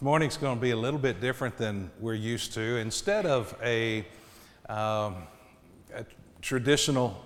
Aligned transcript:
This 0.00 0.04
morning's 0.06 0.38
going 0.38 0.56
to 0.56 0.62
be 0.62 0.70
a 0.70 0.76
little 0.78 0.98
bit 0.98 1.20
different 1.20 1.58
than 1.58 1.90
we're 2.00 2.14
used 2.14 2.54
to. 2.54 2.78
Instead 2.78 3.26
of 3.26 3.54
a, 3.62 3.98
um, 4.66 5.26
a 5.94 6.06
traditional 6.40 7.22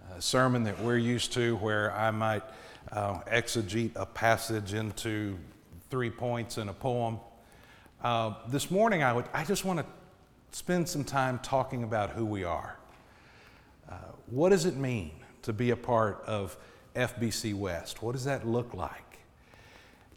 uh, 0.00 0.20
sermon 0.20 0.62
that 0.62 0.80
we're 0.80 0.98
used 0.98 1.32
to, 1.32 1.56
where 1.56 1.92
I 1.96 2.12
might 2.12 2.44
uh, 2.92 3.14
exegete 3.22 3.90
a 3.96 4.06
passage 4.06 4.72
into 4.72 5.36
three 5.90 6.08
points 6.08 6.58
in 6.58 6.68
a 6.68 6.72
poem, 6.72 7.18
uh, 8.04 8.34
this 8.50 8.70
morning 8.70 9.02
I, 9.02 9.12
would, 9.12 9.26
I 9.34 9.42
just 9.42 9.64
want 9.64 9.80
to 9.80 9.86
spend 10.56 10.88
some 10.88 11.02
time 11.02 11.40
talking 11.42 11.82
about 11.82 12.10
who 12.10 12.24
we 12.24 12.44
are. 12.44 12.76
Uh, 13.90 13.94
what 14.30 14.50
does 14.50 14.64
it 14.64 14.76
mean 14.76 15.10
to 15.42 15.52
be 15.52 15.70
a 15.70 15.76
part 15.76 16.22
of 16.24 16.56
FBC 16.94 17.52
West? 17.52 18.00
What 18.00 18.12
does 18.12 18.26
that 18.26 18.46
look 18.46 18.74
like? 18.74 19.05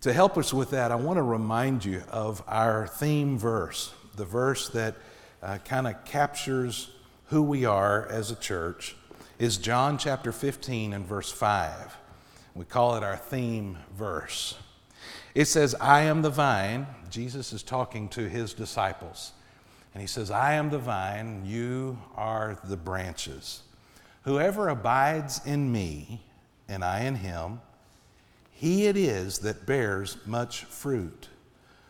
To 0.02 0.14
help 0.14 0.38
us 0.38 0.54
with 0.54 0.70
that, 0.70 0.94
I 0.94 0.96
want 0.96 1.18
to 1.18 1.24
remind 1.24 1.84
you 1.84 2.02
of 2.10 2.42
our 2.48 2.88
theme 2.88 3.38
verse, 3.38 3.94
the 4.16 4.24
verse 4.24 4.70
that 4.70 4.96
uh, 5.44 5.58
kind 5.66 5.88
of 5.88 6.06
captures 6.06 6.90
who 7.26 7.42
we 7.42 7.66
are 7.66 8.08
as 8.08 8.32
a 8.32 8.36
church, 8.38 8.96
is 9.40 9.58
John 9.58 9.98
chapter 9.98 10.32
15 10.32 10.94
and 10.94 11.06
verse 11.06 11.30
5. 11.34 11.98
We 12.56 12.64
call 12.64 12.96
it 12.96 13.04
our 13.04 13.18
theme 13.18 13.78
verse. 13.94 14.58
It 15.36 15.46
says, 15.46 15.76
I 15.82 16.04
am 16.04 16.22
the 16.22 16.30
vine. 16.30 16.88
Jesus 17.10 17.52
is 17.52 17.62
talking 17.62 18.08
to 18.10 18.30
his 18.30 18.54
disciples. 18.54 19.34
And 19.94 20.00
he 20.00 20.08
says, 20.08 20.32
I 20.32 20.54
am 20.54 20.70
the 20.70 20.80
vine, 20.80 21.44
you 21.46 22.00
are 22.16 22.58
the 22.64 22.78
branches. 22.78 23.64
Whoever 24.24 24.70
abides 24.70 25.42
in 25.46 25.74
me, 25.74 26.24
and 26.70 26.86
I 26.86 27.02
in 27.02 27.16
him, 27.16 27.60
he 28.60 28.88
it 28.88 28.98
is 28.98 29.40
that 29.40 29.66
bears 29.66 30.18
much 30.26 30.66
fruit. 30.66 31.30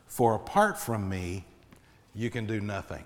For 0.05 0.35
apart 0.35 0.77
from 0.77 1.09
me, 1.09 1.43
you 2.13 2.29
can 2.29 2.45
do 2.45 2.61
nothing. 2.61 3.05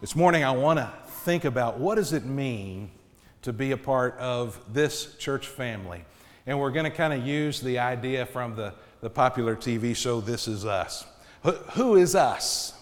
This 0.00 0.16
morning, 0.16 0.42
I 0.42 0.52
want 0.52 0.78
to 0.78 0.90
think 1.24 1.44
about 1.44 1.78
what 1.78 1.96
does 1.96 2.14
it 2.14 2.24
mean 2.24 2.90
to 3.42 3.52
be 3.52 3.72
a 3.72 3.76
part 3.76 4.16
of 4.16 4.58
this 4.72 5.14
church 5.16 5.46
family. 5.46 6.06
And 6.46 6.58
we're 6.58 6.70
going 6.70 6.90
to 6.90 6.96
kind 6.96 7.12
of 7.12 7.26
use 7.26 7.60
the 7.60 7.78
idea 7.78 8.24
from 8.24 8.56
the, 8.56 8.72
the 9.02 9.10
popular 9.10 9.54
TV 9.54 9.94
show, 9.94 10.22
This 10.22 10.48
Is 10.48 10.64
Us. 10.64 11.04
Who, 11.42 11.50
who 11.50 11.96
is 11.96 12.14
us? 12.14 12.72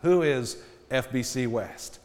Who 0.00 0.22
is 0.22 0.56
FBC 0.90 1.46
West? 1.46 1.98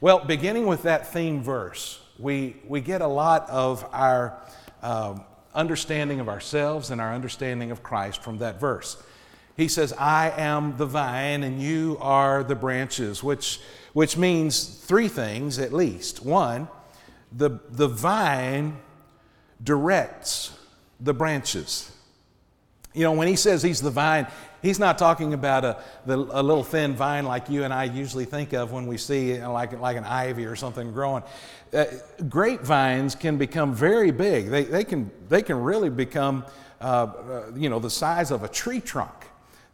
Well, 0.00 0.24
beginning 0.24 0.66
with 0.66 0.82
that 0.82 1.12
theme 1.12 1.44
verse, 1.44 2.00
we, 2.18 2.56
we 2.66 2.80
get 2.80 3.02
a 3.02 3.06
lot 3.06 3.48
of 3.48 3.88
our 3.92 4.36
um, 4.82 5.22
understanding 5.54 6.20
of 6.20 6.28
ourselves 6.28 6.90
and 6.90 7.00
our 7.00 7.12
understanding 7.12 7.70
of 7.70 7.82
Christ 7.82 8.22
from 8.22 8.38
that 8.38 8.60
verse. 8.60 9.02
He 9.56 9.68
says, 9.68 9.92
I 9.92 10.30
am 10.30 10.76
the 10.76 10.86
vine 10.86 11.42
and 11.42 11.60
you 11.60 11.98
are 12.00 12.42
the 12.42 12.54
branches, 12.54 13.22
which, 13.22 13.60
which 13.92 14.16
means 14.16 14.64
three 14.64 15.08
things 15.08 15.58
at 15.58 15.72
least. 15.72 16.24
One, 16.24 16.68
the, 17.32 17.60
the 17.68 17.88
vine 17.88 18.78
directs 19.62 20.56
the 20.98 21.12
branches. 21.12 21.94
You 22.92 23.04
know, 23.04 23.12
when 23.12 23.28
he 23.28 23.36
says 23.36 23.62
he's 23.62 23.80
the 23.80 23.90
vine, 23.90 24.26
he's 24.62 24.78
not 24.80 24.98
talking 24.98 25.32
about 25.32 25.64
a, 25.64 25.82
the, 26.06 26.16
a 26.16 26.42
little 26.42 26.64
thin 26.64 26.94
vine 26.94 27.24
like 27.24 27.48
you 27.48 27.62
and 27.62 27.72
I 27.72 27.84
usually 27.84 28.24
think 28.24 28.52
of 28.52 28.72
when 28.72 28.86
we 28.86 28.96
see 28.96 29.32
you 29.32 29.38
know, 29.38 29.52
like, 29.52 29.78
like 29.78 29.96
an 29.96 30.04
ivy 30.04 30.44
or 30.44 30.56
something 30.56 30.92
growing. 30.92 31.22
Uh, 31.72 31.84
grapevines 32.28 33.14
can 33.14 33.38
become 33.38 33.74
very 33.74 34.10
big. 34.10 34.48
They, 34.48 34.64
they, 34.64 34.84
can, 34.84 35.10
they 35.28 35.42
can 35.42 35.62
really 35.62 35.88
become, 35.88 36.44
uh, 36.80 36.84
uh, 36.84 37.52
you 37.54 37.68
know, 37.68 37.78
the 37.78 37.90
size 37.90 38.32
of 38.32 38.42
a 38.42 38.48
tree 38.48 38.80
trunk. 38.80 39.14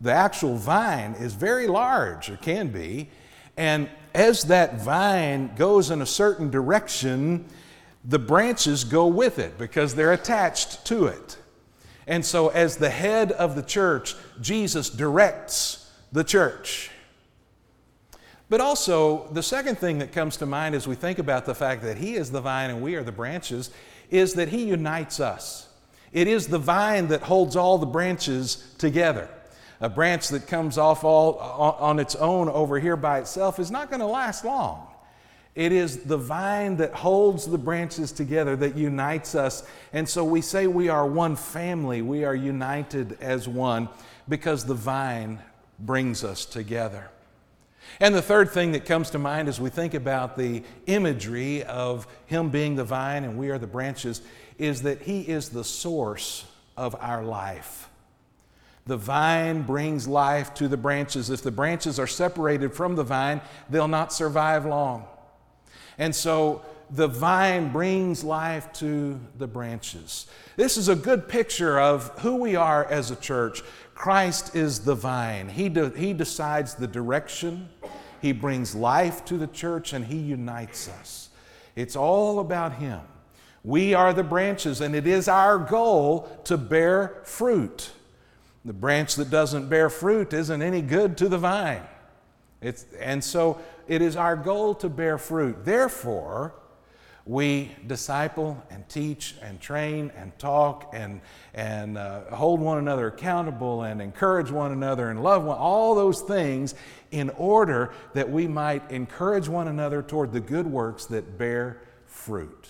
The 0.03 0.13
actual 0.13 0.57
vine 0.57 1.13
is 1.15 1.33
very 1.33 1.67
large, 1.67 2.29
or 2.29 2.37
can 2.37 2.69
be. 2.69 3.09
And 3.57 3.89
as 4.15 4.45
that 4.45 4.83
vine 4.83 5.55
goes 5.57 5.91
in 5.91 6.03
a 6.03 6.07
certain 6.07 6.51
direction, 6.51 7.47
the 8.05 8.19
branches 8.19 8.85
go 8.85 9.07
with 9.07 9.39
it 9.39 9.57
because 9.57 9.95
they're 9.95 10.13
attached 10.13 10.85
to 10.87 11.07
it. 11.07 11.39
And 12.07 12.25
so, 12.25 12.49
as 12.49 12.77
the 12.77 12.91
head 12.91 13.33
of 13.33 13.57
the 13.57 13.63
church, 13.63 14.15
Jesus 14.41 14.91
directs 14.91 15.91
the 16.13 16.23
church. 16.23 16.91
But 18.49 18.61
also, 18.61 19.29
the 19.33 19.43
second 19.43 19.79
thing 19.79 19.99
that 19.99 20.13
comes 20.13 20.37
to 20.37 20.47
mind 20.47 20.75
as 20.77 20.87
we 20.87 20.95
think 20.95 21.19
about 21.19 21.47
the 21.47 21.55
fact 21.55 21.83
that 21.83 21.99
He 21.99 22.15
is 22.15 22.31
the 22.31 22.41
vine 22.41 22.71
and 22.71 22.81
we 22.81 22.95
are 22.95 23.03
the 23.03 23.13
branches 23.13 23.71
is 24.09 24.35
that 24.35 24.49
He 24.49 24.67
unites 24.67 25.19
us. 25.19 25.69
It 26.13 26.29
is 26.29 26.47
the 26.47 26.59
vine 26.59 27.09
that 27.09 27.23
holds 27.23 27.57
all 27.57 27.79
the 27.79 27.87
branches 27.87 28.75
together. 28.79 29.29
A 29.81 29.89
branch 29.89 30.29
that 30.29 30.47
comes 30.47 30.79
off 30.79 31.05
all 31.05 31.39
on 31.39 31.99
its 31.99 32.15
own 32.15 32.49
over 32.49 32.79
here 32.79 32.97
by 32.97 33.19
itself 33.19 33.59
is 33.59 33.71
not 33.71 33.91
going 33.91 34.01
to 34.01 34.07
last 34.07 34.45
long. 34.45 34.87
It 35.57 35.73
is 35.73 36.01
the 36.01 36.19
vine 36.19 36.77
that 36.77 36.93
holds 36.93 37.47
the 37.47 37.57
branches 37.57 38.13
together 38.13 38.57
that 38.57 38.77
unites 38.77 39.35
us. 39.35 39.67
And 39.95 40.07
so 40.07 40.23
we 40.23 40.43
say 40.43 40.67
we 40.67 40.91
are 40.91 41.07
one 41.07 41.35
family. 41.35 42.03
We 42.03 42.25
are 42.25 42.35
united 42.35 43.17
as 43.23 43.49
one 43.49 43.89
because 44.29 44.67
the 44.67 44.75
vine 44.75 45.41
brings 45.79 46.23
us 46.23 46.45
together. 46.45 47.09
And 48.01 48.15
the 48.15 48.21
third 48.21 48.51
thing 48.51 48.73
that 48.73 48.85
comes 48.85 49.09
to 49.11 49.19
mind 49.19 49.49
as 49.49 49.59
we 49.59 49.71
think 49.71 49.95
about 49.95 50.37
the 50.37 50.63
imagery 50.87 51.65
of 51.65 52.07
Him 52.27 52.51
being 52.51 52.77
the 52.77 52.85
vine 52.85 53.25
and 53.25 53.39
we 53.39 53.49
are 53.49 53.59
the 53.59 53.67
branches 53.67 54.21
is 54.59 54.83
that 54.83 55.03
He 55.03 55.23
is 55.23 55.49
the 55.49 55.65
source 55.65 56.45
of 56.77 56.95
our 57.01 57.25
life. 57.25 57.89
The 58.87 58.99
vine 58.99 59.63
brings 59.63 60.07
life 60.07 60.53
to 60.55 60.69
the 60.69 60.77
branches. 60.77 61.31
If 61.31 61.41
the 61.43 61.51
branches 61.51 61.99
are 61.99 62.07
separated 62.07 62.75
from 62.75 62.95
the 62.95 63.05
vine, 63.05 63.41
they'll 63.71 63.89
not 63.89 64.13
survive 64.13 64.67
long. 64.67 65.07
And 65.99 66.15
so 66.15 66.63
the 66.91 67.09
vine 67.09 67.73
brings 67.73 68.23
life 68.23 68.73
to 68.75 69.19
the 69.39 69.47
branches. 69.47 70.27
This 70.57 70.77
is 70.77 70.89
a 70.89 70.97
good 70.97 71.29
picture 71.29 71.81
of 71.81 72.09
who 72.21 72.37
we 72.37 72.57
are 72.57 72.85
as 72.85 73.11
a 73.11 73.17
church. 73.17 73.63
Christ 73.95 74.55
is 74.55 74.81
the 74.81 74.95
vine, 74.95 75.49
He, 75.49 75.69
de- 75.69 75.91
he 75.91 76.13
decides 76.13 76.75
the 76.75 76.87
direction, 76.87 77.69
He 78.21 78.33
brings 78.33 78.75
life 78.75 79.25
to 79.27 79.39
the 79.39 79.47
church, 79.47 79.93
and 79.93 80.05
He 80.05 80.19
unites 80.19 80.89
us. 80.89 81.31
It's 81.75 81.97
all 81.97 82.41
about 82.41 82.75
Him. 82.75 83.01
We 83.65 83.95
are 83.95 84.13
the 84.13 84.23
branches, 84.23 84.81
and 84.81 84.95
it 84.95 85.07
is 85.07 85.29
our 85.29 85.59
goal 85.59 86.29
to 86.45 86.57
bear 86.57 87.21
fruit. 87.25 87.91
The 88.65 88.73
branch 88.73 89.17
that 89.17 89.31
doesn't 89.31 89.69
bear 89.69 89.89
fruit 89.91 90.33
isn't 90.33 90.63
any 90.63 90.83
good 90.83 91.17
to 91.19 91.29
the 91.29 91.39
vine. 91.39 91.83
It's, 92.61 92.87
and 92.99 93.23
so 93.23 93.61
it 93.87 94.03
is 94.03 94.17
our 94.17 94.37
goal 94.37 94.75
to 94.77 94.89
bear 94.89 95.19
fruit. 95.19 95.65
Therefore, 95.65 96.55
we 97.27 97.73
disciple 97.89 98.63
and 98.71 98.89
teach 98.89 99.35
and 99.43 99.61
train 99.61 100.13
and 100.17 100.37
talk 100.39 100.91
and, 100.95 101.21
and 101.55 101.99
uh, 101.99 102.21
hold 102.35 102.61
one 102.61 102.79
another 102.79 103.09
accountable 103.09 103.83
and 103.83 104.01
encourage 104.01 104.51
one 104.51 104.71
another 104.71 105.11
and 105.11 105.23
love 105.23 105.43
one, 105.43 105.59
all 105.59 105.97
those 105.97 106.21
things 106.21 106.77
in 107.11 107.31
order 107.31 107.93
that 108.15 108.31
we 108.31 108.47
might 108.47 108.89
encourage 108.93 109.49
one 109.49 109.67
another 109.67 110.03
toward 110.03 110.33
the 110.33 110.41
good 110.41 110.67
works 110.69 111.07
that 111.07 111.37
bear 111.37 111.81
fruit. 112.07 112.69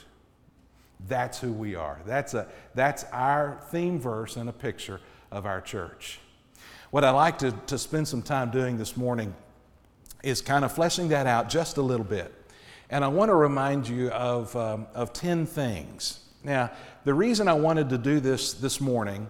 That's 1.07 1.39
who 1.39 1.53
we 1.53 1.75
are. 1.75 2.01
That's, 2.07 2.33
a, 2.33 2.49
that's 2.75 3.05
our 3.13 3.61
theme 3.71 4.01
verse 4.01 4.37
and 4.37 4.49
a 4.49 4.55
picture 4.55 5.01
of 5.31 5.45
our 5.45 5.61
church. 5.61 6.19
What 6.91 7.05
I'd 7.05 7.11
like 7.11 7.39
to, 7.39 7.53
to 7.53 7.77
spend 7.77 8.09
some 8.09 8.23
time 8.23 8.51
doing 8.51 8.79
this 8.79 8.97
morning 8.97 9.35
is 10.23 10.41
kind 10.41 10.65
of 10.65 10.73
fleshing 10.73 11.09
that 11.09 11.27
out 11.27 11.49
just 11.49 11.77
a 11.77 11.83
little 11.83 12.05
bit. 12.05 12.33
And 12.91 13.05
I 13.05 13.09
want 13.09 13.31
to 13.31 13.35
remind 13.35 13.89
you 13.89 14.11
of, 14.11 14.55
um, 14.55 14.87
of 14.95 15.13
10 15.13 15.47
things. 15.47 16.21
Now, 16.45 16.71
the 17.05 17.15
reason 17.15 17.49
I 17.49 17.55
wanted 17.55 17.89
to 17.91 17.99
do 17.99 18.21
this 18.21 18.53
this 18.55 18.81
morning, 18.81 19.29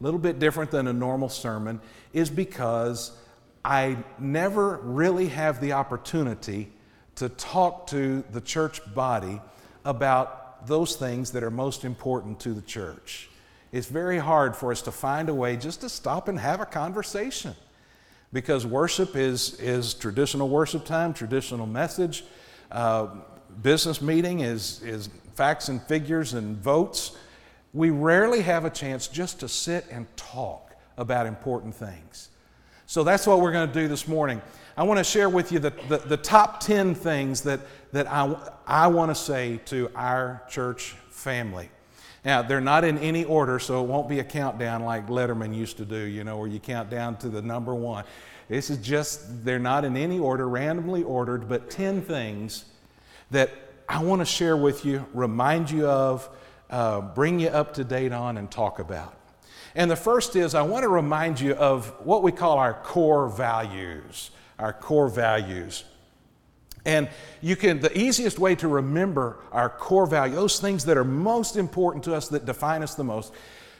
a 0.00 0.04
little 0.04 0.18
bit 0.18 0.38
different 0.38 0.70
than 0.70 0.88
a 0.88 0.92
normal 0.92 1.28
sermon, 1.28 1.80
is 2.12 2.30
because 2.30 3.12
I 3.64 3.98
never 4.18 4.78
really 4.78 5.28
have 5.28 5.60
the 5.60 5.72
opportunity 5.72 6.72
to 7.16 7.28
talk 7.28 7.86
to 7.88 8.24
the 8.32 8.40
church 8.40 8.80
body 8.94 9.40
about 9.84 10.66
those 10.66 10.96
things 10.96 11.30
that 11.32 11.42
are 11.42 11.50
most 11.50 11.84
important 11.84 12.40
to 12.40 12.52
the 12.52 12.62
church. 12.62 13.30
It's 13.72 13.86
very 13.86 14.18
hard 14.18 14.56
for 14.56 14.72
us 14.72 14.82
to 14.82 14.92
find 14.92 15.28
a 15.28 15.34
way 15.34 15.56
just 15.56 15.80
to 15.82 15.88
stop 15.88 16.28
and 16.28 16.38
have 16.38 16.60
a 16.60 16.66
conversation 16.66 17.54
because 18.32 18.66
worship 18.66 19.16
is, 19.16 19.58
is 19.60 19.94
traditional 19.94 20.48
worship 20.48 20.84
time, 20.84 21.14
traditional 21.14 21.66
message. 21.66 22.24
Uh, 22.70 23.08
business 23.62 24.02
meeting 24.02 24.40
is, 24.40 24.82
is 24.82 25.08
facts 25.34 25.68
and 25.68 25.82
figures 25.82 26.34
and 26.34 26.56
votes. 26.56 27.16
We 27.72 27.90
rarely 27.90 28.42
have 28.42 28.64
a 28.64 28.70
chance 28.70 29.06
just 29.06 29.40
to 29.40 29.48
sit 29.48 29.86
and 29.90 30.06
talk 30.16 30.74
about 30.96 31.26
important 31.26 31.74
things. 31.74 32.30
So 32.86 33.04
that's 33.04 33.26
what 33.26 33.40
we're 33.40 33.52
going 33.52 33.68
to 33.68 33.74
do 33.74 33.88
this 33.88 34.06
morning. 34.06 34.40
I 34.76 34.84
want 34.84 34.98
to 34.98 35.04
share 35.04 35.28
with 35.28 35.50
you 35.52 35.58
the, 35.58 35.72
the, 35.88 35.98
the 35.98 36.16
top 36.16 36.60
10 36.60 36.94
things 36.94 37.42
that, 37.42 37.60
that 37.92 38.06
I, 38.10 38.52
I 38.66 38.86
want 38.88 39.10
to 39.10 39.14
say 39.14 39.60
to 39.66 39.90
our 39.94 40.42
church 40.48 40.94
family. 41.10 41.68
Now, 42.26 42.42
they're 42.42 42.60
not 42.60 42.82
in 42.82 42.98
any 42.98 43.24
order, 43.24 43.60
so 43.60 43.84
it 43.84 43.86
won't 43.86 44.08
be 44.08 44.18
a 44.18 44.24
countdown 44.24 44.82
like 44.82 45.06
Letterman 45.06 45.54
used 45.54 45.76
to 45.76 45.84
do, 45.84 45.96
you 45.96 46.24
know, 46.24 46.36
where 46.38 46.48
you 46.48 46.58
count 46.58 46.90
down 46.90 47.16
to 47.18 47.28
the 47.28 47.40
number 47.40 47.72
one. 47.72 48.04
This 48.48 48.68
is 48.68 48.78
just, 48.78 49.44
they're 49.44 49.60
not 49.60 49.84
in 49.84 49.96
any 49.96 50.18
order, 50.18 50.48
randomly 50.48 51.04
ordered, 51.04 51.48
but 51.48 51.70
10 51.70 52.02
things 52.02 52.64
that 53.30 53.50
I 53.88 54.02
want 54.02 54.22
to 54.22 54.24
share 54.24 54.56
with 54.56 54.84
you, 54.84 55.06
remind 55.14 55.70
you 55.70 55.86
of, 55.86 56.28
uh, 56.68 57.00
bring 57.00 57.38
you 57.38 57.46
up 57.46 57.74
to 57.74 57.84
date 57.84 58.10
on, 58.10 58.38
and 58.38 58.50
talk 58.50 58.80
about. 58.80 59.16
And 59.76 59.88
the 59.88 59.94
first 59.94 60.34
is 60.34 60.56
I 60.56 60.62
want 60.62 60.82
to 60.82 60.88
remind 60.88 61.38
you 61.38 61.54
of 61.54 61.90
what 62.04 62.24
we 62.24 62.32
call 62.32 62.58
our 62.58 62.74
core 62.74 63.28
values. 63.28 64.32
Our 64.58 64.72
core 64.72 65.08
values. 65.08 65.84
And 66.86 67.08
you 67.42 67.56
can, 67.56 67.80
the 67.80 67.98
easiest 67.98 68.38
way 68.38 68.54
to 68.54 68.68
remember 68.68 69.40
our 69.50 69.68
core 69.68 70.06
value, 70.06 70.36
those 70.36 70.60
things 70.60 70.84
that 70.84 70.96
are 70.96 71.04
most 71.04 71.56
important 71.56 72.04
to 72.04 72.14
us, 72.14 72.28
that 72.28 72.46
define 72.46 72.82
us 72.82 72.94
the 72.94 73.04
most, 73.04 73.34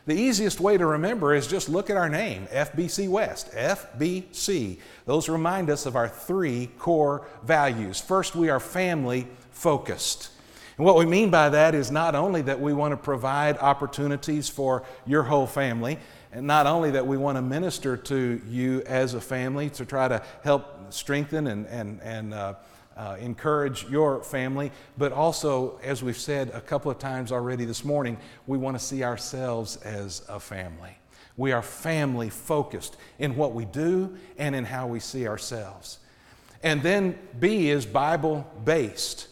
the 0.07 0.15
easiest 0.15 0.61
way 0.61 0.77
to 0.77 0.87
remember 0.87 1.35
is 1.35 1.47
just 1.47 1.69
look 1.69 1.89
at 1.89 1.97
our 1.97 2.09
name, 2.09 2.47
FBC 2.53 3.09
West. 3.09 3.51
FBC. 3.53 4.79
Those 5.05 5.29
remind 5.29 5.71
us 5.71 5.87
of 5.87 5.97
our 5.97 6.09
three 6.09 6.69
core 6.79 7.27
values. 7.45 8.01
First, 8.01 8.35
we 8.35 8.49
are 8.49 8.61
family 8.61 9.27
focused. 9.51 10.31
And 10.77 10.85
what 10.85 10.97
we 10.97 11.07
mean 11.07 11.31
by 11.31 11.49
that 11.49 11.75
is 11.75 11.91
not 11.91 12.15
only 12.15 12.43
that 12.43 12.61
we 12.61 12.73
want 12.73 12.93
to 12.93 12.97
provide 12.97 13.57
opportunities 13.59 14.49
for 14.49 14.85
your 15.07 15.23
whole 15.23 15.47
family, 15.47 15.99
and 16.33 16.47
not 16.47 16.67
only 16.67 16.91
that 16.91 17.07
we 17.07 17.17
want 17.17 17.37
to 17.37 17.43
minister 17.43 17.97
to 17.97 18.41
you 18.49 18.83
as 18.87 19.15
a 19.15 19.21
family 19.21 19.71
to 19.71 19.85
try 19.85 20.07
to 20.07 20.23
help 20.43 20.93
strengthen 20.93 21.47
and, 21.47 21.67
and, 21.67 22.01
and 22.03 22.35
uh, 22.35 22.55
uh, 22.97 23.17
encourage 23.21 23.89
your 23.89 24.23
family, 24.23 24.73
but 24.97 25.13
also, 25.13 25.79
as 25.83 26.03
we've 26.03 26.17
said 26.17 26.51
a 26.55 26.61
couple 26.61 26.91
of 26.91 26.99
times 26.99 27.31
already 27.31 27.65
this 27.65 27.85
morning, 27.85 28.19
we 28.47 28.57
want 28.57 28.79
to 28.79 28.85
see 28.85 29.05
ourselves 29.05 29.77
as 29.79 30.23
a 30.29 30.41
family. 30.41 30.97
We 31.37 31.53
are 31.53 31.63
family 31.63 32.31
focused 32.31 32.97
in 33.19 33.37
what 33.37 33.53
we 33.53 33.67
do 33.67 34.17
and 34.39 34.55
in 34.55 34.65
how 34.65 34.87
we 34.87 35.01
see 35.01 35.29
ourselves. 35.29 35.99
And 36.63 36.83
then 36.83 37.19
B 37.39 37.69
is 37.69 37.85
Bible 37.85 38.51
based. 38.65 39.29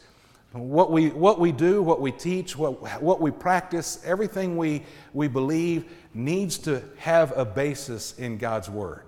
What 0.52 0.92
we, 0.92 1.08
what 1.08 1.40
we 1.40 1.50
do, 1.50 1.82
what 1.82 2.00
we 2.00 2.12
teach, 2.12 2.56
what, 2.56 3.02
what 3.02 3.20
we 3.20 3.30
practice, 3.32 4.00
everything 4.04 4.56
we, 4.56 4.84
we 5.12 5.26
believe 5.26 5.90
needs 6.12 6.58
to 6.58 6.82
have 6.98 7.36
a 7.36 7.44
basis 7.44 8.16
in 8.18 8.38
God's 8.38 8.70
Word. 8.70 9.02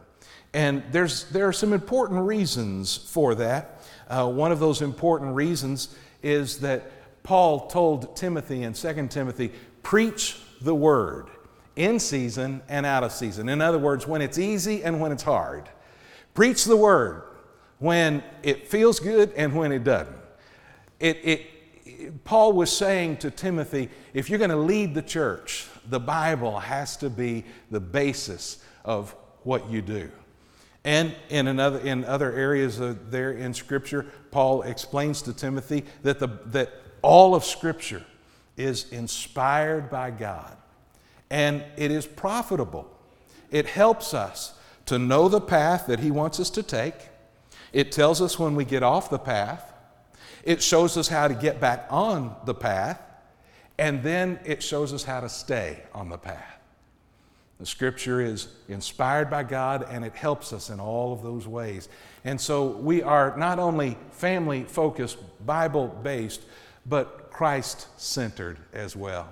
And 0.52 0.82
there's, 0.90 1.24
there 1.30 1.46
are 1.46 1.52
some 1.52 1.72
important 1.72 2.24
reasons 2.24 2.96
for 2.96 3.34
that. 3.34 3.82
Uh, 4.08 4.28
one 4.30 4.52
of 4.52 4.60
those 4.60 4.82
important 4.82 5.34
reasons 5.34 5.94
is 6.22 6.60
that 6.60 6.90
Paul 7.22 7.66
told 7.66 8.16
Timothy 8.16 8.62
in 8.62 8.72
2 8.72 9.08
Timothy, 9.08 9.52
preach 9.82 10.38
the 10.60 10.74
Word 10.74 11.28
in 11.74 11.98
season 11.98 12.62
and 12.68 12.86
out 12.86 13.04
of 13.04 13.12
season. 13.12 13.48
In 13.48 13.60
other 13.60 13.78
words, 13.78 14.06
when 14.06 14.22
it's 14.22 14.38
easy 14.38 14.82
and 14.82 15.00
when 15.00 15.12
it's 15.12 15.22
hard. 15.22 15.68
Preach 16.34 16.64
the 16.64 16.76
Word 16.76 17.22
when 17.78 18.22
it 18.42 18.68
feels 18.68 19.00
good 19.00 19.32
and 19.36 19.54
when 19.54 19.72
it 19.72 19.84
doesn't 19.84 20.16
it, 21.00 21.20
it, 21.24 22.24
Paul 22.24 22.52
was 22.52 22.74
saying 22.74 23.18
to 23.18 23.30
Timothy, 23.30 23.90
if 24.14 24.30
you're 24.30 24.38
going 24.38 24.50
to 24.50 24.56
lead 24.56 24.94
the 24.94 25.02
church, 25.02 25.66
the 25.88 26.00
Bible 26.00 26.58
has 26.58 26.96
to 26.98 27.10
be 27.10 27.44
the 27.70 27.80
basis 27.80 28.62
of 28.84 29.14
what 29.46 29.70
you 29.70 29.80
do. 29.80 30.10
And 30.84 31.14
in, 31.30 31.48
another, 31.48 31.78
in 31.80 32.04
other 32.04 32.32
areas 32.32 32.78
of 32.78 33.10
there 33.10 33.32
in 33.32 33.54
Scripture, 33.54 34.06
Paul 34.30 34.62
explains 34.62 35.22
to 35.22 35.32
Timothy 35.32 35.84
that, 36.02 36.18
the, 36.18 36.28
that 36.46 36.72
all 37.02 37.34
of 37.34 37.44
Scripture 37.44 38.04
is 38.56 38.90
inspired 38.92 39.90
by 39.90 40.10
God 40.10 40.56
and 41.30 41.64
it 41.76 41.90
is 41.90 42.06
profitable. 42.06 42.88
It 43.50 43.66
helps 43.66 44.14
us 44.14 44.54
to 44.86 44.98
know 44.98 45.28
the 45.28 45.40
path 45.40 45.86
that 45.86 46.00
He 46.00 46.10
wants 46.10 46.38
us 46.38 46.50
to 46.50 46.62
take. 46.62 46.94
It 47.72 47.92
tells 47.92 48.22
us 48.22 48.38
when 48.38 48.54
we 48.54 48.64
get 48.64 48.82
off 48.82 49.10
the 49.10 49.18
path. 49.18 49.72
It 50.44 50.62
shows 50.62 50.96
us 50.96 51.08
how 51.08 51.26
to 51.28 51.34
get 51.34 51.60
back 51.60 51.86
on 51.90 52.34
the 52.44 52.54
path, 52.54 53.02
and 53.78 54.02
then 54.02 54.38
it 54.44 54.62
shows 54.62 54.92
us 54.92 55.02
how 55.02 55.20
to 55.20 55.28
stay 55.28 55.82
on 55.92 56.08
the 56.08 56.18
path. 56.18 56.55
The 57.58 57.66
scripture 57.66 58.20
is 58.20 58.48
inspired 58.68 59.30
by 59.30 59.42
God 59.42 59.86
and 59.88 60.04
it 60.04 60.14
helps 60.14 60.52
us 60.52 60.68
in 60.68 60.78
all 60.78 61.12
of 61.12 61.22
those 61.22 61.46
ways. 61.48 61.88
And 62.24 62.40
so 62.40 62.66
we 62.66 63.02
are 63.02 63.34
not 63.36 63.58
only 63.58 63.96
family 64.10 64.64
focused, 64.64 65.18
Bible 65.46 65.88
based, 65.88 66.42
but 66.84 67.30
Christ 67.30 67.88
centered 67.98 68.58
as 68.72 68.94
well. 68.94 69.28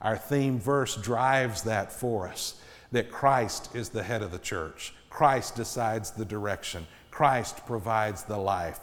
Our 0.00 0.16
theme 0.16 0.58
verse 0.58 0.96
drives 0.96 1.62
that 1.62 1.92
for 1.92 2.28
us 2.28 2.54
that 2.92 3.10
Christ 3.10 3.74
is 3.74 3.90
the 3.90 4.02
head 4.02 4.22
of 4.22 4.32
the 4.32 4.38
church. 4.38 4.94
Christ 5.10 5.54
decides 5.54 6.10
the 6.10 6.24
direction. 6.24 6.86
Christ 7.10 7.66
provides 7.66 8.24
the 8.24 8.38
life. 8.38 8.80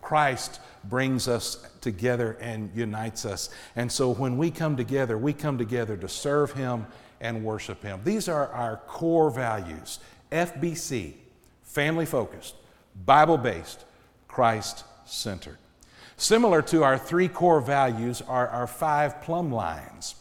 Christ 0.00 0.60
brings 0.84 1.28
us 1.28 1.66
together 1.80 2.38
and 2.40 2.70
unites 2.74 3.24
us. 3.24 3.50
And 3.76 3.90
so 3.90 4.14
when 4.14 4.38
we 4.38 4.50
come 4.50 4.76
together, 4.76 5.18
we 5.18 5.32
come 5.32 5.58
together 5.58 5.96
to 5.96 6.08
serve 6.08 6.52
Him 6.52 6.86
and 7.20 7.44
worship 7.44 7.82
Him. 7.82 8.00
These 8.04 8.28
are 8.28 8.48
our 8.48 8.78
core 8.86 9.30
values 9.30 10.00
FBC, 10.32 11.14
family 11.62 12.06
focused, 12.06 12.54
Bible 13.04 13.38
based, 13.38 13.84
Christ 14.28 14.84
centered. 15.04 15.58
Similar 16.16 16.62
to 16.62 16.84
our 16.84 16.98
three 16.98 17.28
core 17.28 17.60
values 17.60 18.22
are 18.22 18.48
our 18.48 18.66
five 18.66 19.22
plumb 19.22 19.50
lines. 19.50 20.14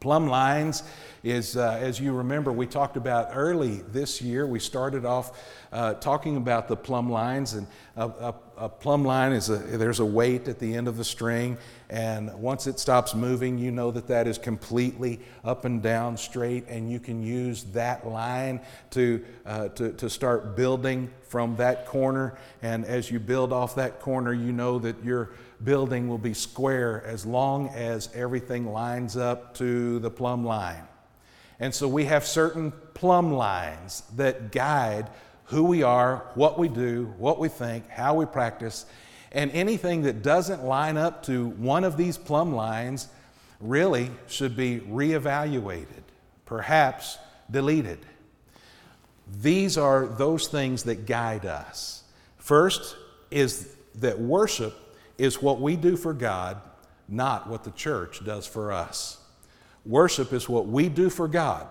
Plumb 0.00 0.28
lines 0.28 0.84
is, 1.30 1.56
uh, 1.56 1.78
as 1.80 2.00
you 2.00 2.12
remember, 2.12 2.52
we 2.52 2.66
talked 2.66 2.96
about 2.96 3.30
early 3.34 3.82
this 3.92 4.20
year. 4.22 4.46
We 4.46 4.58
started 4.58 5.04
off 5.04 5.38
uh, 5.72 5.94
talking 5.94 6.36
about 6.36 6.68
the 6.68 6.76
plumb 6.76 7.10
lines, 7.10 7.54
and 7.54 7.66
a, 7.96 8.06
a, 8.06 8.34
a, 8.56 8.68
plumb 8.68 9.04
line 9.04 9.32
is 9.32 9.50
a, 9.50 9.58
there's 9.58 10.00
a 10.00 10.04
weight 10.04 10.48
at 10.48 10.58
the 10.58 10.74
end 10.74 10.88
of 10.88 10.96
the 10.96 11.04
string, 11.04 11.58
and 11.90 12.32
once 12.34 12.66
it 12.66 12.80
stops 12.80 13.14
moving, 13.14 13.58
you 13.58 13.70
know 13.70 13.90
that 13.90 14.06
that 14.08 14.26
is 14.26 14.38
completely 14.38 15.20
up 15.44 15.66
and 15.66 15.82
down 15.82 16.16
straight, 16.16 16.66
and 16.68 16.90
you 16.90 16.98
can 16.98 17.22
use 17.22 17.64
that 17.64 18.06
line 18.06 18.60
to, 18.90 19.22
uh, 19.44 19.68
to, 19.68 19.92
to 19.92 20.08
start 20.08 20.56
building 20.56 21.10
from 21.28 21.54
that 21.56 21.86
corner. 21.86 22.38
And 22.62 22.86
as 22.86 23.10
you 23.10 23.20
build 23.20 23.52
off 23.52 23.74
that 23.74 24.00
corner, 24.00 24.32
you 24.32 24.52
know 24.52 24.78
that 24.78 25.04
you're 25.04 25.30
building 25.62 26.08
will 26.08 26.18
be 26.18 26.32
square 26.32 27.04
as 27.04 27.26
long 27.26 27.68
as 27.68 28.08
everything 28.14 28.72
lines 28.72 29.16
up 29.16 29.54
to 29.56 29.98
the 29.98 30.10
plumb 30.10 30.44
line. 30.44 30.87
And 31.60 31.74
so 31.74 31.88
we 31.88 32.04
have 32.04 32.26
certain 32.26 32.72
plumb 32.94 33.32
lines 33.32 34.02
that 34.16 34.52
guide 34.52 35.08
who 35.44 35.64
we 35.64 35.82
are, 35.82 36.24
what 36.34 36.58
we 36.58 36.68
do, 36.68 37.12
what 37.18 37.38
we 37.38 37.48
think, 37.48 37.88
how 37.88 38.14
we 38.14 38.26
practice. 38.26 38.86
And 39.32 39.50
anything 39.52 40.02
that 40.02 40.22
doesn't 40.22 40.64
line 40.64 40.96
up 40.96 41.24
to 41.24 41.48
one 41.50 41.84
of 41.84 41.96
these 41.96 42.16
plumb 42.18 42.54
lines 42.54 43.08
really 43.60 44.10
should 44.28 44.56
be 44.56 44.80
reevaluated, 44.80 46.02
perhaps 46.44 47.18
deleted. 47.50 47.98
These 49.40 49.76
are 49.76 50.06
those 50.06 50.48
things 50.48 50.84
that 50.84 51.06
guide 51.06 51.44
us. 51.44 52.04
First 52.38 52.96
is 53.30 53.74
that 53.96 54.18
worship 54.18 54.74
is 55.18 55.42
what 55.42 55.60
we 55.60 55.76
do 55.76 55.96
for 55.96 56.12
God, 56.12 56.60
not 57.08 57.48
what 57.48 57.64
the 57.64 57.70
church 57.72 58.24
does 58.24 58.46
for 58.46 58.72
us. 58.72 59.18
Worship 59.84 60.32
is 60.32 60.48
what 60.48 60.66
we 60.66 60.88
do 60.88 61.10
for 61.10 61.28
God. 61.28 61.66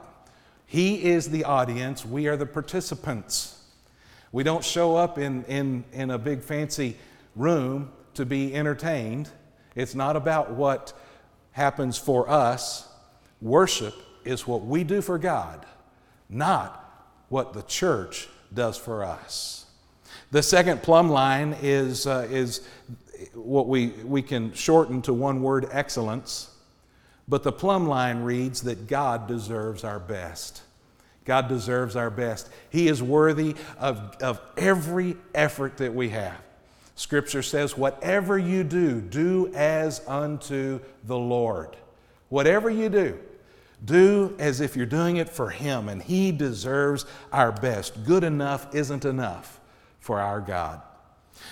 He 0.65 1.03
is 1.03 1.29
the 1.29 1.45
audience, 1.45 2.05
we 2.05 2.27
are 2.27 2.35
the 2.35 2.45
participants. 2.45 3.53
We 4.31 4.43
don't 4.43 4.63
show 4.63 4.95
up 4.95 5.17
in, 5.17 5.45
in, 5.45 5.85
in 5.93 6.11
a 6.11 6.17
big 6.17 6.41
fancy 6.41 6.97
room 7.35 7.91
to 8.15 8.25
be 8.25 8.53
entertained. 8.53 9.29
It's 9.75 9.95
not 9.95 10.15
about 10.15 10.51
what 10.51 10.93
happens 11.51 11.97
for 11.97 12.29
us. 12.29 12.87
Worship 13.41 13.93
is 14.25 14.45
what 14.45 14.65
we 14.65 14.83
do 14.83 15.01
for 15.01 15.17
God, 15.17 15.65
not 16.29 16.83
what 17.29 17.53
the 17.53 17.61
church 17.63 18.27
does 18.53 18.77
for 18.77 19.03
us. 19.03 19.65
The 20.31 20.43
second 20.43 20.83
plumb 20.83 21.09
line 21.09 21.55
is, 21.61 22.05
uh, 22.05 22.27
is 22.29 22.67
what 23.33 23.67
we, 23.67 23.87
we 24.03 24.21
can 24.21 24.53
shorten 24.53 25.01
to 25.03 25.13
one 25.13 25.41
word 25.41 25.67
excellence. 25.71 26.49
But 27.27 27.43
the 27.43 27.51
plumb 27.51 27.87
line 27.87 28.23
reads 28.23 28.61
that 28.61 28.87
God 28.87 29.27
deserves 29.27 29.83
our 29.83 29.99
best. 29.99 30.61
God 31.25 31.49
deserves 31.49 31.97
our 31.97 32.09
best. 32.09 32.49
He 32.69 32.87
is 32.87 33.03
worthy 33.03 33.55
of, 33.77 34.15
of 34.21 34.39
every 34.55 35.17
effort 35.35 35.77
that 35.77 35.93
we 35.93 36.09
have. 36.09 36.41
Scripture 36.95 37.43
says, 37.43 37.77
Whatever 37.77 38.37
you 38.37 38.63
do, 38.63 39.01
do 39.01 39.51
as 39.53 40.01
unto 40.07 40.79
the 41.03 41.17
Lord. 41.17 41.75
Whatever 42.29 42.69
you 42.69 42.87
do, 42.87 43.19
do 43.83 44.35
as 44.39 44.61
if 44.61 44.75
you're 44.75 44.85
doing 44.85 45.17
it 45.17 45.29
for 45.29 45.49
Him, 45.49 45.89
and 45.89 46.01
He 46.01 46.31
deserves 46.31 47.05
our 47.31 47.51
best. 47.51 48.05
Good 48.05 48.23
enough 48.23 48.73
isn't 48.73 49.03
enough 49.03 49.59
for 49.99 50.19
our 50.19 50.39
God. 50.39 50.81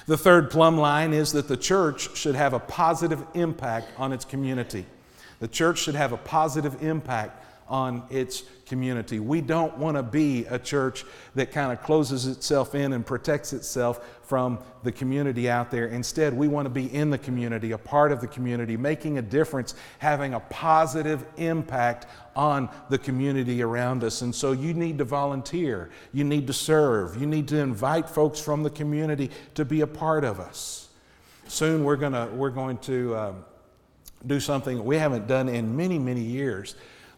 The 0.07 0.17
third 0.17 0.49
plumb 0.49 0.77
line 0.77 1.13
is 1.13 1.33
that 1.33 1.47
the 1.47 1.57
church 1.57 2.15
should 2.17 2.35
have 2.35 2.53
a 2.53 2.59
positive 2.59 3.23
impact 3.33 3.89
on 3.97 4.13
its 4.13 4.25
community. 4.25 4.85
The 5.39 5.47
church 5.47 5.79
should 5.79 5.95
have 5.95 6.11
a 6.11 6.17
positive 6.17 6.81
impact 6.83 7.43
on 7.67 8.03
its 8.11 8.43
community. 8.67 9.19
We 9.19 9.41
don't 9.41 9.75
want 9.77 9.97
to 9.97 10.03
be 10.03 10.45
a 10.45 10.59
church 10.59 11.03
that 11.33 11.51
kind 11.51 11.71
of 11.71 11.81
closes 11.81 12.27
itself 12.27 12.75
in 12.75 12.93
and 12.93 13.05
protects 13.05 13.53
itself 13.53 14.19
from 14.21 14.59
the 14.83 14.91
community 14.91 15.49
out 15.49 15.71
there. 15.71 15.87
Instead, 15.87 16.33
we 16.33 16.47
want 16.47 16.67
to 16.67 16.69
be 16.69 16.93
in 16.93 17.09
the 17.09 17.17
community, 17.17 17.71
a 17.71 17.77
part 17.77 18.11
of 18.11 18.21
the 18.21 18.27
community, 18.27 18.77
making 18.77 19.17
a 19.17 19.21
difference, 19.21 19.73
having 19.97 20.35
a 20.35 20.39
positive 20.41 21.25
impact 21.37 22.05
on 22.35 22.69
the 22.89 22.97
community 22.97 23.63
around 23.63 24.03
us. 24.03 24.21
And 24.21 24.33
so 24.33 24.51
you 24.51 24.73
need 24.73 24.99
to 24.99 25.03
volunteer, 25.03 25.89
you 26.13 26.23
need 26.23 26.47
to 26.47 26.53
serve, 26.53 27.19
you 27.19 27.25
need 27.25 27.47
to 27.47 27.57
invite 27.57 28.09
folks 28.09 28.39
from 28.39 28.61
the 28.61 28.69
community 28.69 29.31
to 29.55 29.65
be 29.65 29.81
a 29.81 29.87
part 29.87 30.23
of 30.23 30.39
us. 30.39 30.89
Soon 31.47 31.83
we're, 31.83 31.95
gonna, 31.95 32.27
we're 32.27 32.49
going 32.49 32.77
to 32.79 33.15
um, 33.15 33.45
do 34.27 34.39
something 34.39 34.83
we 34.83 34.97
haven't 34.97 35.27
done 35.27 35.49
in 35.49 35.75
many, 35.75 35.99
many 35.99 36.21
years 36.21 36.75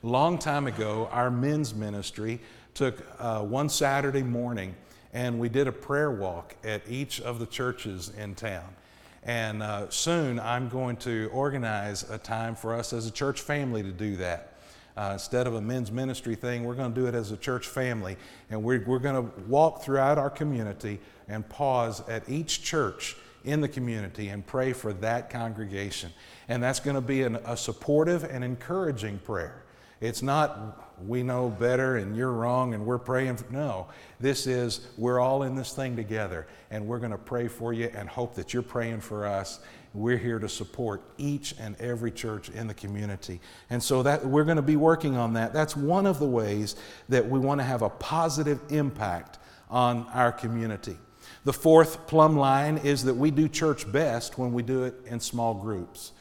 long 0.08 0.38
time 0.38 0.68
ago, 0.68 1.10
our 1.12 1.30
men's 1.30 1.74
ministry 1.74 2.40
took 2.74 3.04
uh, 3.20 3.42
one 3.42 3.70
Saturday 3.70 4.24
morning 4.24 4.76
and 5.14 5.40
we 5.40 5.50
did 5.50 5.68
a 5.68 5.72
prayer 5.72 6.12
walk 6.12 6.56
at 6.64 6.82
each 6.88 7.22
of 7.22 7.40
the 7.40 7.46
churches 7.46 8.12
in 8.18 8.36
town. 8.36 8.76
And 9.24 9.64
uh, 9.64 9.90
soon 9.90 10.40
I'm 10.40 10.70
going 10.70 10.98
to 10.98 11.30
organize 11.34 12.10
a 12.10 12.18
time 12.18 12.56
for 12.56 12.74
us 12.74 12.94
as 12.94 13.08
a 13.08 13.12
church 13.12 13.42
family 13.42 13.84
to 13.84 13.92
do 13.92 14.16
that. 14.18 14.54
Uh, 14.96 15.12
instead 15.14 15.46
of 15.46 15.56
a 15.56 15.62
men's 15.62 15.92
ministry 15.92 16.36
thing, 16.36 16.64
we're 16.64 16.74
going 16.74 16.94
to 16.94 17.00
do 17.00 17.08
it 17.08 17.14
as 17.14 17.32
a 17.32 17.38
church 17.38 17.68
family. 17.68 18.18
And 18.50 18.64
we're, 18.64 18.84
we're 18.86 19.00
going 19.00 19.16
to 19.16 19.42
walk 19.42 19.84
throughout 19.84 20.18
our 20.18 20.30
community 20.30 21.00
and 21.28 21.48
pause 21.48 22.08
at 22.08 22.28
each 22.30 22.64
church 22.64 23.16
in 23.44 23.62
the 23.62 23.68
community 23.68 24.30
and 24.30 24.46
pray 24.46 24.74
for 24.74 24.94
that 24.94 25.30
congregation. 25.30 26.12
And 26.50 26.64
that's 26.64 26.80
going 26.80 26.96
to 26.96 27.02
be 27.02 27.24
an, 27.24 27.36
a 27.38 27.58
supportive 27.58 28.24
and 28.24 28.44
encouraging 28.44 29.20
prayer. 29.20 29.64
It's 30.00 30.22
not 30.22 30.88
we 31.06 31.22
know 31.22 31.50
better 31.50 31.98
and 31.98 32.16
you're 32.16 32.32
wrong 32.32 32.74
and 32.74 32.86
we're 32.86 32.98
praying. 32.98 33.38
For, 33.38 33.52
no, 33.52 33.88
this 34.20 34.48
is 34.48 34.88
we're 34.98 35.20
all 35.20 35.44
in 35.44 35.56
this 35.56 35.74
thing 35.74 35.96
together 35.96 36.48
and 36.72 36.88
we're 36.88 37.00
going 37.00 37.12
to 37.12 37.18
pray 37.18 37.48
for 37.48 37.74
you 37.74 37.92
and 37.94 38.10
hope 38.10 38.36
that 38.36 38.54
you're 38.54 38.64
praying 38.64 39.02
for 39.02 39.26
us. 39.26 39.60
We're 39.94 40.18
here 40.18 40.40
to 40.40 40.50
support 40.50 41.02
each 41.18 41.56
and 41.60 41.80
every 41.80 42.12
church 42.12 42.50
in 42.50 42.68
the 42.68 42.74
community. 42.74 43.40
And 43.70 43.82
so 43.82 44.04
that 44.04 44.26
we're 44.26 44.44
going 44.44 44.58
to 44.58 44.62
be 44.62 44.76
working 44.76 45.18
on 45.18 45.34
that. 45.34 45.54
That's 45.54 45.76
one 45.76 46.06
of 46.06 46.20
the 46.20 46.28
ways 46.28 46.76
that 47.10 47.28
we 47.28 47.40
want 47.40 47.60
to 47.60 47.66
have 47.66 47.82
a 47.82 47.90
positive 47.90 48.60
impact 48.70 49.40
on 49.70 50.06
our 50.14 50.32
community. 50.32 50.98
The 51.46 51.54
fourth 51.54 52.08
plumb 52.08 52.38
line 52.38 52.78
is 52.78 53.04
that 53.06 53.16
we 53.16 53.32
do 53.32 53.48
church 53.48 53.92
best 53.92 54.38
when 54.38 54.54
we 54.54 54.64
do 54.64 54.84
it 54.84 54.96
in 55.06 55.20
small 55.20 55.54
groups. 55.54 56.12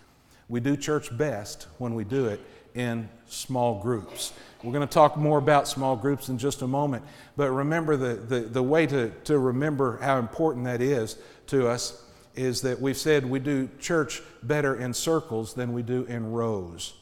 We 0.48 0.60
do 0.60 0.76
church 0.76 1.16
best 1.16 1.66
when 1.78 1.94
we 1.94 2.04
do 2.04 2.26
it 2.26 2.40
in 2.74 3.08
small 3.26 3.80
groups. 3.80 4.32
We're 4.62 4.72
going 4.72 4.86
to 4.86 4.92
talk 4.92 5.16
more 5.16 5.38
about 5.38 5.66
small 5.66 5.96
groups 5.96 6.28
in 6.28 6.38
just 6.38 6.62
a 6.62 6.66
moment, 6.66 7.04
but 7.36 7.50
remember 7.50 7.96
the, 7.96 8.14
the, 8.14 8.40
the 8.40 8.62
way 8.62 8.86
to, 8.86 9.10
to 9.24 9.38
remember 9.38 9.98
how 10.00 10.18
important 10.18 10.64
that 10.66 10.80
is 10.80 11.16
to 11.48 11.68
us 11.68 12.04
is 12.34 12.60
that 12.62 12.80
we've 12.80 12.96
said 12.96 13.24
we 13.24 13.38
do 13.38 13.68
church 13.80 14.22
better 14.42 14.76
in 14.76 14.92
circles 14.92 15.54
than 15.54 15.72
we 15.72 15.82
do 15.82 16.04
in 16.04 16.30
rows. 16.30 16.94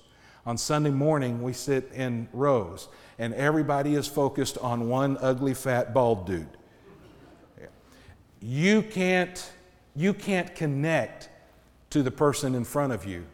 On 0.47 0.57
Sunday 0.57 0.91
morning, 0.91 1.43
we 1.43 1.53
sit 1.53 1.91
in 1.93 2.29
rows, 2.33 2.89
and 3.19 3.35
everybody 3.35 3.95
is 3.95 4.07
focused 4.07 4.59
on 4.59 4.89
one 4.89 5.19
ugly, 5.21 5.55
fat, 5.55 5.93
bald 5.93 6.27
dude. 6.27 6.47
You 8.41 8.83
can't, 8.83 9.53
you 9.97 10.13
can't 10.13 10.55
connect 10.55 11.31
to 11.91 12.03
the 12.03 12.11
person 12.11 12.55
in 12.55 12.65
front 12.65 12.93
of 12.93 13.07
you 13.07 13.25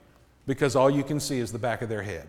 because 0.47 0.77
all 0.77 0.91
you 0.91 1.05
can 1.05 1.21
see 1.21 1.39
is 1.39 1.53
the 1.53 1.59
back 1.59 1.83
of 1.83 1.89
their 1.89 2.03
head. 2.03 2.29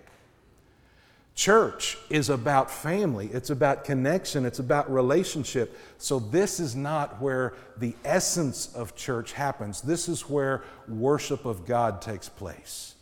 Church 1.34 1.98
is 2.10 2.30
about 2.30 2.70
family, 2.70 3.30
it's 3.32 3.50
about 3.50 3.86
connection, 3.86 4.46
it's 4.46 4.60
about 4.60 4.92
relationship. 4.92 5.78
So, 5.98 6.20
this 6.20 6.60
is 6.60 6.76
not 6.76 7.22
where 7.22 7.54
the 7.78 7.96
essence 8.04 8.74
of 8.76 8.96
church 8.96 9.32
happens. 9.32 9.82
This 9.82 10.10
is 10.10 10.30
where 10.30 10.64
worship 10.90 11.46
of 11.46 11.66
God 11.66 12.02
takes 12.02 12.28
place. 12.28 12.96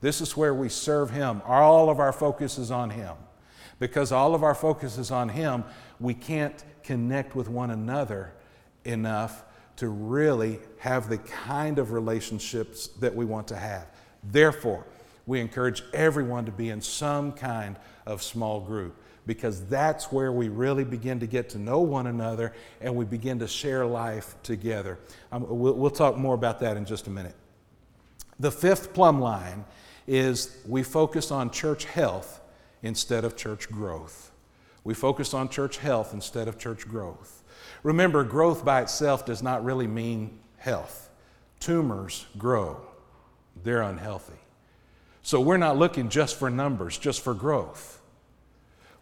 This 0.00 0.20
is 0.20 0.36
where 0.36 0.54
we 0.54 0.68
serve 0.68 1.10
Him. 1.10 1.40
All 1.46 1.88
of 1.88 2.00
our 2.00 2.12
focus 2.12 2.58
is 2.58 2.70
on 2.70 2.90
Him. 2.90 3.14
Because 3.78 4.10
all 4.10 4.34
of 4.34 4.42
our 4.42 4.54
focus 4.54 4.98
is 4.98 5.10
on 5.10 5.28
Him, 5.28 5.64
we 6.00 6.14
can't 6.14 6.64
connect 6.82 7.36
with 7.36 7.48
one 7.48 7.70
another 7.70 8.32
enough 8.84 9.44
to 9.76 9.88
really 9.88 10.58
have 10.78 11.08
the 11.08 11.18
kind 11.18 11.78
of 11.78 11.92
relationships 11.92 12.88
that 13.00 13.14
we 13.14 13.24
want 13.24 13.46
to 13.48 13.56
have. 13.56 13.86
Therefore, 14.22 14.84
we 15.26 15.40
encourage 15.40 15.82
everyone 15.92 16.46
to 16.46 16.52
be 16.52 16.70
in 16.70 16.80
some 16.80 17.32
kind 17.32 17.76
of 18.06 18.22
small 18.22 18.60
group 18.60 18.96
because 19.26 19.66
that's 19.66 20.10
where 20.10 20.32
we 20.32 20.48
really 20.48 20.84
begin 20.84 21.20
to 21.20 21.26
get 21.26 21.50
to 21.50 21.58
know 21.58 21.80
one 21.80 22.06
another 22.06 22.54
and 22.80 22.96
we 22.96 23.04
begin 23.04 23.38
to 23.38 23.46
share 23.46 23.84
life 23.84 24.34
together. 24.42 24.98
Um, 25.30 25.46
we'll, 25.46 25.74
we'll 25.74 25.90
talk 25.90 26.16
more 26.16 26.34
about 26.34 26.60
that 26.60 26.78
in 26.78 26.86
just 26.86 27.06
a 27.06 27.10
minute. 27.10 27.34
The 28.40 28.50
fifth 28.50 28.94
plumb 28.94 29.20
line 29.20 29.66
is 30.06 30.56
we 30.66 30.82
focus 30.82 31.30
on 31.30 31.50
church 31.50 31.84
health 31.84 32.40
instead 32.82 33.24
of 33.24 33.36
church 33.36 33.70
growth. 33.70 34.30
We 34.82 34.94
focus 34.94 35.34
on 35.34 35.50
church 35.50 35.76
health 35.76 36.14
instead 36.14 36.48
of 36.48 36.58
church 36.58 36.88
growth. 36.88 37.42
Remember, 37.82 38.24
growth 38.24 38.64
by 38.64 38.80
itself 38.80 39.26
does 39.26 39.42
not 39.42 39.62
really 39.62 39.86
mean 39.86 40.38
health. 40.56 41.10
Tumors 41.60 42.24
grow, 42.38 42.80
they're 43.64 43.82
unhealthy. 43.82 44.38
So 45.22 45.40
we're 45.40 45.56
not 45.58 45.76
looking 45.76 46.08
just 46.08 46.38
for 46.38 46.48
numbers, 46.50 46.96
just 46.96 47.22
for 47.22 47.34
growth. 47.34 48.00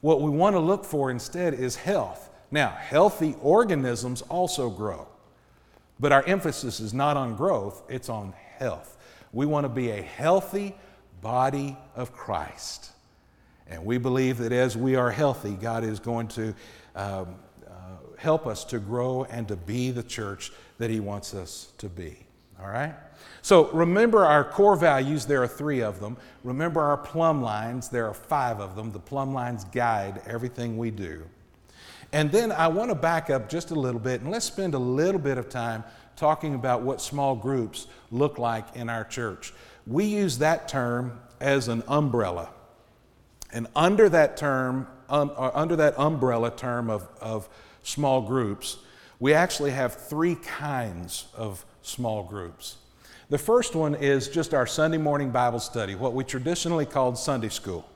What 0.01 0.21
we 0.21 0.31
want 0.31 0.55
to 0.55 0.61
look 0.61 0.85
for 0.85 1.11
instead 1.11 1.55
is 1.55 1.77
health. 1.77 2.31
Now, 2.51 2.69
healthy 2.71 3.35
organisms 3.41 4.23
also 4.23 4.71
grow, 4.71 5.09
but 5.99 6.13
our 6.13 6.23
emphasis 6.25 6.81
is 6.81 6.95
not 6.95 7.17
on 7.17 7.35
growth, 7.35 7.83
it's 7.89 8.09
on 8.09 8.35
health. 8.59 8.97
We 9.33 9.47
want 9.47 9.65
to 9.65 9.69
be 9.69 9.91
a 9.91 10.03
healthy 10.03 10.75
body 11.21 11.77
of 11.95 12.13
Christ. 12.13 12.93
And 13.69 13.85
we 13.85 13.99
believe 13.99 14.39
that 14.39 14.53
as 14.53 14.77
we 14.77 14.95
are 14.95 15.11
healthy, 15.11 15.55
God 15.55 15.83
is 15.83 15.99
going 15.99 16.29
to 16.29 16.55
um, 16.95 17.35
uh, 17.67 17.73
help 18.17 18.47
us 18.47 18.65
to 18.67 18.79
grow 18.79 19.25
and 19.25 19.49
to 19.49 19.57
be 19.57 19.91
the 19.91 20.03
church 20.03 20.53
that 20.79 20.89
He 20.89 21.01
wants 21.01 21.35
us 21.35 21.73
to 21.79 21.89
be. 21.89 22.26
All 22.61 22.69
right? 22.69 22.95
So 23.43 23.71
remember 23.71 24.25
our 24.25 24.45
core 24.45 24.77
values, 24.77 25.25
there 25.27 25.43
are 25.43 25.49
three 25.49 25.81
of 25.81 26.01
them. 26.01 26.17
Remember 26.43 26.81
our 26.81 26.97
plumb 26.97 27.43
lines, 27.43 27.89
there 27.89 28.07
are 28.07 28.15
five 28.15 28.61
of 28.61 28.75
them. 28.75 28.93
The 28.93 28.99
plumb 28.99 29.33
lines 29.33 29.65
guide 29.65 30.23
everything 30.27 30.77
we 30.77 30.91
do. 30.91 31.25
And 32.13 32.31
then 32.31 32.53
I 32.53 32.69
want 32.69 32.91
to 32.91 32.95
back 32.95 33.31
up 33.31 33.49
just 33.49 33.71
a 33.71 33.75
little 33.75 34.01
bit 34.01 34.21
and 34.21 34.31
let's 34.31 34.47
spend 34.47 34.75
a 34.75 34.79
little 34.79 35.21
bit 35.21 35.39
of 35.39 35.49
time 35.49 35.85
talking 36.17 36.55
about 36.55 36.83
what 36.83 37.01
small 37.01 37.37
groups 37.37 37.87
look 38.11 38.39
like 38.39 38.75
in 38.75 38.89
our 38.89 39.05
church. 39.05 39.53
We 39.87 40.05
use 40.05 40.39
that 40.39 40.69
term 40.69 41.21
as 41.41 41.69
an 41.69 41.83
umbrella. 41.87 42.51
And 43.53 43.67
under 43.77 44.09
that 44.09 44.37
term, 44.37 44.89
um, 45.09 45.31
under 45.37 45.77
that 45.77 45.99
umbrella 45.99 46.51
term 46.51 46.91
of, 46.91 47.09
of 47.21 47.49
small 47.83 48.23
groups, 48.23 48.79
we 49.21 49.35
actually 49.35 49.71
have 49.71 49.95
three 49.95 50.35
kinds 50.35 51.27
of 51.35 51.65
small 51.87 52.25
groups. 52.25 52.77
The 53.29 53.39
first 53.39 53.75
one 53.75 53.95
is 53.95 54.29
just 54.29 54.55
our 54.55 54.67
Sunday 54.67 54.99
morning 54.99 55.31
Bible 55.31 55.61
study, 55.61 55.95
what 55.95 56.15
we 56.15 56.25
traditionally 56.25 56.87
called 56.87 57.19
Sunday 57.19 57.49
school. 57.49 57.89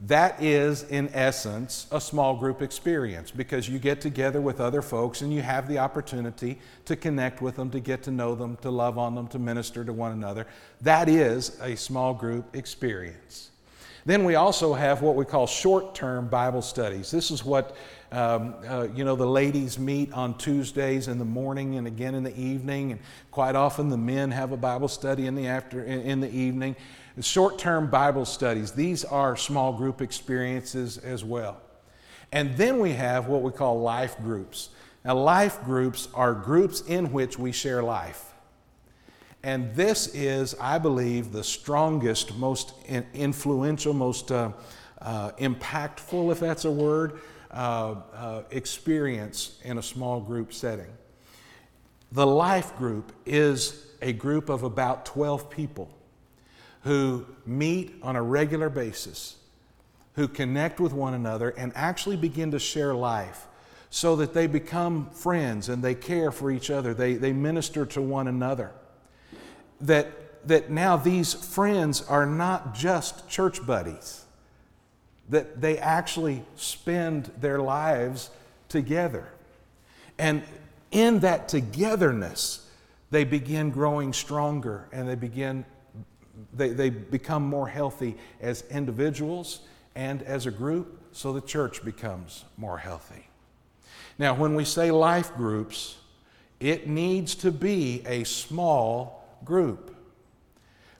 That 0.00 0.42
is, 0.42 0.82
in 0.82 1.08
essence, 1.14 1.86
a 1.90 2.00
small 2.00 2.36
group 2.36 2.60
experience 2.60 3.30
because 3.30 3.66
you 3.66 3.78
get 3.78 4.02
together 4.02 4.42
with 4.42 4.60
other 4.60 4.82
folks 4.82 5.22
and 5.22 5.32
you 5.32 5.40
have 5.40 5.68
the 5.68 5.78
opportunity 5.78 6.58
to 6.84 6.96
connect 6.96 7.40
with 7.40 7.56
them, 7.56 7.70
to 7.70 7.80
get 7.80 8.02
to 8.02 8.10
know 8.10 8.34
them, 8.34 8.56
to 8.56 8.70
love 8.70 8.98
on 8.98 9.14
them, 9.14 9.26
to 9.28 9.38
minister 9.38 9.82
to 9.82 9.92
one 9.94 10.12
another. 10.12 10.46
That 10.82 11.08
is 11.08 11.58
a 11.62 11.76
small 11.76 12.12
group 12.12 12.54
experience. 12.54 13.50
Then 14.04 14.24
we 14.24 14.34
also 14.34 14.74
have 14.74 15.02
what 15.02 15.16
we 15.16 15.24
call 15.24 15.46
short 15.46 15.94
term 15.94 16.28
Bible 16.28 16.62
studies. 16.62 17.10
This 17.10 17.30
is 17.30 17.44
what 17.44 17.74
um, 18.12 18.54
uh, 18.66 18.88
you 18.94 19.04
know, 19.04 19.16
the 19.16 19.26
ladies 19.26 19.78
meet 19.78 20.12
on 20.12 20.38
Tuesdays 20.38 21.08
in 21.08 21.18
the 21.18 21.24
morning 21.24 21.76
and 21.76 21.86
again 21.86 22.14
in 22.14 22.22
the 22.22 22.38
evening, 22.38 22.92
and 22.92 23.00
quite 23.30 23.56
often 23.56 23.88
the 23.88 23.96
men 23.96 24.30
have 24.30 24.52
a 24.52 24.56
Bible 24.56 24.88
study 24.88 25.26
in 25.26 25.34
the 25.34 25.46
after 25.48 25.82
in, 25.82 26.20
the 26.20 26.30
evening. 26.30 26.76
Short-term 27.20 27.90
Bible 27.90 28.24
studies; 28.24 28.72
these 28.72 29.04
are 29.04 29.36
small 29.36 29.72
group 29.72 30.00
experiences 30.00 30.98
as 30.98 31.24
well. 31.24 31.60
And 32.32 32.56
then 32.56 32.78
we 32.80 32.92
have 32.92 33.26
what 33.26 33.42
we 33.42 33.50
call 33.50 33.80
life 33.80 34.16
groups. 34.18 34.70
Now, 35.04 35.16
life 35.16 35.62
groups 35.64 36.08
are 36.14 36.34
groups 36.34 36.80
in 36.82 37.12
which 37.12 37.38
we 37.38 37.52
share 37.52 37.82
life. 37.82 38.34
And 39.42 39.72
this 39.76 40.08
is, 40.08 40.56
I 40.60 40.78
believe, 40.78 41.30
the 41.30 41.44
strongest, 41.44 42.36
most 42.36 42.72
influential, 43.14 43.94
most 43.94 44.32
uh, 44.32 44.50
uh, 45.00 45.30
impactful, 45.38 46.32
if 46.32 46.40
that's 46.40 46.64
a 46.64 46.70
word, 46.70 47.20
uh, 47.56 47.94
uh, 48.12 48.42
experience 48.50 49.58
in 49.64 49.78
a 49.78 49.82
small 49.82 50.20
group 50.20 50.52
setting. 50.52 50.92
The 52.12 52.26
life 52.26 52.76
group 52.76 53.12
is 53.24 53.86
a 54.02 54.12
group 54.12 54.50
of 54.50 54.62
about 54.62 55.06
12 55.06 55.48
people 55.48 55.88
who 56.82 57.24
meet 57.46 57.94
on 58.02 58.14
a 58.14 58.22
regular 58.22 58.68
basis, 58.68 59.36
who 60.16 60.28
connect 60.28 60.80
with 60.80 60.92
one 60.92 61.14
another, 61.14 61.48
and 61.48 61.72
actually 61.74 62.18
begin 62.18 62.50
to 62.50 62.58
share 62.58 62.94
life 62.94 63.46
so 63.88 64.16
that 64.16 64.34
they 64.34 64.46
become 64.46 65.08
friends 65.08 65.70
and 65.70 65.82
they 65.82 65.94
care 65.94 66.30
for 66.30 66.50
each 66.50 66.68
other, 66.68 66.92
they, 66.92 67.14
they 67.14 67.32
minister 67.32 67.86
to 67.86 68.02
one 68.02 68.28
another. 68.28 68.70
That, 69.80 70.46
that 70.46 70.70
now 70.70 70.98
these 70.98 71.32
friends 71.32 72.02
are 72.02 72.26
not 72.26 72.74
just 72.74 73.30
church 73.30 73.66
buddies, 73.66 74.25
that 75.28 75.60
they 75.60 75.78
actually 75.78 76.44
spend 76.56 77.30
their 77.40 77.58
lives 77.58 78.30
together. 78.68 79.28
And 80.18 80.42
in 80.90 81.20
that 81.20 81.48
togetherness, 81.48 82.68
they 83.10 83.24
begin 83.24 83.70
growing 83.70 84.12
stronger 84.12 84.88
and 84.92 85.08
they 85.08 85.14
begin 85.14 85.64
they, 86.52 86.70
they 86.70 86.90
become 86.90 87.42
more 87.44 87.68
healthy 87.68 88.16
as 88.40 88.62
individuals 88.70 89.60
and 89.94 90.22
as 90.22 90.46
a 90.46 90.50
group, 90.50 91.00
so 91.12 91.32
the 91.32 91.40
church 91.40 91.84
becomes 91.84 92.44
more 92.56 92.78
healthy. 92.78 93.26
Now, 94.18 94.34
when 94.34 94.54
we 94.54 94.64
say 94.64 94.90
life 94.90 95.34
groups, 95.34 95.96
it 96.60 96.86
needs 96.86 97.34
to 97.36 97.50
be 97.50 98.02
a 98.06 98.24
small 98.24 99.24
group. 99.44 99.94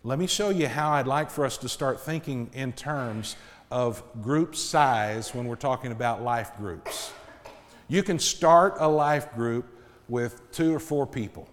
Let 0.04 0.18
me 0.18 0.26
show 0.26 0.50
you 0.50 0.68
how 0.68 0.92
I'd 0.92 1.06
like 1.06 1.30
for 1.30 1.44
us 1.44 1.58
to 1.58 1.68
start 1.68 2.00
thinking 2.00 2.50
in 2.52 2.72
terms 2.72 3.36
of 3.70 4.02
group 4.22 4.54
size 4.54 5.34
when 5.34 5.46
we're 5.46 5.56
talking 5.56 5.92
about 5.92 6.22
life 6.22 6.56
groups. 6.56 7.12
You 7.88 8.02
can 8.02 8.18
start 8.18 8.74
a 8.78 8.88
life 8.88 9.32
group 9.34 9.66
with 10.08 10.50
two 10.52 10.74
or 10.74 10.78
four 10.80 11.06
people. 11.06 11.48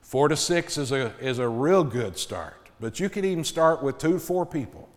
Four 0.00 0.28
to 0.28 0.36
six 0.36 0.78
is 0.78 0.92
a, 0.92 1.12
is 1.20 1.38
a 1.38 1.48
real 1.48 1.82
good 1.82 2.16
start, 2.16 2.70
but 2.80 3.00
you 3.00 3.08
can 3.08 3.24
even 3.24 3.44
start 3.44 3.82
with 3.82 3.98
two 3.98 4.18
four 4.18 4.46
people. 4.46 4.88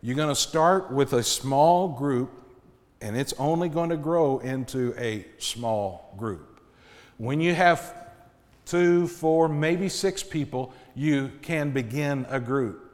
You're 0.00 0.16
going 0.16 0.28
to 0.28 0.34
start 0.34 0.92
with 0.92 1.12
a 1.12 1.24
small 1.24 1.88
group, 1.88 2.30
and 3.00 3.16
it's 3.16 3.34
only 3.38 3.68
going 3.68 3.90
to 3.90 3.96
grow 3.96 4.38
into 4.38 4.94
a 4.96 5.26
small 5.38 6.14
group. 6.16 6.60
When 7.16 7.40
you 7.40 7.52
have 7.54 8.12
two, 8.64 9.08
four, 9.08 9.48
maybe 9.48 9.88
six 9.88 10.22
people, 10.22 10.72
you 10.94 11.32
can 11.42 11.72
begin 11.72 12.26
a 12.28 12.38
group. 12.38 12.87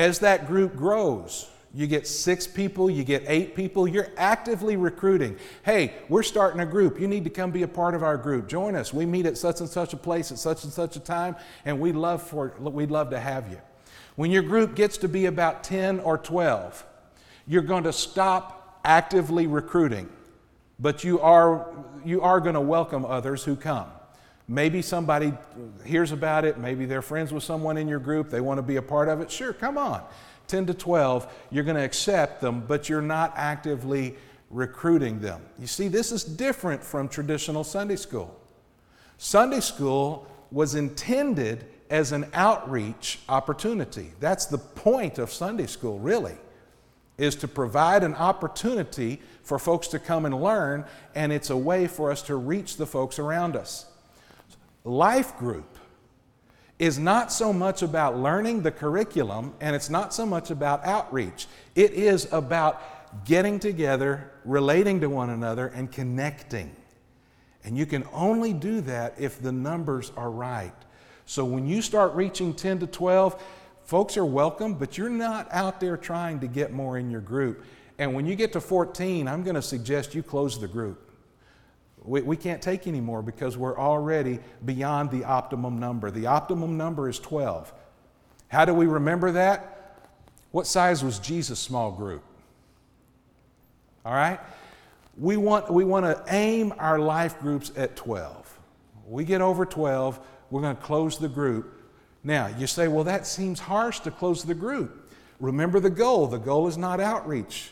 As 0.00 0.20
that 0.20 0.46
group 0.46 0.76
grows, 0.76 1.46
you 1.74 1.86
get 1.86 2.06
six 2.06 2.46
people, 2.46 2.88
you 2.88 3.04
get 3.04 3.22
eight 3.26 3.54
people, 3.54 3.86
you're 3.86 4.08
actively 4.16 4.74
recruiting. 4.74 5.36
Hey, 5.62 5.92
we're 6.08 6.22
starting 6.22 6.58
a 6.60 6.64
group. 6.64 6.98
You 6.98 7.06
need 7.06 7.24
to 7.24 7.28
come 7.28 7.50
be 7.50 7.64
a 7.64 7.68
part 7.68 7.94
of 7.94 8.02
our 8.02 8.16
group. 8.16 8.48
Join 8.48 8.76
us. 8.76 8.94
We 8.94 9.04
meet 9.04 9.26
at 9.26 9.36
such 9.36 9.60
and 9.60 9.68
such 9.68 9.92
a 9.92 9.98
place 9.98 10.32
at 10.32 10.38
such 10.38 10.64
and 10.64 10.72
such 10.72 10.96
a 10.96 11.00
time, 11.00 11.36
and 11.66 11.78
we'd 11.78 11.96
love, 11.96 12.22
for, 12.22 12.54
we'd 12.58 12.90
love 12.90 13.10
to 13.10 13.20
have 13.20 13.50
you. 13.50 13.60
When 14.16 14.30
your 14.30 14.42
group 14.42 14.74
gets 14.74 14.96
to 14.96 15.08
be 15.08 15.26
about 15.26 15.64
10 15.64 16.00
or 16.00 16.16
12, 16.16 16.82
you're 17.46 17.60
going 17.60 17.84
to 17.84 17.92
stop 17.92 18.80
actively 18.86 19.46
recruiting, 19.46 20.08
but 20.78 21.04
you 21.04 21.20
are, 21.20 21.74
you 22.06 22.22
are 22.22 22.40
going 22.40 22.54
to 22.54 22.60
welcome 22.62 23.04
others 23.04 23.44
who 23.44 23.54
come. 23.54 23.90
Maybe 24.50 24.82
somebody 24.82 25.32
hears 25.84 26.10
about 26.10 26.44
it, 26.44 26.58
maybe 26.58 26.84
they're 26.84 27.02
friends 27.02 27.32
with 27.32 27.44
someone 27.44 27.78
in 27.78 27.86
your 27.86 28.00
group, 28.00 28.30
they 28.30 28.40
want 28.40 28.58
to 28.58 28.62
be 28.62 28.76
a 28.76 28.82
part 28.82 29.08
of 29.08 29.20
it. 29.20 29.30
Sure, 29.30 29.52
come 29.52 29.78
on. 29.78 30.02
10 30.48 30.66
to 30.66 30.74
12, 30.74 31.32
you're 31.52 31.62
going 31.62 31.76
to 31.76 31.84
accept 31.84 32.40
them, 32.40 32.64
but 32.66 32.88
you're 32.88 33.00
not 33.00 33.32
actively 33.36 34.16
recruiting 34.50 35.20
them. 35.20 35.40
You 35.60 35.68
see, 35.68 35.86
this 35.86 36.10
is 36.10 36.24
different 36.24 36.82
from 36.82 37.06
traditional 37.08 37.62
Sunday 37.62 37.94
school. 37.94 38.36
Sunday 39.18 39.60
school 39.60 40.26
was 40.50 40.74
intended 40.74 41.66
as 41.88 42.10
an 42.10 42.26
outreach 42.34 43.20
opportunity. 43.28 44.10
That's 44.18 44.46
the 44.46 44.58
point 44.58 45.20
of 45.20 45.30
Sunday 45.30 45.68
school, 45.68 46.00
really, 46.00 46.34
is 47.18 47.36
to 47.36 47.46
provide 47.46 48.02
an 48.02 48.16
opportunity 48.16 49.20
for 49.44 49.60
folks 49.60 49.86
to 49.88 50.00
come 50.00 50.26
and 50.26 50.42
learn, 50.42 50.86
and 51.14 51.32
it's 51.32 51.50
a 51.50 51.56
way 51.56 51.86
for 51.86 52.10
us 52.10 52.22
to 52.22 52.34
reach 52.34 52.78
the 52.78 52.86
folks 52.86 53.20
around 53.20 53.54
us. 53.54 53.86
Life 54.84 55.36
group 55.36 55.78
is 56.78 56.98
not 56.98 57.30
so 57.30 57.52
much 57.52 57.82
about 57.82 58.16
learning 58.16 58.62
the 58.62 58.70
curriculum 58.70 59.54
and 59.60 59.76
it's 59.76 59.90
not 59.90 60.14
so 60.14 60.24
much 60.24 60.50
about 60.50 60.84
outreach. 60.86 61.46
It 61.74 61.92
is 61.92 62.26
about 62.32 63.24
getting 63.26 63.58
together, 63.58 64.30
relating 64.44 65.00
to 65.00 65.10
one 65.10 65.30
another, 65.30 65.66
and 65.68 65.92
connecting. 65.92 66.74
And 67.64 67.76
you 67.76 67.84
can 67.84 68.04
only 68.12 68.54
do 68.54 68.80
that 68.82 69.14
if 69.18 69.42
the 69.42 69.52
numbers 69.52 70.12
are 70.16 70.30
right. 70.30 70.72
So 71.26 71.44
when 71.44 71.66
you 71.66 71.82
start 71.82 72.14
reaching 72.14 72.54
10 72.54 72.78
to 72.80 72.86
12, 72.86 73.42
folks 73.84 74.16
are 74.16 74.24
welcome, 74.24 74.74
but 74.74 74.96
you're 74.96 75.10
not 75.10 75.48
out 75.52 75.80
there 75.80 75.98
trying 75.98 76.40
to 76.40 76.46
get 76.46 76.72
more 76.72 76.96
in 76.96 77.10
your 77.10 77.20
group. 77.20 77.64
And 77.98 78.14
when 78.14 78.24
you 78.24 78.34
get 78.34 78.54
to 78.54 78.60
14, 78.60 79.28
I'm 79.28 79.42
going 79.42 79.56
to 79.56 79.62
suggest 79.62 80.14
you 80.14 80.22
close 80.22 80.58
the 80.58 80.68
group. 80.68 81.09
We, 82.02 82.22
we 82.22 82.36
can't 82.36 82.62
take 82.62 82.86
anymore 82.86 83.22
because 83.22 83.56
we're 83.56 83.78
already 83.78 84.40
beyond 84.64 85.10
the 85.10 85.24
optimum 85.24 85.78
number. 85.78 86.10
The 86.10 86.26
optimum 86.26 86.76
number 86.76 87.08
is 87.08 87.18
12. 87.18 87.72
How 88.48 88.64
do 88.64 88.74
we 88.74 88.86
remember 88.86 89.32
that? 89.32 89.76
What 90.50 90.66
size 90.66 91.04
was 91.04 91.18
Jesus' 91.18 91.60
small 91.60 91.92
group? 91.92 92.24
All 94.04 94.14
right? 94.14 94.40
We 95.16 95.36
want, 95.36 95.70
we 95.70 95.84
want 95.84 96.06
to 96.06 96.34
aim 96.34 96.72
our 96.78 96.98
life 96.98 97.38
groups 97.40 97.70
at 97.76 97.96
12. 97.96 98.58
We 99.06 99.24
get 99.24 99.40
over 99.40 99.66
12, 99.66 100.20
we're 100.50 100.62
going 100.62 100.76
to 100.76 100.82
close 100.82 101.18
the 101.18 101.28
group. 101.28 101.80
Now, 102.22 102.46
you 102.46 102.66
say, 102.66 102.88
well, 102.88 103.04
that 103.04 103.26
seems 103.26 103.60
harsh 103.60 104.00
to 104.00 104.10
close 104.10 104.44
the 104.44 104.54
group. 104.54 105.10
Remember 105.40 105.80
the 105.80 105.90
goal. 105.90 106.26
The 106.26 106.38
goal 106.38 106.68
is 106.68 106.76
not 106.76 107.00
outreach. 107.00 107.70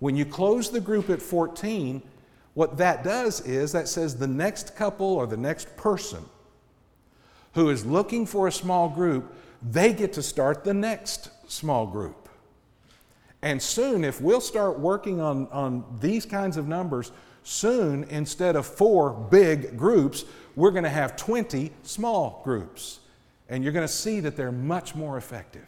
When 0.00 0.16
you 0.16 0.24
close 0.24 0.70
the 0.70 0.80
group 0.80 1.08
at 1.08 1.22
14, 1.22 2.02
what 2.54 2.78
that 2.78 3.04
does 3.04 3.40
is 3.42 3.72
that 3.72 3.88
says 3.88 4.16
the 4.16 4.26
next 4.26 4.76
couple 4.76 5.06
or 5.06 5.26
the 5.26 5.36
next 5.36 5.76
person 5.76 6.24
who 7.54 7.70
is 7.70 7.84
looking 7.84 8.26
for 8.26 8.46
a 8.46 8.52
small 8.52 8.88
group, 8.88 9.34
they 9.62 9.92
get 9.92 10.12
to 10.14 10.22
start 10.22 10.64
the 10.64 10.74
next 10.74 11.30
small 11.50 11.86
group. 11.86 12.28
And 13.42 13.60
soon, 13.60 14.04
if 14.04 14.20
we'll 14.20 14.40
start 14.40 14.78
working 14.78 15.20
on, 15.20 15.48
on 15.48 15.84
these 16.00 16.26
kinds 16.26 16.56
of 16.56 16.68
numbers, 16.68 17.10
soon 17.42 18.04
instead 18.04 18.56
of 18.56 18.66
four 18.66 19.10
big 19.10 19.76
groups, 19.76 20.24
we're 20.56 20.70
going 20.70 20.84
to 20.84 20.90
have 20.90 21.16
20 21.16 21.72
small 21.82 22.42
groups. 22.44 23.00
And 23.48 23.64
you're 23.64 23.72
going 23.72 23.86
to 23.86 23.92
see 23.92 24.20
that 24.20 24.36
they're 24.36 24.52
much 24.52 24.94
more 24.94 25.16
effective. 25.16 25.66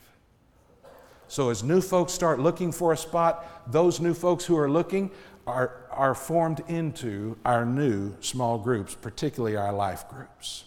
So, 1.29 1.49
as 1.49 1.64
new 1.64 1.81
folks 1.81 2.12
start 2.12 2.40
looking 2.40 2.73
for 2.73 2.92
a 2.92 2.97
spot, 2.97 3.73
those 3.73 4.01
new 4.01 4.12
folks 4.12 4.45
who 4.45 4.57
are 4.59 4.71
looking 4.71 5.11
are, 5.47 5.82
are 5.95 6.15
formed 6.15 6.63
into 6.69 7.37
our 7.45 7.65
new 7.65 8.15
small 8.21 8.59
groups, 8.59 8.95
particularly 8.95 9.57
our 9.57 9.73
life 9.73 10.09
groups. 10.09 10.65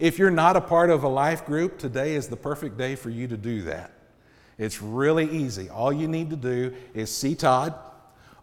If 0.00 0.18
you're 0.18 0.30
not 0.30 0.56
a 0.56 0.60
part 0.60 0.90
of 0.90 1.04
a 1.04 1.08
life 1.08 1.46
group, 1.46 1.78
today 1.78 2.14
is 2.14 2.28
the 2.28 2.36
perfect 2.36 2.76
day 2.76 2.96
for 2.96 3.10
you 3.10 3.28
to 3.28 3.36
do 3.36 3.62
that. 3.62 3.92
It's 4.58 4.82
really 4.82 5.30
easy. 5.30 5.68
All 5.68 5.92
you 5.92 6.08
need 6.08 6.30
to 6.30 6.36
do 6.36 6.74
is 6.94 7.14
see 7.14 7.34
Todd 7.34 7.74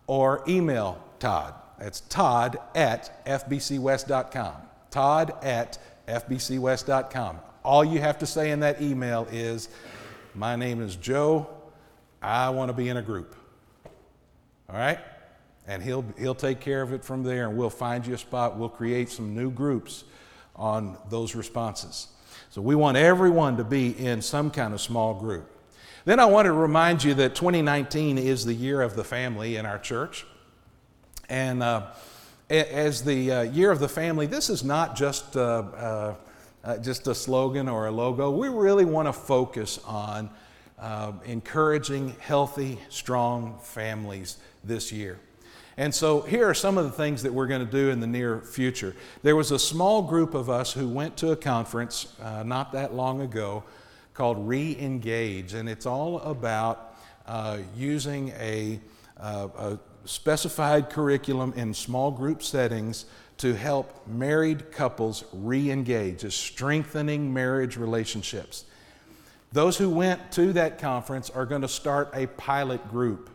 or 0.07 0.43
email 0.47 1.03
Todd. 1.19 1.53
That's 1.79 2.01
Todd 2.01 2.57
at 2.75 3.25
fbcwest.com. 3.25 4.55
Todd 4.91 5.33
at 5.43 5.77
fbcwest.com. 6.07 7.39
All 7.63 7.83
you 7.83 7.99
have 7.99 8.19
to 8.19 8.25
say 8.25 8.51
in 8.51 8.59
that 8.61 8.81
email 8.81 9.27
is, 9.31 9.69
My 10.33 10.55
name 10.55 10.81
is 10.81 10.95
Joe. 10.95 11.49
I 12.21 12.49
want 12.49 12.69
to 12.69 12.73
be 12.73 12.89
in 12.89 12.97
a 12.97 13.01
group. 13.01 13.35
All 14.69 14.75
right? 14.75 14.99
And 15.71 15.81
he'll, 15.81 16.03
he'll 16.19 16.35
take 16.35 16.59
care 16.59 16.81
of 16.81 16.91
it 16.91 17.01
from 17.01 17.23
there, 17.23 17.47
and 17.47 17.57
we'll 17.57 17.69
find 17.69 18.05
you 18.05 18.13
a 18.13 18.17
spot. 18.17 18.57
We'll 18.57 18.67
create 18.67 19.09
some 19.09 19.33
new 19.33 19.49
groups 19.49 20.03
on 20.53 20.97
those 21.09 21.33
responses. 21.33 22.07
So 22.49 22.61
we 22.61 22.75
want 22.75 22.97
everyone 22.97 23.55
to 23.55 23.63
be 23.63 23.97
in 23.97 24.21
some 24.21 24.51
kind 24.51 24.73
of 24.73 24.81
small 24.81 25.13
group. 25.13 25.49
Then 26.03 26.19
I 26.19 26.25
want 26.25 26.47
to 26.47 26.51
remind 26.51 27.05
you 27.05 27.13
that 27.13 27.35
2019 27.35 28.17
is 28.17 28.43
the 28.43 28.53
year 28.53 28.81
of 28.81 28.97
the 28.97 29.05
family 29.05 29.55
in 29.55 29.65
our 29.65 29.79
church. 29.79 30.25
And 31.29 31.63
uh, 31.63 31.91
as 32.49 33.05
the 33.05 33.31
uh, 33.31 33.41
year 33.43 33.71
of 33.71 33.79
the 33.79 33.87
family, 33.87 34.25
this 34.25 34.49
is 34.49 34.65
not 34.65 34.97
just, 34.97 35.37
uh, 35.37 35.39
uh, 35.39 36.15
uh 36.65 36.77
just 36.79 37.07
a 37.07 37.15
slogan 37.15 37.69
or 37.69 37.87
a 37.87 37.91
logo. 37.91 38.29
We 38.29 38.49
really 38.49 38.83
want 38.83 39.07
to 39.07 39.13
focus 39.13 39.79
on 39.85 40.31
uh, 40.77 41.13
encouraging 41.23 42.13
healthy, 42.19 42.77
strong 42.89 43.57
families 43.61 44.35
this 44.65 44.91
year. 44.91 45.17
And 45.77 45.93
so 45.95 46.21
here 46.21 46.47
are 46.47 46.53
some 46.53 46.77
of 46.77 46.85
the 46.85 46.91
things 46.91 47.23
that 47.23 47.33
we're 47.33 47.47
going 47.47 47.65
to 47.65 47.71
do 47.71 47.89
in 47.89 47.99
the 47.99 48.07
near 48.07 48.41
future. 48.41 48.95
There 49.23 49.35
was 49.35 49.51
a 49.51 49.59
small 49.59 50.01
group 50.01 50.33
of 50.33 50.49
us 50.49 50.73
who 50.73 50.87
went 50.87 51.17
to 51.17 51.31
a 51.31 51.35
conference 51.35 52.13
uh, 52.21 52.43
not 52.43 52.73
that 52.73 52.93
long 52.93 53.21
ago 53.21 53.63
called 54.13 54.47
Re 54.47 54.77
Engage, 54.79 55.53
and 55.53 55.69
it's 55.69 55.85
all 55.85 56.19
about 56.19 56.95
uh, 57.25 57.59
using 57.75 58.29
a, 58.37 58.79
uh, 59.17 59.47
a 59.57 59.79
specified 60.05 60.89
curriculum 60.89 61.53
in 61.55 61.73
small 61.73 62.11
group 62.11 62.43
settings 62.43 63.05
to 63.41 63.55
help 63.55 64.05
married 64.05 64.71
couples 64.71 65.23
re 65.33 65.71
engage, 65.71 66.31
strengthening 66.31 67.33
marriage 67.33 67.75
relationships. 67.75 68.65
Those 69.51 69.79
who 69.79 69.89
went 69.89 70.31
to 70.33 70.53
that 70.53 70.77
conference 70.77 71.31
are 71.31 71.47
going 71.47 71.63
to 71.63 71.67
start 71.67 72.11
a 72.13 72.27
pilot 72.27 72.87
group. 72.87 73.30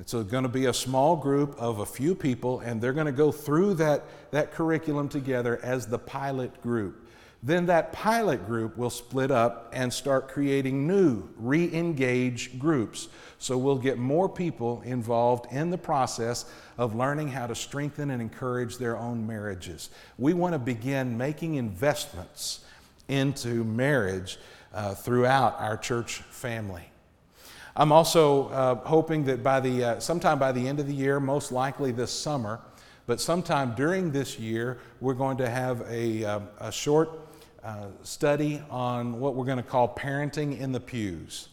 It's 0.00 0.12
going 0.12 0.44
to 0.44 0.48
be 0.48 0.66
a 0.66 0.74
small 0.74 1.16
group 1.16 1.56
of 1.58 1.80
a 1.80 1.86
few 1.86 2.14
people, 2.14 2.60
and 2.60 2.80
they're 2.80 2.92
going 2.92 3.06
to 3.06 3.12
go 3.12 3.32
through 3.32 3.74
that, 3.74 4.04
that 4.30 4.52
curriculum 4.52 5.08
together 5.08 5.58
as 5.62 5.86
the 5.86 5.98
pilot 5.98 6.62
group. 6.62 7.08
Then 7.42 7.66
that 7.66 7.92
pilot 7.92 8.46
group 8.46 8.76
will 8.76 8.90
split 8.90 9.30
up 9.30 9.70
and 9.72 9.92
start 9.92 10.28
creating 10.28 10.88
new, 10.88 11.28
re 11.36 11.72
engage 11.72 12.58
groups. 12.58 13.08
So 13.38 13.56
we'll 13.56 13.78
get 13.78 13.96
more 13.96 14.28
people 14.28 14.82
involved 14.82 15.52
in 15.52 15.70
the 15.70 15.78
process 15.78 16.46
of 16.76 16.96
learning 16.96 17.28
how 17.28 17.46
to 17.46 17.54
strengthen 17.54 18.10
and 18.10 18.20
encourage 18.20 18.76
their 18.78 18.96
own 18.96 19.24
marriages. 19.24 19.90
We 20.18 20.34
want 20.34 20.54
to 20.54 20.58
begin 20.58 21.16
making 21.16 21.54
investments 21.54 22.64
into 23.06 23.62
marriage 23.62 24.38
uh, 24.74 24.94
throughout 24.94 25.60
our 25.60 25.76
church 25.76 26.16
family. 26.30 26.90
I'm 27.78 27.92
also 27.92 28.48
uh, 28.48 28.74
hoping 28.74 29.22
that 29.26 29.44
by 29.44 29.60
the 29.60 29.84
uh, 29.84 30.00
sometime 30.00 30.36
by 30.36 30.50
the 30.50 30.66
end 30.66 30.80
of 30.80 30.88
the 30.88 30.92
year, 30.92 31.20
most 31.20 31.52
likely 31.52 31.92
this 31.92 32.10
summer, 32.10 32.58
but 33.06 33.20
sometime 33.20 33.72
during 33.76 34.10
this 34.10 34.36
year, 34.36 34.78
we're 35.00 35.14
going 35.14 35.36
to 35.36 35.48
have 35.48 35.86
a, 35.88 36.24
uh, 36.24 36.40
a 36.58 36.72
short 36.72 37.20
uh, 37.62 37.86
study 38.02 38.60
on 38.68 39.20
what 39.20 39.36
we're 39.36 39.44
going 39.44 39.58
to 39.58 39.62
call 39.62 39.94
parenting 39.94 40.58
in 40.58 40.72
the 40.72 40.80
pews. 40.80 41.50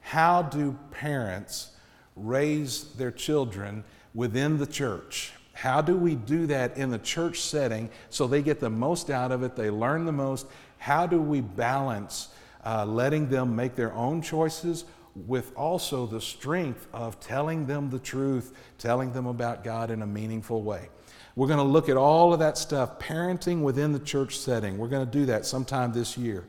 How 0.00 0.42
do 0.42 0.76
parents 0.90 1.70
raise 2.16 2.92
their 2.94 3.12
children 3.12 3.84
within 4.14 4.58
the 4.58 4.66
church? 4.66 5.30
How 5.52 5.80
do 5.80 5.96
we 5.96 6.16
do 6.16 6.48
that 6.48 6.76
in 6.76 6.90
the 6.90 6.98
church 6.98 7.40
setting 7.40 7.88
so 8.10 8.26
they 8.26 8.42
get 8.42 8.58
the 8.58 8.68
most 8.68 9.10
out 9.10 9.30
of 9.30 9.44
it, 9.44 9.54
they 9.54 9.70
learn 9.70 10.06
the 10.06 10.12
most? 10.12 10.48
How 10.78 11.06
do 11.06 11.22
we 11.22 11.40
balance 11.40 12.30
uh, 12.66 12.84
letting 12.84 13.28
them 13.28 13.54
make 13.54 13.76
their 13.76 13.92
own 13.92 14.20
choices 14.20 14.84
with 15.26 15.56
also 15.56 16.06
the 16.06 16.20
strength 16.20 16.86
of 16.92 17.18
telling 17.20 17.66
them 17.66 17.90
the 17.90 17.98
truth, 17.98 18.52
telling 18.78 19.12
them 19.12 19.26
about 19.26 19.64
God 19.64 19.90
in 19.90 20.02
a 20.02 20.06
meaningful 20.06 20.62
way? 20.62 20.88
We're 21.36 21.46
going 21.46 21.58
to 21.58 21.64
look 21.64 21.88
at 21.88 21.96
all 21.96 22.32
of 22.32 22.40
that 22.40 22.58
stuff, 22.58 22.98
parenting 22.98 23.62
within 23.62 23.92
the 23.92 24.00
church 24.00 24.38
setting. 24.38 24.76
We're 24.76 24.88
going 24.88 25.06
to 25.06 25.12
do 25.12 25.26
that 25.26 25.46
sometime 25.46 25.92
this 25.92 26.18
year. 26.18 26.44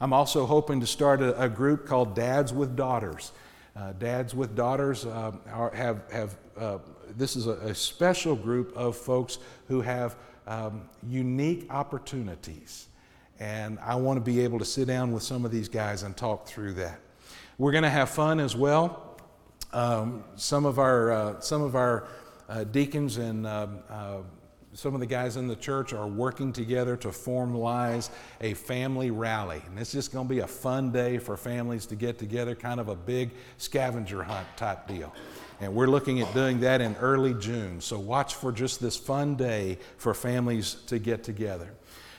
I'm 0.00 0.14
also 0.14 0.46
hoping 0.46 0.80
to 0.80 0.86
start 0.86 1.20
a, 1.20 1.38
a 1.38 1.48
group 1.48 1.86
called 1.86 2.14
Dads 2.14 2.52
with 2.52 2.74
Daughters. 2.74 3.32
Uh, 3.76 3.92
Dads 3.92 4.34
with 4.34 4.56
Daughters 4.56 5.04
uh, 5.04 5.32
are, 5.52 5.70
have, 5.74 6.10
have 6.10 6.36
uh, 6.58 6.78
this 7.16 7.36
is 7.36 7.46
a, 7.46 7.52
a, 7.52 7.74
special 7.74 8.34
group 8.34 8.72
of 8.74 8.96
folks 8.96 9.38
who 9.68 9.80
have 9.80 10.16
um, 10.46 10.88
unique 11.06 11.66
opportunities. 11.70 12.88
And 13.38 13.78
I 13.80 13.94
want 13.94 14.16
to 14.16 14.20
be 14.20 14.40
able 14.40 14.58
to 14.58 14.64
sit 14.64 14.88
down 14.88 15.12
with 15.12 15.22
some 15.22 15.44
of 15.44 15.50
these 15.50 15.68
guys 15.68 16.02
and 16.02 16.16
talk 16.16 16.46
through 16.46 16.74
that. 16.74 17.00
We're 17.60 17.72
going 17.72 17.84
to 17.84 17.90
have 17.90 18.08
fun 18.08 18.40
as 18.40 18.56
well. 18.56 19.18
Um, 19.74 20.24
some 20.36 20.64
of 20.64 20.78
our, 20.78 21.12
uh, 21.12 21.40
some 21.40 21.60
of 21.60 21.76
our 21.76 22.08
uh, 22.48 22.64
deacons 22.64 23.18
and 23.18 23.46
um, 23.46 23.80
uh, 23.90 24.20
some 24.72 24.94
of 24.94 25.00
the 25.00 25.06
guys 25.06 25.36
in 25.36 25.46
the 25.46 25.56
church 25.56 25.92
are 25.92 26.06
working 26.06 26.54
together 26.54 26.96
to 26.96 27.08
formalize 27.08 28.08
a 28.40 28.54
family 28.54 29.10
rally. 29.10 29.60
And 29.66 29.78
it's 29.78 29.92
just 29.92 30.10
going 30.10 30.26
to 30.26 30.34
be 30.34 30.38
a 30.38 30.46
fun 30.46 30.90
day 30.90 31.18
for 31.18 31.36
families 31.36 31.84
to 31.88 31.96
get 31.96 32.18
together, 32.18 32.54
kind 32.54 32.80
of 32.80 32.88
a 32.88 32.96
big 32.96 33.32
scavenger 33.58 34.22
hunt 34.22 34.46
type 34.56 34.88
deal. 34.88 35.14
And 35.60 35.74
we're 35.74 35.86
looking 35.86 36.22
at 36.22 36.32
doing 36.32 36.60
that 36.60 36.80
in 36.80 36.96
early 36.96 37.34
June. 37.34 37.82
So 37.82 37.98
watch 37.98 38.36
for 38.36 38.52
just 38.52 38.80
this 38.80 38.96
fun 38.96 39.34
day 39.34 39.76
for 39.98 40.14
families 40.14 40.76
to 40.86 40.98
get 40.98 41.24
together. 41.24 41.74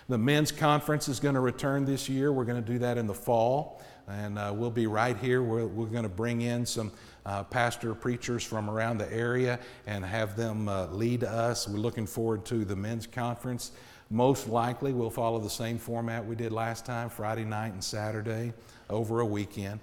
The 0.08 0.20
men's 0.20 0.52
conference 0.52 1.08
is 1.08 1.20
going 1.20 1.34
to 1.34 1.42
return 1.42 1.86
this 1.86 2.10
year. 2.10 2.32
We're 2.32 2.46
going 2.46 2.64
to 2.64 2.72
do 2.74 2.78
that 2.78 3.00
in 3.00 3.08
the 3.08 3.16
fall. 3.16 3.82
And 4.12 4.38
uh, 4.38 4.52
we'll 4.54 4.72
be 4.72 4.88
right 4.88 5.18
here. 5.18 5.42
We're, 5.42 5.66
we're 5.66 5.86
going 5.86 6.04
to 6.04 6.10
bring 6.10 6.42
in 6.42 6.66
some 6.66 6.92
uh, 7.26 7.44
pastor 7.44 7.94
preachers 7.94 8.44
from 8.44 8.70
around 8.70 8.98
the 8.98 9.12
area 9.12 9.60
and 9.88 10.04
have 10.04 10.36
them 10.36 10.68
uh, 10.68 10.88
lead 10.88 11.24
us. 11.24 11.68
We're 11.68 11.78
looking 11.78 12.08
forward 12.08 12.46
to 12.46 12.66
the 12.66 12.76
men's 12.76 13.08
conference. 13.08 13.72
Most 14.10 14.48
likely, 14.48 14.92
we'll 14.92 15.10
follow 15.10 15.40
the 15.40 15.50
same 15.50 15.78
format 15.78 16.26
we 16.26 16.36
did 16.36 16.52
last 16.52 16.86
time 16.86 17.10
Friday 17.10 17.46
night 17.46 17.74
and 17.74 17.84
Saturday 17.84 18.54
over 18.90 19.22
a 19.22 19.26
weekend. 19.26 19.80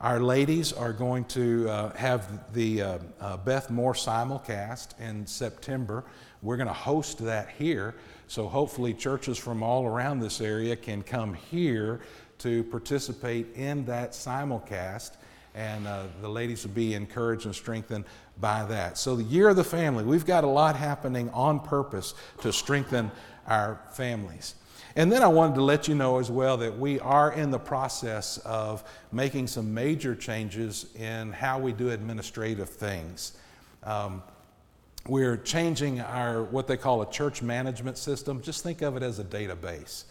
Our 0.00 0.18
ladies 0.18 0.72
are 0.72 0.92
going 0.92 1.26
to 1.26 1.68
uh, 1.68 1.94
have 1.94 2.52
the 2.52 2.82
uh, 2.82 2.98
uh, 3.20 3.36
Beth 3.36 3.70
Moore 3.70 3.94
simulcast 3.94 4.98
in 4.98 5.24
September. 5.28 6.04
We're 6.42 6.56
going 6.56 6.66
to 6.66 6.74
host 6.74 7.18
that 7.18 7.50
here, 7.50 7.94
so 8.26 8.48
hopefully, 8.48 8.94
churches 8.94 9.38
from 9.38 9.62
all 9.62 9.86
around 9.86 10.18
this 10.18 10.40
area 10.40 10.74
can 10.74 11.02
come 11.02 11.34
here 11.34 12.00
to 12.42 12.64
participate 12.64 13.54
in 13.56 13.84
that 13.86 14.12
simulcast 14.12 15.12
and 15.54 15.86
uh, 15.86 16.04
the 16.20 16.28
ladies 16.28 16.66
will 16.66 16.74
be 16.74 16.94
encouraged 16.94 17.44
and 17.46 17.54
strengthened 17.54 18.04
by 18.40 18.64
that. 18.64 18.96
So, 18.96 19.16
the 19.16 19.24
year 19.24 19.48
of 19.48 19.56
the 19.56 19.64
family, 19.64 20.04
we've 20.04 20.24
got 20.24 20.44
a 20.44 20.48
lot 20.48 20.76
happening 20.76 21.28
on 21.30 21.60
purpose 21.60 22.14
to 22.40 22.52
strengthen 22.52 23.10
our 23.46 23.80
families. 23.92 24.54
And 24.94 25.10
then 25.10 25.22
I 25.22 25.26
wanted 25.26 25.54
to 25.54 25.62
let 25.62 25.88
you 25.88 25.94
know 25.94 26.18
as 26.18 26.30
well 26.30 26.58
that 26.58 26.78
we 26.78 27.00
are 27.00 27.32
in 27.32 27.50
the 27.50 27.58
process 27.58 28.38
of 28.38 28.84
making 29.10 29.46
some 29.46 29.72
major 29.72 30.14
changes 30.14 30.86
in 30.96 31.32
how 31.32 31.58
we 31.58 31.72
do 31.72 31.90
administrative 31.90 32.68
things. 32.68 33.32
Um, 33.84 34.22
we're 35.08 35.38
changing 35.38 36.00
our 36.00 36.42
what 36.44 36.66
they 36.66 36.76
call 36.76 37.02
a 37.02 37.10
church 37.10 37.42
management 37.42 37.98
system. 37.98 38.42
Just 38.42 38.62
think 38.62 38.82
of 38.82 38.96
it 38.96 39.02
as 39.02 39.18
a 39.18 39.24
database. 39.24 40.04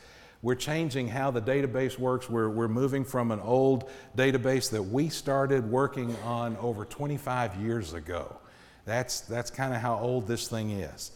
We're 0.44 0.56
changing 0.56 1.08
how 1.08 1.30
the 1.30 1.42
database 1.42 2.00
works. 2.00 2.30
We're, 2.30 2.50
we're 2.50 2.68
moving 2.68 3.06
from 3.06 3.32
an 3.32 3.40
old 3.40 3.90
database 4.18 4.72
that 4.72 4.82
we 4.82 5.10
started 5.10 5.70
working 5.70 6.16
on 6.24 6.58
over 6.58 6.84
25 6.84 7.58
years 7.58 7.94
ago. 7.94 8.38
That's, 8.86 9.22
that's 9.22 9.52
kind 9.52 9.74
of 9.74 9.82
how 9.82 10.00
old 10.00 10.28
this 10.28 10.48
thing 10.48 10.72
is. 10.72 11.12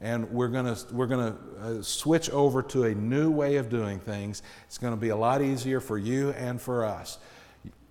And 0.00 0.30
we're 0.30 0.48
going 0.48 0.76
we're 0.92 1.08
gonna, 1.08 1.36
uh, 1.60 1.82
switch 1.82 2.30
over 2.30 2.62
to 2.62 2.84
a 2.84 2.94
new 2.94 3.32
way 3.32 3.56
of 3.56 3.68
doing 3.68 3.98
things. 3.98 4.42
It's 4.66 4.78
going 4.78 4.94
to 4.94 5.00
be 5.00 5.08
a 5.08 5.16
lot 5.16 5.42
easier 5.42 5.80
for 5.80 5.98
you 5.98 6.30
and 6.30 6.60
for 6.60 6.84
us. 6.84 7.18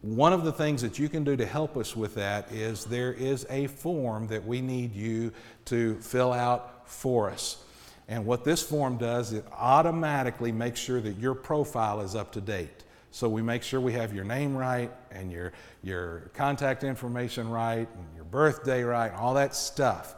One 0.02 0.32
of 0.32 0.46
the 0.46 0.54
things 0.54 0.82
that 0.84 0.98
you 1.00 1.10
can 1.10 1.26
do 1.26 1.36
to 1.36 1.46
help 1.46 1.76
us 1.76 1.98
with 1.98 2.16
that 2.16 2.50
is 2.54 2.86
there 2.86 3.12
is 3.12 3.46
a 3.50 3.68
form 3.68 4.28
that 4.28 4.46
we 4.46 4.62
need 4.62 4.96
you 4.96 5.34
to 5.66 5.96
fill 6.00 6.32
out 6.32 6.88
for 6.88 7.30
us. 7.30 7.62
And 8.08 8.26
what 8.26 8.44
this 8.44 8.62
form 8.64 8.98
does, 8.98 9.34
it 9.34 9.46
automatically 9.52 10.52
makes 10.52 10.80
sure 10.80 11.02
that 11.02 11.18
your 11.18 11.36
profile 11.36 12.02
is 12.02 12.16
up 12.16 12.32
to 12.34 12.42
date. 12.42 12.84
So 13.12 13.28
we 13.28 13.42
make 13.42 13.64
sure 13.64 13.82
we 13.82 13.94
have 13.94 14.14
your 14.14 14.24
name 14.24 14.56
right 14.56 14.92
and 15.12 15.32
your, 15.32 15.52
your 15.84 16.30
contact 16.34 16.84
information 16.84 17.50
right 17.50 17.88
and 17.88 18.16
your 18.16 18.26
birthday 18.26 18.84
right, 18.84 19.12
all 19.14 19.34
that 19.34 19.56
stuff. 19.56 20.16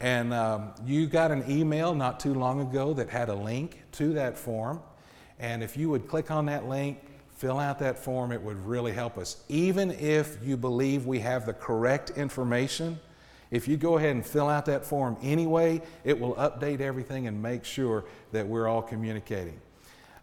And 0.00 0.34
um, 0.34 0.72
you 0.84 1.06
got 1.06 1.30
an 1.30 1.44
email 1.50 1.94
not 1.94 2.20
too 2.20 2.34
long 2.34 2.60
ago 2.60 2.92
that 2.94 3.08
had 3.08 3.28
a 3.28 3.34
link 3.34 3.82
to 3.92 4.12
that 4.14 4.36
form. 4.36 4.82
And 5.38 5.62
if 5.62 5.76
you 5.76 5.88
would 5.90 6.06
click 6.06 6.30
on 6.30 6.46
that 6.46 6.68
link, 6.68 6.98
fill 7.36 7.58
out 7.58 7.78
that 7.78 7.98
form, 7.98 8.32
it 8.32 8.40
would 8.40 8.58
really 8.66 8.92
help 8.92 9.18
us. 9.18 9.42
Even 9.48 9.90
if 9.92 10.38
you 10.42 10.56
believe 10.56 11.06
we 11.06 11.20
have 11.20 11.46
the 11.46 11.54
correct 11.54 12.10
information, 12.10 12.98
if 13.50 13.68
you 13.68 13.76
go 13.76 13.96
ahead 13.96 14.14
and 14.14 14.24
fill 14.24 14.48
out 14.48 14.66
that 14.66 14.84
form 14.84 15.16
anyway, 15.22 15.82
it 16.04 16.18
will 16.18 16.34
update 16.34 16.80
everything 16.80 17.26
and 17.26 17.42
make 17.42 17.64
sure 17.64 18.04
that 18.32 18.46
we're 18.46 18.68
all 18.68 18.82
communicating. 18.82 19.60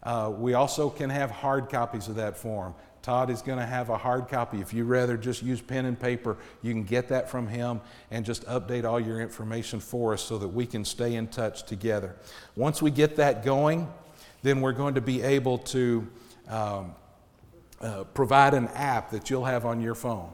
Uh, 0.02 0.30
we 0.36 0.54
also 0.54 0.90
can 0.90 1.08
have 1.08 1.30
hard 1.30 1.70
copies 1.70 2.08
of 2.08 2.16
that 2.16 2.36
form. 2.36 2.74
Todd 3.04 3.28
is 3.28 3.42
going 3.42 3.58
to 3.58 3.66
have 3.66 3.90
a 3.90 3.98
hard 3.98 4.28
copy. 4.28 4.60
If 4.60 4.72
you 4.72 4.84
rather 4.84 5.18
just 5.18 5.42
use 5.42 5.60
pen 5.60 5.84
and 5.84 5.98
paper, 5.98 6.38
you 6.62 6.72
can 6.72 6.84
get 6.84 7.08
that 7.08 7.28
from 7.28 7.46
him 7.46 7.82
and 8.10 8.24
just 8.24 8.46
update 8.46 8.84
all 8.84 8.98
your 8.98 9.20
information 9.20 9.78
for 9.78 10.14
us 10.14 10.22
so 10.22 10.38
that 10.38 10.48
we 10.48 10.64
can 10.64 10.86
stay 10.86 11.14
in 11.14 11.28
touch 11.28 11.64
together. 11.64 12.16
Once 12.56 12.80
we 12.80 12.90
get 12.90 13.16
that 13.16 13.44
going, 13.44 13.92
then 14.42 14.62
we're 14.62 14.72
going 14.72 14.94
to 14.94 15.02
be 15.02 15.20
able 15.20 15.58
to 15.58 16.06
um, 16.48 16.94
uh, 17.80 18.04
provide 18.04 18.54
an 18.54 18.68
app 18.68 19.10
that 19.10 19.28
you'll 19.28 19.44
have 19.44 19.66
on 19.66 19.82
your 19.82 19.94
phone. 19.94 20.30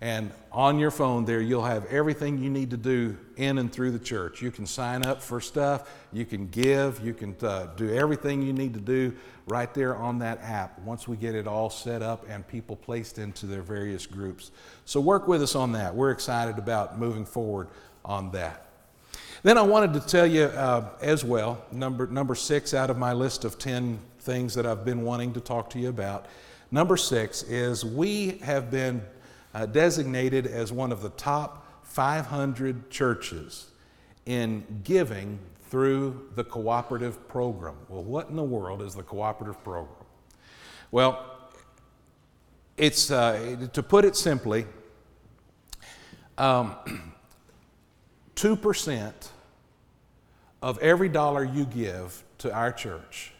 And 0.00 0.30
on 0.52 0.78
your 0.78 0.92
phone 0.92 1.24
there, 1.24 1.40
you'll 1.40 1.64
have 1.64 1.84
everything 1.86 2.38
you 2.38 2.50
need 2.50 2.70
to 2.70 2.76
do 2.76 3.16
in 3.36 3.58
and 3.58 3.72
through 3.72 3.90
the 3.90 3.98
church. 3.98 4.40
You 4.40 4.52
can 4.52 4.64
sign 4.64 5.02
up 5.02 5.20
for 5.20 5.40
stuff, 5.40 5.90
you 6.12 6.24
can 6.24 6.46
give, 6.48 7.04
you 7.04 7.12
can 7.12 7.34
uh, 7.42 7.66
do 7.76 7.92
everything 7.92 8.40
you 8.40 8.52
need 8.52 8.74
to 8.74 8.80
do 8.80 9.12
right 9.48 9.72
there 9.74 9.96
on 9.96 10.20
that 10.20 10.40
app 10.42 10.78
once 10.80 11.08
we 11.08 11.16
get 11.16 11.34
it 11.34 11.48
all 11.48 11.68
set 11.68 12.02
up 12.02 12.24
and 12.28 12.46
people 12.46 12.76
placed 12.76 13.18
into 13.18 13.46
their 13.46 13.62
various 13.62 14.06
groups. 14.06 14.52
So 14.84 15.00
work 15.00 15.26
with 15.26 15.42
us 15.42 15.56
on 15.56 15.72
that. 15.72 15.94
We're 15.94 16.12
excited 16.12 16.58
about 16.58 16.98
moving 16.98 17.24
forward 17.24 17.68
on 18.04 18.30
that. 18.32 18.66
Then 19.42 19.58
I 19.58 19.62
wanted 19.62 19.94
to 19.94 20.00
tell 20.00 20.26
you 20.26 20.44
uh, 20.44 20.90
as 21.00 21.24
well, 21.24 21.64
number, 21.72 22.06
number 22.06 22.34
six 22.34 22.72
out 22.72 22.90
of 22.90 22.98
my 22.98 23.12
list 23.12 23.44
of 23.44 23.58
10 23.58 23.98
things 24.20 24.54
that 24.54 24.66
I've 24.66 24.84
been 24.84 25.02
wanting 25.02 25.32
to 25.34 25.40
talk 25.40 25.70
to 25.70 25.78
you 25.78 25.88
about. 25.88 26.26
Number 26.70 26.96
six 26.96 27.42
is 27.44 27.84
we 27.84 28.38
have 28.42 28.70
been 28.70 29.02
uh, 29.54 29.66
designated 29.66 30.46
as 30.46 30.72
one 30.72 30.92
of 30.92 31.02
the 31.02 31.10
top 31.10 31.84
500 31.84 32.90
churches 32.90 33.70
in 34.26 34.64
giving 34.84 35.38
through 35.70 36.28
the 36.34 36.44
cooperative 36.44 37.28
program. 37.28 37.76
Well, 37.88 38.04
what 38.04 38.28
in 38.28 38.36
the 38.36 38.42
world 38.42 38.82
is 38.82 38.94
the 38.94 39.02
cooperative 39.02 39.62
program? 39.62 40.04
Well, 40.90 41.24
it's, 42.76 43.10
uh, 43.10 43.66
to 43.72 43.82
put 43.82 44.04
it 44.04 44.16
simply, 44.16 44.66
um, 46.38 46.76
2% 48.36 49.12
of 50.62 50.78
every 50.78 51.08
dollar 51.08 51.44
you 51.44 51.64
give 51.64 52.22
to 52.38 52.52
our 52.52 52.72
church, 52.72 53.32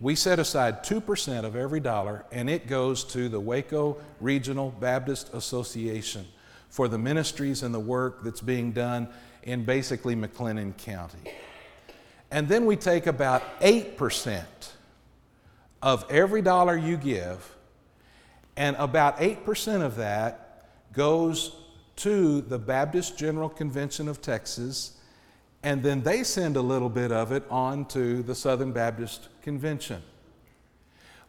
we 0.00 0.14
set 0.14 0.38
aside 0.38 0.84
2% 0.84 1.44
of 1.44 1.56
every 1.56 1.80
dollar 1.80 2.24
and 2.30 2.48
it 2.48 2.66
goes 2.66 3.04
to 3.04 3.28
the 3.28 3.40
Waco 3.40 3.96
Regional 4.20 4.70
Baptist 4.70 5.32
Association 5.34 6.26
for 6.68 6.86
the 6.86 6.98
ministries 6.98 7.62
and 7.62 7.74
the 7.74 7.80
work 7.80 8.22
that's 8.22 8.40
being 8.40 8.72
done 8.72 9.08
in 9.42 9.64
basically 9.64 10.14
McLennan 10.14 10.76
County. 10.76 11.32
And 12.30 12.48
then 12.48 12.66
we 12.66 12.76
take 12.76 13.06
about 13.06 13.42
8% 13.60 14.44
of 15.82 16.04
every 16.10 16.42
dollar 16.42 16.76
you 16.76 16.96
give, 16.96 17.56
and 18.56 18.76
about 18.76 19.18
8% 19.18 19.82
of 19.82 19.96
that 19.96 20.66
goes 20.92 21.52
to 21.96 22.42
the 22.42 22.58
Baptist 22.58 23.16
General 23.16 23.48
Convention 23.48 24.08
of 24.08 24.20
Texas, 24.20 24.97
and 25.62 25.82
then 25.82 26.02
they 26.02 26.22
send 26.22 26.56
a 26.56 26.60
little 26.60 26.88
bit 26.88 27.10
of 27.10 27.32
it 27.32 27.44
on 27.50 27.84
to 27.86 28.22
the 28.22 28.34
Southern 28.34 28.72
Baptist 28.72 29.28
Convention. 29.42 30.02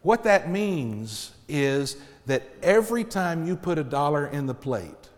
What 0.02 0.24
that 0.24 0.50
means 0.50 1.32
is 1.48 1.96
that 2.26 2.42
every 2.62 3.04
time 3.04 3.46
you 3.46 3.56
put 3.56 3.78
a 3.78 3.84
dollar 3.84 4.26
in 4.26 4.46
the 4.46 4.54
plate, 4.54 5.08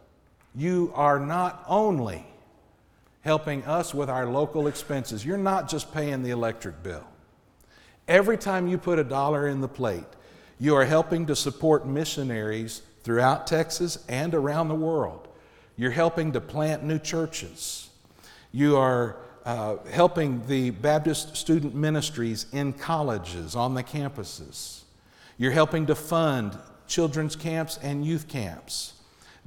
you 0.54 0.92
are 0.94 1.20
not 1.20 1.64
only 1.68 2.26
helping 3.20 3.64
us 3.64 3.94
with 3.94 4.10
our 4.10 4.26
local 4.26 4.66
expenses, 4.66 5.24
you're 5.24 5.38
not 5.38 5.68
just 5.68 5.92
paying 5.92 6.22
the 6.22 6.30
electric 6.30 6.82
bill. 6.82 7.06
Every 8.08 8.36
time 8.36 8.66
you 8.66 8.78
put 8.78 8.98
a 8.98 9.04
dollar 9.04 9.46
in 9.46 9.60
the 9.60 9.68
plate, 9.68 10.04
you 10.58 10.74
are 10.74 10.84
helping 10.84 11.26
to 11.26 11.36
support 11.36 11.86
missionaries 11.86 12.82
throughout 13.04 13.46
Texas 13.46 14.04
and 14.08 14.34
around 14.34 14.68
the 14.68 14.74
world. 14.74 15.28
You're 15.76 15.92
helping 15.92 16.32
to 16.32 16.40
plant 16.40 16.82
new 16.82 16.98
churches. 16.98 17.88
You 18.52 18.76
are 18.76 19.16
uh, 19.46 19.76
helping 19.90 20.46
the 20.46 20.70
Baptist 20.70 21.36
student 21.36 21.74
ministries 21.74 22.46
in 22.52 22.74
colleges, 22.74 23.56
on 23.56 23.74
the 23.74 23.82
campuses. 23.82 24.82
You're 25.38 25.52
helping 25.52 25.86
to 25.86 25.94
fund 25.94 26.58
children's 26.86 27.34
camps 27.34 27.78
and 27.82 28.04
youth 28.04 28.28
camps, 28.28 28.92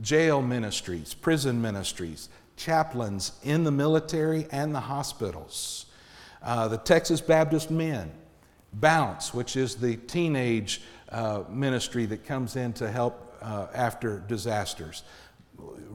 jail 0.02 0.42
ministries, 0.42 1.14
prison 1.14 1.62
ministries, 1.62 2.30
chaplains 2.58 3.34
in 3.44 3.64
the 3.64 3.72
military 3.72 4.48
and 4.52 4.74
the 4.74 4.80
hospitals, 4.80 5.86
uh, 6.42 6.68
the 6.68 6.78
Texas 6.78 7.22
Baptist 7.22 7.70
Men, 7.70 8.12
Bounce, 8.74 9.36
which 9.36 9.56
is 9.56 9.76
the 9.76 9.98
teenage 9.98 10.82
uh, 11.10 11.44
ministry 11.48 12.08
that 12.08 12.26
comes 12.26 12.56
in 12.56 12.74
to 12.74 12.90
help 12.90 13.38
uh, 13.42 13.68
after 13.74 14.20
disasters, 14.28 15.04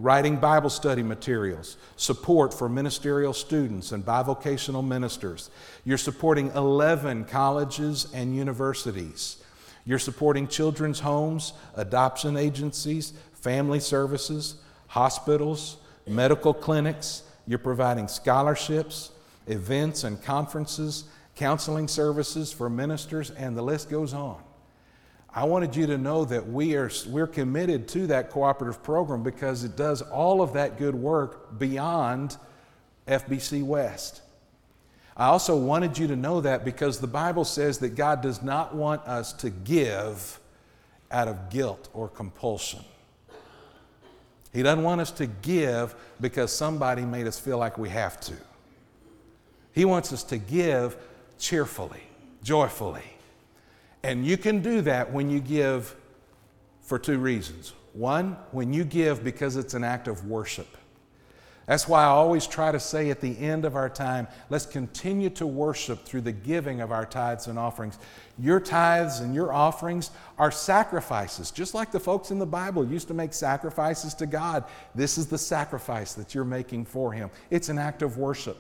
writing 0.01 0.37
Bible 0.37 0.71
study 0.71 1.03
materials, 1.03 1.77
support 1.97 2.55
for 2.55 2.69
ministerial 2.69 3.35
students 3.35 3.93
and 3.93 4.05
bivocational 4.05 4.87
ministers. 4.87 5.51
You're 5.85 5.99
supporting 5.99 6.51
11 6.55 7.27
colleges 7.27 8.07
and 8.15 8.35
universities. 8.35 9.43
You're 9.85 9.99
supporting 9.99 10.49
children's 10.49 11.01
homes, 11.01 11.53
adoption 11.75 12.37
agencies, 12.37 13.13
family 13.33 13.81
services, 13.81 14.57
hospitals, 14.87 15.77
medical 16.07 16.55
clinics. 16.55 17.23
You're 17.47 17.59
providing 17.59 18.09
scholarships, 18.09 19.11
events 19.47 20.05
and 20.05 20.23
conferences, 20.23 21.05
counseling 21.37 21.89
services 21.89 22.53
for 22.53 22.71
ministers, 22.71 23.31
and 23.33 23.57
the 23.57 23.63
list 23.63 23.91
goes 23.91 24.15
on. 24.15 24.41
I 25.33 25.45
wanted 25.45 25.77
you 25.77 25.87
to 25.87 25.99
know 25.99 26.25
that 26.25 26.49
we 26.49 26.75
are 26.75 26.91
we're 27.07 27.29
committed 27.29 27.87
to 27.89 28.09
that 28.09 28.31
cooperative 28.31 28.83
program 28.83 29.23
because 29.23 29.63
it 29.63 29.77
does 29.77 30.03
all 30.03 30.43
of 30.43 30.55
that 30.55 30.77
good 30.77 30.95
work 30.95 31.59
beyond 31.59 32.37
FBC 33.07 33.63
West. 33.63 34.23
I 35.17 35.27
also 35.27 35.57
wanted 35.57 35.99
you 35.99 36.09
to 36.09 36.17
know 36.17 36.41
that 36.41 36.65
because 36.65 36.99
the 36.99 37.07
Bible 37.07 37.45
says 37.45 37.79
that 37.79 37.91
God 37.91 38.23
does 38.23 38.43
not 38.43 38.75
want 38.75 39.03
us 39.03 39.33
to 39.35 39.51
give 39.51 40.41
out 41.11 41.29
of 41.29 41.51
guilt 41.51 41.89
or 41.93 42.09
compulsion. 42.09 42.81
He 44.53 44.63
doesn't 44.63 44.83
want 44.83 45.01
us 45.01 45.13
to 45.13 45.27
give 45.27 45.95
because 46.21 46.53
somebody 46.53 47.03
made 47.03 47.27
us 47.27 47.39
feel 47.39 47.59
like 47.59 47.79
we 47.79 47.89
have 47.91 48.19
to. 48.23 48.33
He 49.73 49.85
wants 49.85 50.13
us 50.13 50.25
to 50.25 50.39
give 50.39 50.97
cheerfully, 51.39 52.03
joyfully. 52.43 53.05
And 54.03 54.27
you 54.27 54.37
can 54.37 54.63
do 54.63 54.81
that 54.83 55.13
when 55.13 55.31
you 55.31 55.41
give 55.41 55.95
for 56.81 56.99
two 56.99 57.19
reasons. 57.19 57.75
One, 57.93 58.37
when 58.53 58.73
you 58.73 58.85
give 58.85 59.23
because 59.25 59.57
it's 59.57 59.75
an 59.75 59.85
act 59.85 60.09
of 60.09 60.27
worship. 60.27 60.77
That's 61.67 61.87
why 61.87 62.03
I 62.03 62.07
always 62.07 62.49
try 62.49 62.73
to 62.73 62.81
say 62.81 63.11
at 63.11 63.21
the 63.21 63.39
end 63.39 63.65
of 63.65 63.77
our 63.77 63.89
time, 63.89 64.27
let's 64.49 64.67
continue 64.67 65.31
to 65.31 65.47
worship 65.47 66.05
through 66.05 66.23
the 66.23 66.33
giving 66.33 66.81
of 66.81 66.91
our 66.91 67.07
tithes 67.07 67.47
and 67.47 67.57
offerings. 67.57 67.97
Your 68.41 68.59
tithes 68.59 69.21
and 69.21 69.33
your 69.35 69.53
offerings 69.53 70.11
are 70.37 70.51
sacrifices, 70.51 71.53
just 71.53 71.73
like 71.73 71.93
the 71.93 72.01
folks 72.01 72.33
in 72.33 72.41
the 72.41 72.47
Bible 72.47 72.85
used 72.85 73.07
to 73.07 73.15
make 73.15 73.33
sacrifices 73.33 74.15
to 74.15 74.27
God. 74.27 74.65
This 74.97 75.17
is 75.17 75.29
the 75.29 75.39
sacrifice 75.39 76.15
that 76.15 76.35
you're 76.35 76.45
making 76.45 76.87
for 76.87 77.13
Him. 77.13 77.31
It's 77.51 77.69
an 77.69 77.79
act 77.79 78.03
of 78.03 78.19
worship. 78.19 78.59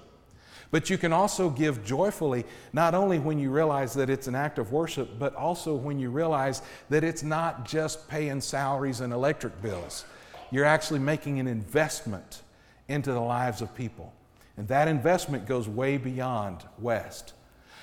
But 0.70 0.88
you 0.88 0.98
can 0.98 1.12
also 1.12 1.50
give 1.50 1.84
joyfully, 1.84 2.44
not 2.72 2.94
only 2.94 3.18
when 3.18 3.38
you 3.38 3.50
realize 3.50 3.92
that 3.94 4.08
it's 4.08 4.28
an 4.28 4.36
act 4.36 4.58
of 4.58 4.72
worship, 4.72 5.18
but 5.18 5.34
also 5.34 5.74
when 5.74 5.98
you 5.98 6.10
realize 6.10 6.62
that 6.90 7.02
it's 7.02 7.24
not 7.24 7.66
just 7.66 8.08
paying 8.08 8.40
salaries 8.40 9.00
and 9.00 9.12
electric 9.12 9.60
bills. 9.62 10.04
You're 10.52 10.64
actually 10.64 11.00
making 11.00 11.40
an 11.40 11.48
investment 11.48 12.42
into 12.88 13.12
the 13.12 13.20
lives 13.20 13.62
of 13.62 13.74
people. 13.74 14.12
And 14.56 14.68
that 14.68 14.88
investment 14.88 15.46
goes 15.46 15.68
way 15.68 15.96
beyond 15.96 16.64
West. 16.78 17.34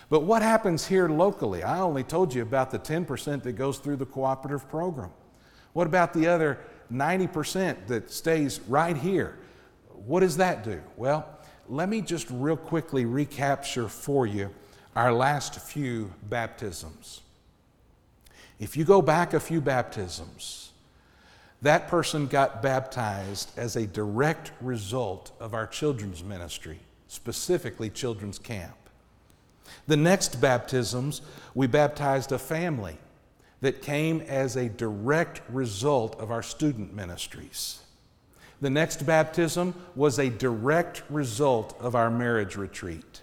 But 0.09 0.21
what 0.21 0.41
happens 0.41 0.87
here 0.87 1.09
locally? 1.09 1.63
I 1.63 1.79
only 1.79 2.03
told 2.03 2.33
you 2.33 2.41
about 2.41 2.71
the 2.71 2.79
10% 2.79 3.43
that 3.43 3.53
goes 3.53 3.79
through 3.79 3.97
the 3.97 4.05
cooperative 4.05 4.69
program. 4.69 5.11
What 5.73 5.87
about 5.87 6.13
the 6.13 6.27
other 6.27 6.59
90% 6.91 7.87
that 7.87 8.09
stays 8.11 8.61
right 8.67 8.95
here? 8.95 9.37
What 10.05 10.21
does 10.21 10.37
that 10.37 10.63
do? 10.63 10.81
Well, 10.95 11.36
let 11.69 11.89
me 11.89 12.01
just 12.01 12.27
real 12.29 12.57
quickly 12.57 13.05
recapture 13.05 13.87
for 13.87 14.25
you 14.25 14.49
our 14.95 15.13
last 15.13 15.59
few 15.59 16.11
baptisms. 16.23 17.21
If 18.59 18.75
you 18.75 18.83
go 18.83 19.01
back 19.01 19.33
a 19.33 19.39
few 19.39 19.61
baptisms, 19.61 20.71
that 21.61 21.87
person 21.87 22.27
got 22.27 22.61
baptized 22.61 23.51
as 23.57 23.75
a 23.75 23.85
direct 23.85 24.51
result 24.61 25.31
of 25.39 25.53
our 25.53 25.67
children's 25.67 26.23
ministry, 26.23 26.79
specifically 27.07 27.89
children's 27.89 28.39
camp. 28.39 28.75
The 29.87 29.97
next 29.97 30.39
baptisms, 30.41 31.21
we 31.53 31.67
baptized 31.67 32.31
a 32.31 32.39
family 32.39 32.97
that 33.61 33.81
came 33.81 34.21
as 34.21 34.55
a 34.55 34.69
direct 34.69 35.41
result 35.49 36.19
of 36.19 36.31
our 36.31 36.43
student 36.43 36.93
ministries. 36.93 37.81
The 38.59 38.69
next 38.69 39.05
baptism 39.05 39.75
was 39.95 40.17
a 40.17 40.29
direct 40.29 41.03
result 41.09 41.77
of 41.79 41.95
our 41.95 42.09
marriage 42.09 42.55
retreat. 42.55 43.21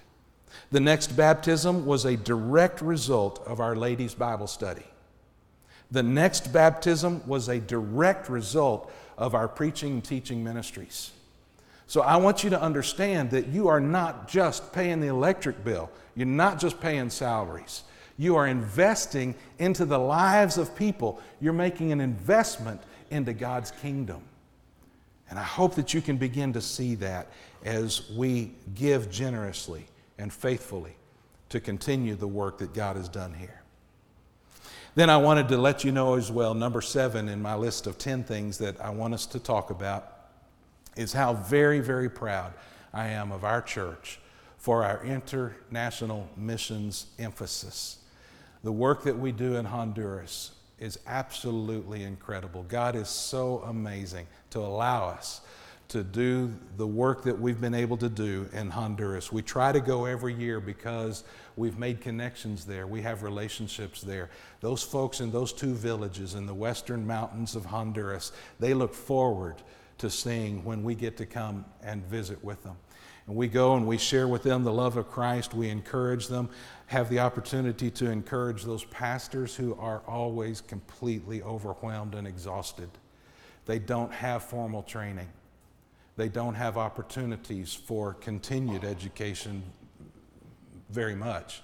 The 0.71 0.81
next 0.81 1.17
baptism 1.17 1.87
was 1.87 2.05
a 2.05 2.17
direct 2.17 2.81
result 2.81 3.43
of 3.47 3.61
our 3.61 3.75
ladies' 3.75 4.15
Bible 4.15 4.47
study. 4.47 4.85
The 5.91 6.03
next 6.03 6.53
baptism 6.53 7.23
was 7.27 7.49
a 7.49 7.59
direct 7.59 8.29
result 8.29 8.91
of 9.19 9.35
our 9.35 9.49
preaching 9.49 9.95
and 9.95 10.05
teaching 10.05 10.43
ministries. 10.43 11.13
So 11.87 12.01
I 12.01 12.17
want 12.17 12.43
you 12.43 12.51
to 12.51 12.61
understand 12.61 13.31
that 13.31 13.49
you 13.49 13.69
are 13.69 13.81
not 13.81 14.29
just 14.29 14.73
paying 14.73 15.01
the 15.01 15.09
electric 15.09 15.65
bill, 15.65 15.91
you're 16.17 16.27
not 16.27 16.59
just 16.59 16.81
paying 16.81 17.11
salaries. 17.11 17.83
You 18.17 18.37
are 18.37 18.47
investing 18.47 19.35
into 19.59 19.85
the 19.85 19.99
lives 19.99 20.57
of 20.57 20.77
people. 20.77 21.21
You're 21.41 21.53
making 21.53 21.91
an 21.91 22.01
investment 22.01 22.81
into 23.11 23.33
God's 23.33 23.73
kingdom. 23.73 24.23
And 25.35 25.41
I 25.41 25.43
hope 25.47 25.75
that 25.75 25.93
you 25.93 26.01
can 26.01 26.17
begin 26.17 26.53
to 26.53 26.61
see 26.61 26.95
that 26.95 27.27
as 27.65 28.09
we 28.13 28.53
give 28.77 29.11
generously 29.11 29.85
and 30.17 30.33
faithfully 30.33 30.95
to 31.49 31.59
continue 31.59 32.15
the 32.15 32.29
work 32.29 32.59
that 32.59 32.73
God 32.73 32.95
has 32.95 33.09
done 33.09 33.35
here. 33.35 33.61
Then 34.95 35.11
I 35.11 35.17
wanted 35.17 35.49
to 35.49 35.57
let 35.57 35.83
you 35.83 35.91
know 35.91 36.15
as 36.15 36.31
well, 36.31 36.55
number 36.55 36.81
seven 36.81 37.29
in 37.29 37.43
my 37.43 37.57
list 37.57 37.89
of 37.89 37.99
10 37.99 38.23
things 38.23 38.59
that 38.59 38.81
I 38.81 38.91
want 38.91 39.13
us 39.13 39.27
to 39.27 39.41
talk 39.41 39.71
about 39.71 40.19
is 40.97 41.13
how 41.13 41.33
very, 41.35 41.81
very 41.81 42.09
proud 42.09 42.53
I 42.93 43.09
am 43.09 43.33
of 43.33 43.43
our 43.43 43.61
church 43.61 44.21
for 44.57 44.85
our 44.85 45.05
international 45.05 46.29
missions 46.37 47.07
emphasis. 47.19 47.99
The 48.63 48.71
work 48.71 49.03
that 49.03 49.19
we 49.19 49.33
do 49.33 49.57
in 49.57 49.65
Honduras 49.65 50.53
is 50.85 50.99
absolutely 51.07 52.03
incredible. 52.03 52.63
God 52.65 52.95
is 52.95 53.09
so 53.09 53.61
amazing 53.67 54.27
to 54.51 54.59
allow 54.59 55.09
us 55.09 55.41
to 55.89 56.03
do 56.05 56.53
the 56.77 56.87
work 56.87 57.25
that 57.25 57.41
we've 57.41 57.61
been 57.61 57.75
able 57.75 57.97
to 57.97 58.09
do 58.11 58.49
in 58.53 58.69
Honduras. 58.69 59.33
We 59.33 59.41
try 59.41 59.73
to 59.73 59.81
go 59.81 60.05
every 60.05 60.35
year 60.35 60.61
because 60.61 61.25
we've 61.57 61.79
made 61.79 62.03
connections 62.03 62.67
there. 62.67 62.87
We 62.87 63.01
have 63.01 63.23
relationships 63.23 64.03
there. 64.03 64.29
Those 64.61 64.83
folks 64.83 65.21
in 65.21 65.31
those 65.31 65.55
two 65.55 65.73
villages 65.73 66.35
in 66.35 66.45
the 66.45 66.55
western 66.55 67.07
mountains 67.07 67.57
of 67.57 67.65
Honduras, 67.65 68.33
they 68.61 68.75
look 68.75 68.93
forward 68.93 69.57
to 69.99 70.11
seeing 70.11 70.65
when 70.65 70.83
we 70.83 70.95
get 70.95 71.17
to 71.17 71.27
come 71.27 71.65
and 71.83 72.05
visit 72.05 72.45
with 72.45 72.63
them. 72.63 72.77
And 73.27 73.37
we 73.37 73.49
go 73.49 73.77
and 73.77 73.87
we 73.87 73.97
share 73.97 74.29
with 74.29 74.43
them 74.43 74.65
the 74.65 74.73
love 74.73 74.97
of 74.97 75.11
Christ. 75.11 75.55
We 75.55 75.71
encourage 75.71 76.29
them, 76.29 76.51
have 76.87 77.09
the 77.09 77.21
opportunity 77.21 77.91
to 77.93 78.11
encourage 78.11 78.65
those 78.65 78.85
pastors 78.85 79.57
who 79.57 79.75
are 79.81 80.03
always 80.07 80.61
completely 80.61 81.43
overwhelmed 81.43 82.15
and 82.15 82.27
exhausted. 82.27 82.91
They 83.67 83.79
don't 83.79 84.13
have 84.13 84.43
formal 84.43 84.83
training 84.83 85.29
they 86.17 86.29
don't 86.29 86.55
have 86.55 86.77
opportunities 86.77 87.75
for 87.75 88.15
continued 88.15 88.85
education 88.85 89.63
very 90.91 91.17
much. 91.17 91.63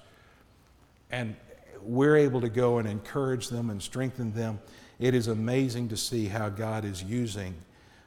And 1.10 1.36
we're 1.82 2.16
able 2.16 2.40
to 2.40 2.48
go 2.48 2.78
and 2.78 2.88
encourage 2.88 3.48
them 3.48 3.70
and 3.70 3.80
strengthen 3.80 4.32
them. 4.32 4.60
It 4.98 5.14
is 5.14 5.28
amazing 5.28 5.88
to 5.88 5.96
see 5.96 6.26
how 6.26 6.48
God 6.48 6.84
is 6.84 7.02
using 7.02 7.54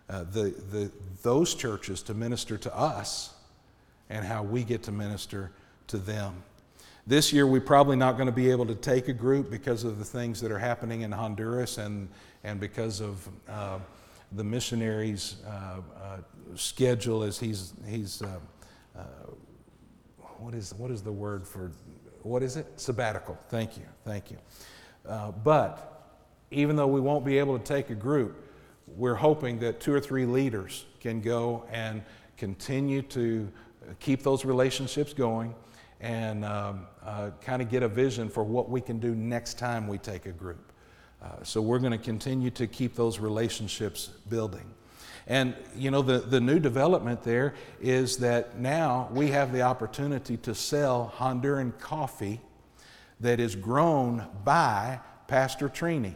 uh, 0.09 0.23
the, 0.23 0.53
the, 0.71 0.91
those 1.21 1.55
churches 1.55 2.03
to 2.03 2.13
minister 2.13 2.57
to 2.57 2.75
us 2.75 3.33
and 4.13 4.23
how 4.23 4.43
we 4.43 4.63
get 4.63 4.83
to 4.83 4.91
minister 4.91 5.51
to 5.87 5.97
them. 5.97 6.43
This 7.07 7.33
year, 7.33 7.47
we're 7.47 7.61
probably 7.61 7.95
not 7.95 8.13
going 8.13 8.27
to 8.27 8.31
be 8.31 8.51
able 8.51 8.67
to 8.67 8.75
take 8.75 9.07
a 9.07 9.13
group 9.13 9.49
because 9.49 9.83
of 9.83 9.97
the 9.97 10.05
things 10.05 10.39
that 10.41 10.51
are 10.51 10.59
happening 10.59 11.01
in 11.01 11.11
Honduras 11.11 11.79
and, 11.79 12.07
and 12.43 12.59
because 12.59 13.01
of 13.01 13.27
uh, 13.49 13.79
the 14.31 14.43
missionaries' 14.43 15.37
uh, 15.47 15.49
uh, 15.49 16.17
schedule 16.53 17.23
as 17.23 17.39
he's, 17.39 17.73
he's 17.87 18.21
uh, 18.21 18.39
uh, 18.95 19.01
what, 20.37 20.53
is, 20.53 20.75
what 20.75 20.91
is 20.91 21.01
the 21.01 21.11
word 21.11 21.45
for, 21.45 21.71
what 22.21 22.43
is 22.43 22.55
it? 22.55 22.67
Sabbatical. 22.79 23.35
Thank 23.49 23.77
you, 23.77 23.85
thank 24.05 24.29
you. 24.29 24.37
Uh, 25.09 25.31
but 25.31 26.19
even 26.51 26.75
though 26.75 26.87
we 26.87 27.01
won't 27.01 27.25
be 27.25 27.39
able 27.39 27.57
to 27.57 27.65
take 27.65 27.89
a 27.89 27.95
group, 27.95 28.47
we're 28.95 29.15
hoping 29.15 29.57
that 29.59 29.79
two 29.79 29.91
or 29.91 29.99
three 29.99 30.27
leaders 30.27 30.85
can 30.99 31.19
go 31.19 31.65
and 31.71 32.03
continue 32.37 33.01
to 33.01 33.49
keep 33.99 34.23
those 34.23 34.45
relationships 34.45 35.13
going 35.13 35.53
and 36.01 36.43
um, 36.43 36.87
uh, 37.03 37.31
kind 37.41 37.61
of 37.61 37.69
get 37.69 37.81
a 37.81 37.87
vision 37.87 38.29
for 38.29 38.43
what 38.43 38.69
we 38.69 38.81
can 38.81 38.99
do 38.99 39.15
next 39.15 39.57
time 39.57 39.87
we 39.87 39.97
take 39.97 40.25
a 40.25 40.31
group. 40.31 40.71
Uh, 41.21 41.27
so 41.43 41.61
we're 41.61 41.79
going 41.79 41.91
to 41.93 41.97
continue 41.97 42.49
to 42.49 42.67
keep 42.67 42.95
those 42.95 43.19
relationships 43.19 44.07
building. 44.29 44.65
And 45.27 45.55
you 45.75 45.89
know, 45.89 46.01
the, 46.01 46.19
the 46.19 46.41
new 46.41 46.59
development 46.59 47.23
there 47.23 47.53
is 47.81 48.17
that 48.17 48.59
now 48.59 49.07
we 49.11 49.29
have 49.29 49.53
the 49.53 49.61
opportunity 49.61 50.35
to 50.37 50.53
sell 50.53 51.13
Honduran 51.17 51.79
coffee 51.79 52.41
that 53.21 53.39
is 53.39 53.55
grown 53.55 54.25
by 54.43 54.99
Pastor 55.27 55.69
Trini, 55.69 56.15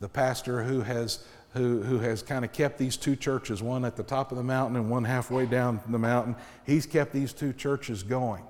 the 0.00 0.08
pastor 0.08 0.62
who 0.62 0.80
has 0.80 1.26
who, 1.56 1.82
who 1.82 1.98
has 1.98 2.22
kind 2.22 2.44
of 2.44 2.52
kept 2.52 2.78
these 2.78 2.96
two 2.96 3.16
churches, 3.16 3.62
one 3.62 3.84
at 3.84 3.96
the 3.96 4.02
top 4.02 4.30
of 4.30 4.36
the 4.36 4.44
mountain 4.44 4.76
and 4.76 4.90
one 4.90 5.04
halfway 5.04 5.46
down 5.46 5.80
the 5.88 5.98
mountain. 5.98 6.36
He's 6.64 6.86
kept 6.86 7.12
these 7.12 7.32
two 7.32 7.52
churches 7.52 8.02
going. 8.02 8.44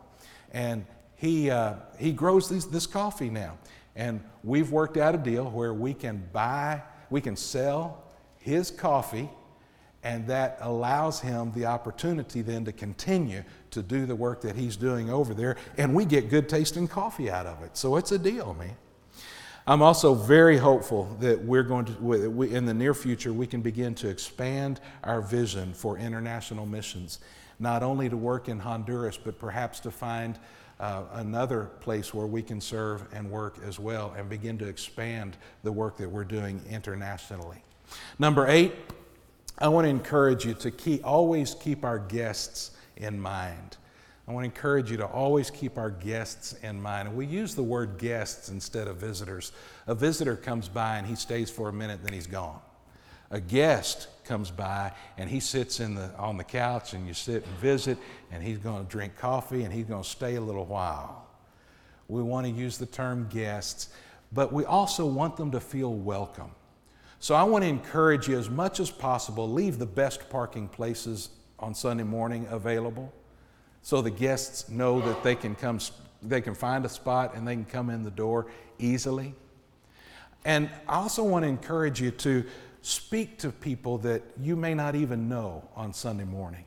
And 0.52 0.84
he, 1.16 1.50
uh, 1.50 1.74
he 1.98 2.12
grows 2.12 2.48
these, 2.48 2.66
this 2.66 2.86
coffee 2.86 3.30
now. 3.30 3.58
And 3.94 4.20
we've 4.44 4.70
worked 4.70 4.96
out 4.96 5.14
a 5.14 5.18
deal 5.18 5.50
where 5.50 5.72
we 5.72 5.94
can 5.94 6.28
buy, 6.32 6.82
we 7.08 7.20
can 7.20 7.36
sell 7.36 8.04
his 8.38 8.70
coffee 8.70 9.30
and 10.06 10.24
that 10.28 10.58
allows 10.60 11.18
him 11.18 11.50
the 11.52 11.66
opportunity 11.66 12.40
then 12.40 12.64
to 12.64 12.70
continue 12.70 13.42
to 13.72 13.82
do 13.82 14.06
the 14.06 14.14
work 14.14 14.40
that 14.40 14.54
he's 14.54 14.76
doing 14.76 15.10
over 15.10 15.34
there, 15.34 15.56
and 15.78 15.92
we 15.92 16.04
get 16.04 16.30
good 16.30 16.48
tasting 16.48 16.86
coffee 16.86 17.28
out 17.28 17.44
of 17.44 17.60
it. 17.64 17.76
So 17.76 17.96
it's 17.96 18.12
a 18.12 18.18
deal, 18.18 18.54
man. 18.54 18.76
I'm 19.68 19.82
also 19.82 20.14
very 20.14 20.56
hopeful 20.56 21.16
that 21.18 21.42
we're 21.42 21.64
going 21.64 21.86
to, 21.86 21.92
we, 22.00 22.54
in 22.54 22.66
the 22.66 22.74
near 22.74 22.94
future, 22.94 23.32
we 23.32 23.48
can 23.48 23.62
begin 23.62 23.96
to 23.96 24.08
expand 24.08 24.80
our 25.02 25.20
vision 25.20 25.72
for 25.74 25.98
international 25.98 26.66
missions, 26.66 27.18
not 27.58 27.82
only 27.82 28.08
to 28.08 28.16
work 28.16 28.48
in 28.48 28.60
Honduras, 28.60 29.18
but 29.18 29.40
perhaps 29.40 29.80
to 29.80 29.90
find 29.90 30.38
uh, 30.78 31.02
another 31.14 31.64
place 31.80 32.14
where 32.14 32.28
we 32.28 32.42
can 32.42 32.60
serve 32.60 33.12
and 33.12 33.28
work 33.28 33.58
as 33.66 33.80
well 33.80 34.14
and 34.16 34.28
begin 34.28 34.56
to 34.58 34.68
expand 34.68 35.36
the 35.64 35.72
work 35.72 35.96
that 35.96 36.08
we're 36.08 36.22
doing 36.22 36.60
internationally. 36.70 37.60
Number 38.20 38.46
eight, 38.46 38.72
I 39.58 39.66
want 39.66 39.86
to 39.86 39.88
encourage 39.88 40.44
you 40.44 40.54
to 40.54 40.70
keep, 40.70 41.04
always 41.04 41.54
keep 41.54 41.84
our 41.84 41.98
guests 41.98 42.70
in 42.96 43.18
mind. 43.18 43.78
I 44.28 44.32
want 44.32 44.42
to 44.42 44.46
encourage 44.46 44.90
you 44.90 44.96
to 44.96 45.06
always 45.06 45.50
keep 45.50 45.78
our 45.78 45.90
guests 45.90 46.54
in 46.62 46.82
mind. 46.82 47.06
And 47.08 47.16
we 47.16 47.26
use 47.26 47.54
the 47.54 47.62
word 47.62 47.96
guests 47.96 48.48
instead 48.48 48.88
of 48.88 48.96
visitors. 48.96 49.52
A 49.86 49.94
visitor 49.94 50.34
comes 50.34 50.68
by 50.68 50.98
and 50.98 51.06
he 51.06 51.14
stays 51.14 51.48
for 51.48 51.68
a 51.68 51.72
minute, 51.72 52.00
then 52.02 52.12
he's 52.12 52.26
gone. 52.26 52.58
A 53.30 53.40
guest 53.40 54.08
comes 54.24 54.50
by 54.50 54.92
and 55.16 55.30
he 55.30 55.38
sits 55.38 55.78
in 55.78 55.94
the, 55.94 56.10
on 56.16 56.36
the 56.36 56.44
couch 56.44 56.92
and 56.92 57.06
you 57.06 57.14
sit 57.14 57.46
and 57.46 57.56
visit 57.58 57.98
and 58.32 58.42
he's 58.42 58.58
going 58.58 58.84
to 58.84 58.90
drink 58.90 59.16
coffee 59.16 59.62
and 59.62 59.72
he's 59.72 59.84
going 59.84 60.02
to 60.02 60.08
stay 60.08 60.34
a 60.34 60.40
little 60.40 60.66
while. 60.66 61.28
We 62.08 62.22
want 62.22 62.46
to 62.46 62.52
use 62.52 62.78
the 62.78 62.86
term 62.86 63.28
guests, 63.30 63.90
but 64.32 64.52
we 64.52 64.64
also 64.64 65.06
want 65.06 65.36
them 65.36 65.52
to 65.52 65.60
feel 65.60 65.94
welcome. 65.94 66.50
So 67.20 67.36
I 67.36 67.44
want 67.44 67.62
to 67.62 67.68
encourage 67.68 68.28
you 68.28 68.38
as 68.38 68.50
much 68.50 68.80
as 68.80 68.90
possible, 68.90 69.50
leave 69.50 69.78
the 69.78 69.86
best 69.86 70.28
parking 70.30 70.66
places 70.66 71.30
on 71.60 71.74
Sunday 71.74 72.04
morning 72.04 72.46
available 72.50 73.12
so 73.86 74.02
the 74.02 74.10
guests 74.10 74.68
know 74.68 75.00
that 75.00 75.22
they 75.22 75.36
can 75.36 75.54
come 75.54 75.78
they 76.20 76.40
can 76.40 76.56
find 76.56 76.84
a 76.84 76.88
spot 76.88 77.36
and 77.36 77.46
they 77.46 77.54
can 77.54 77.64
come 77.64 77.88
in 77.88 78.02
the 78.02 78.10
door 78.10 78.48
easily. 78.80 79.32
And 80.44 80.68
I 80.88 80.96
also 80.96 81.22
want 81.22 81.44
to 81.44 81.48
encourage 81.48 82.00
you 82.00 82.10
to 82.10 82.44
speak 82.82 83.38
to 83.38 83.52
people 83.52 83.98
that 83.98 84.24
you 84.40 84.56
may 84.56 84.74
not 84.74 84.96
even 84.96 85.28
know 85.28 85.68
on 85.76 85.92
Sunday 85.92 86.24
morning. 86.24 86.64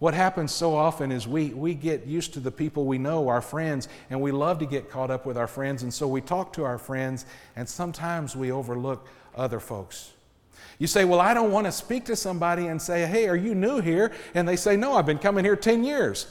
What 0.00 0.14
happens 0.14 0.50
so 0.50 0.74
often 0.74 1.12
is 1.12 1.28
we, 1.28 1.50
we 1.50 1.74
get 1.74 2.06
used 2.06 2.34
to 2.34 2.40
the 2.40 2.50
people 2.50 2.86
we 2.86 2.98
know, 2.98 3.28
our 3.28 3.40
friends, 3.40 3.86
and 4.10 4.20
we 4.20 4.32
love 4.32 4.58
to 4.58 4.66
get 4.66 4.90
caught 4.90 5.12
up 5.12 5.26
with 5.26 5.38
our 5.38 5.46
friends, 5.46 5.84
and 5.84 5.94
so 5.94 6.08
we 6.08 6.20
talk 6.20 6.52
to 6.54 6.64
our 6.64 6.78
friends, 6.78 7.24
and 7.54 7.68
sometimes 7.68 8.34
we 8.34 8.50
overlook 8.50 9.06
other 9.36 9.60
folks. 9.60 10.10
You 10.80 10.88
say, 10.88 11.04
Well, 11.04 11.20
I 11.20 11.34
don't 11.34 11.52
want 11.52 11.66
to 11.66 11.72
speak 11.72 12.04
to 12.06 12.16
somebody 12.16 12.66
and 12.66 12.82
say, 12.82 13.06
Hey, 13.06 13.28
are 13.28 13.36
you 13.36 13.54
new 13.54 13.80
here? 13.80 14.10
And 14.34 14.48
they 14.48 14.56
say, 14.56 14.76
No, 14.76 14.94
I've 14.94 15.06
been 15.06 15.18
coming 15.18 15.44
here 15.44 15.54
10 15.54 15.84
years. 15.84 16.26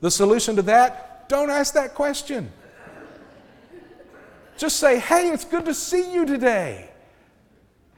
The 0.00 0.10
solution 0.10 0.56
to 0.56 0.62
that, 0.62 1.28
don't 1.28 1.50
ask 1.50 1.74
that 1.74 1.94
question. 1.94 2.50
Just 4.56 4.76
say, 4.76 4.98
Hey, 4.98 5.28
it's 5.28 5.44
good 5.44 5.64
to 5.66 5.74
see 5.74 6.12
you 6.12 6.26
today. 6.26 6.90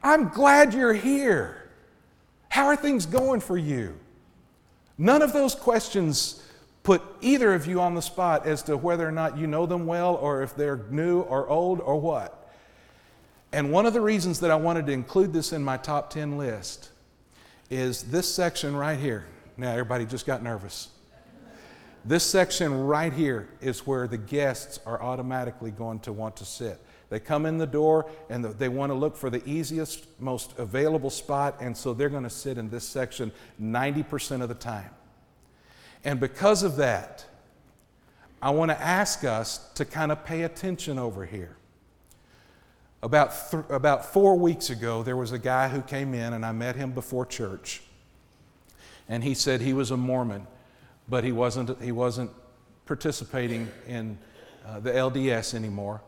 I'm 0.02 0.28
glad 0.28 0.74
you're 0.74 0.92
here. 0.92 1.70
How 2.48 2.66
are 2.66 2.76
things 2.76 3.06
going 3.06 3.40
for 3.40 3.56
you? 3.56 3.98
None 4.98 5.22
of 5.22 5.32
those 5.32 5.54
questions 5.54 6.42
put 6.82 7.02
either 7.20 7.54
of 7.54 7.66
you 7.66 7.80
on 7.80 7.94
the 7.94 8.02
spot 8.02 8.46
as 8.46 8.62
to 8.64 8.76
whether 8.76 9.06
or 9.06 9.12
not 9.12 9.38
you 9.38 9.46
know 9.46 9.66
them 9.66 9.86
well 9.86 10.16
or 10.16 10.42
if 10.42 10.54
they're 10.54 10.84
new 10.90 11.20
or 11.20 11.48
old 11.48 11.80
or 11.80 12.00
what. 12.00 12.50
And 13.52 13.70
one 13.70 13.86
of 13.86 13.92
the 13.92 14.00
reasons 14.00 14.40
that 14.40 14.50
I 14.50 14.56
wanted 14.56 14.86
to 14.86 14.92
include 14.92 15.32
this 15.32 15.52
in 15.52 15.62
my 15.62 15.76
top 15.76 16.10
10 16.10 16.38
list 16.38 16.90
is 17.70 18.04
this 18.04 18.32
section 18.32 18.74
right 18.74 18.98
here. 18.98 19.26
Now, 19.56 19.70
everybody 19.70 20.06
just 20.06 20.26
got 20.26 20.42
nervous. 20.42 20.88
This 22.04 22.24
section 22.24 22.86
right 22.86 23.12
here 23.12 23.48
is 23.60 23.86
where 23.86 24.08
the 24.08 24.18
guests 24.18 24.80
are 24.84 25.00
automatically 25.00 25.70
going 25.70 26.00
to 26.00 26.12
want 26.12 26.36
to 26.36 26.44
sit. 26.44 26.80
They 27.10 27.20
come 27.20 27.46
in 27.46 27.58
the 27.58 27.66
door 27.66 28.06
and 28.28 28.44
they 28.44 28.68
want 28.68 28.90
to 28.90 28.94
look 28.94 29.16
for 29.16 29.30
the 29.30 29.46
easiest, 29.48 30.06
most 30.18 30.58
available 30.58 31.10
spot, 31.10 31.58
and 31.60 31.76
so 31.76 31.94
they're 31.94 32.08
going 32.08 32.22
to 32.22 32.30
sit 32.30 32.58
in 32.58 32.70
this 32.70 32.88
section 32.88 33.30
90% 33.60 34.42
of 34.42 34.48
the 34.48 34.54
time. 34.54 34.90
And 36.04 36.18
because 36.18 36.62
of 36.62 36.76
that, 36.76 37.24
I 38.40 38.50
want 38.50 38.72
to 38.72 38.80
ask 38.80 39.22
us 39.22 39.58
to 39.74 39.84
kind 39.84 40.10
of 40.10 40.24
pay 40.24 40.42
attention 40.42 40.98
over 40.98 41.24
here. 41.24 41.56
About, 43.02 43.50
th- 43.50 43.64
about 43.68 44.12
four 44.12 44.36
weeks 44.36 44.70
ago, 44.70 45.04
there 45.04 45.16
was 45.16 45.30
a 45.30 45.38
guy 45.38 45.68
who 45.68 45.82
came 45.82 46.14
in, 46.14 46.32
and 46.32 46.44
I 46.44 46.50
met 46.52 46.74
him 46.74 46.92
before 46.92 47.24
church. 47.24 47.82
And 49.08 49.22
he 49.22 49.34
said 49.34 49.60
he 49.60 49.72
was 49.72 49.90
a 49.90 49.96
Mormon, 49.96 50.46
but 51.12 51.24
he 51.24 51.30
wasn't, 51.30 51.78
he 51.82 51.92
wasn't 51.92 52.30
participating 52.86 53.68
in 53.86 54.16
uh, 54.66 54.80
the 54.80 54.90
LDS 54.90 55.52
anymore. 55.52 56.00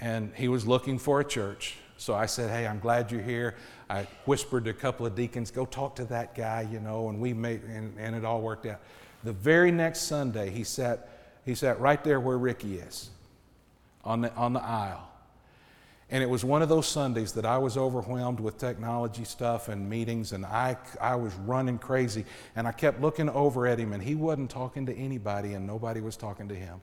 And 0.00 0.32
he 0.34 0.48
was 0.48 0.66
looking 0.66 0.98
for 0.98 1.20
a 1.20 1.24
church. 1.24 1.76
So 1.98 2.14
I 2.14 2.24
said, 2.24 2.48
Hey, 2.48 2.66
I'm 2.66 2.78
glad 2.78 3.12
you're 3.12 3.20
here. 3.20 3.56
I 3.90 4.06
whispered 4.24 4.64
to 4.64 4.70
a 4.70 4.72
couple 4.72 5.04
of 5.04 5.14
deacons, 5.14 5.50
Go 5.50 5.66
talk 5.66 5.96
to 5.96 6.06
that 6.06 6.34
guy, 6.34 6.66
you 6.72 6.80
know, 6.80 7.10
and 7.10 7.20
we 7.20 7.34
made, 7.34 7.62
and, 7.64 7.94
and 7.98 8.16
it 8.16 8.24
all 8.24 8.40
worked 8.40 8.64
out. 8.64 8.80
The 9.22 9.34
very 9.34 9.70
next 9.70 10.04
Sunday, 10.04 10.48
he 10.48 10.64
sat, 10.64 11.10
he 11.44 11.54
sat 11.54 11.78
right 11.78 12.02
there 12.02 12.18
where 12.18 12.38
Ricky 12.38 12.78
is 12.78 13.10
on 14.02 14.22
the, 14.22 14.34
on 14.34 14.54
the 14.54 14.62
aisle. 14.62 15.10
And 16.10 16.22
it 16.22 16.26
was 16.30 16.42
one 16.42 16.62
of 16.62 16.70
those 16.70 16.88
Sundays 16.88 17.32
that 17.32 17.44
I 17.44 17.58
was 17.58 17.76
overwhelmed 17.76 18.40
with 18.40 18.56
technology 18.56 19.24
stuff 19.24 19.68
and 19.68 19.90
meetings, 19.90 20.32
and 20.32 20.46
I, 20.46 20.78
I 21.00 21.16
was 21.16 21.34
running 21.34 21.78
crazy. 21.78 22.24
And 22.56 22.66
I 22.66 22.72
kept 22.72 23.02
looking 23.02 23.28
over 23.28 23.66
at 23.66 23.78
him, 23.78 23.92
and 23.92 24.02
he 24.02 24.14
wasn't 24.14 24.50
talking 24.50 24.86
to 24.86 24.96
anybody, 24.96 25.52
and 25.52 25.66
nobody 25.66 26.00
was 26.00 26.16
talking 26.16 26.48
to 26.48 26.54
him. 26.54 26.80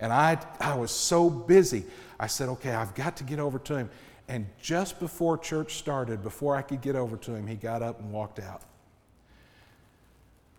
And 0.00 0.12
I, 0.12 0.38
I 0.60 0.76
was 0.76 0.90
so 0.90 1.30
busy. 1.30 1.84
I 2.20 2.26
said, 2.26 2.50
okay, 2.50 2.72
I've 2.72 2.94
got 2.94 3.16
to 3.16 3.24
get 3.24 3.38
over 3.38 3.58
to 3.60 3.76
him. 3.76 3.90
And 4.28 4.46
just 4.60 5.00
before 5.00 5.38
church 5.38 5.76
started, 5.76 6.22
before 6.22 6.56
I 6.56 6.62
could 6.62 6.82
get 6.82 6.94
over 6.94 7.16
to 7.16 7.34
him, 7.34 7.46
he 7.46 7.54
got 7.54 7.80
up 7.80 8.00
and 8.00 8.12
walked 8.12 8.38
out. 8.38 8.60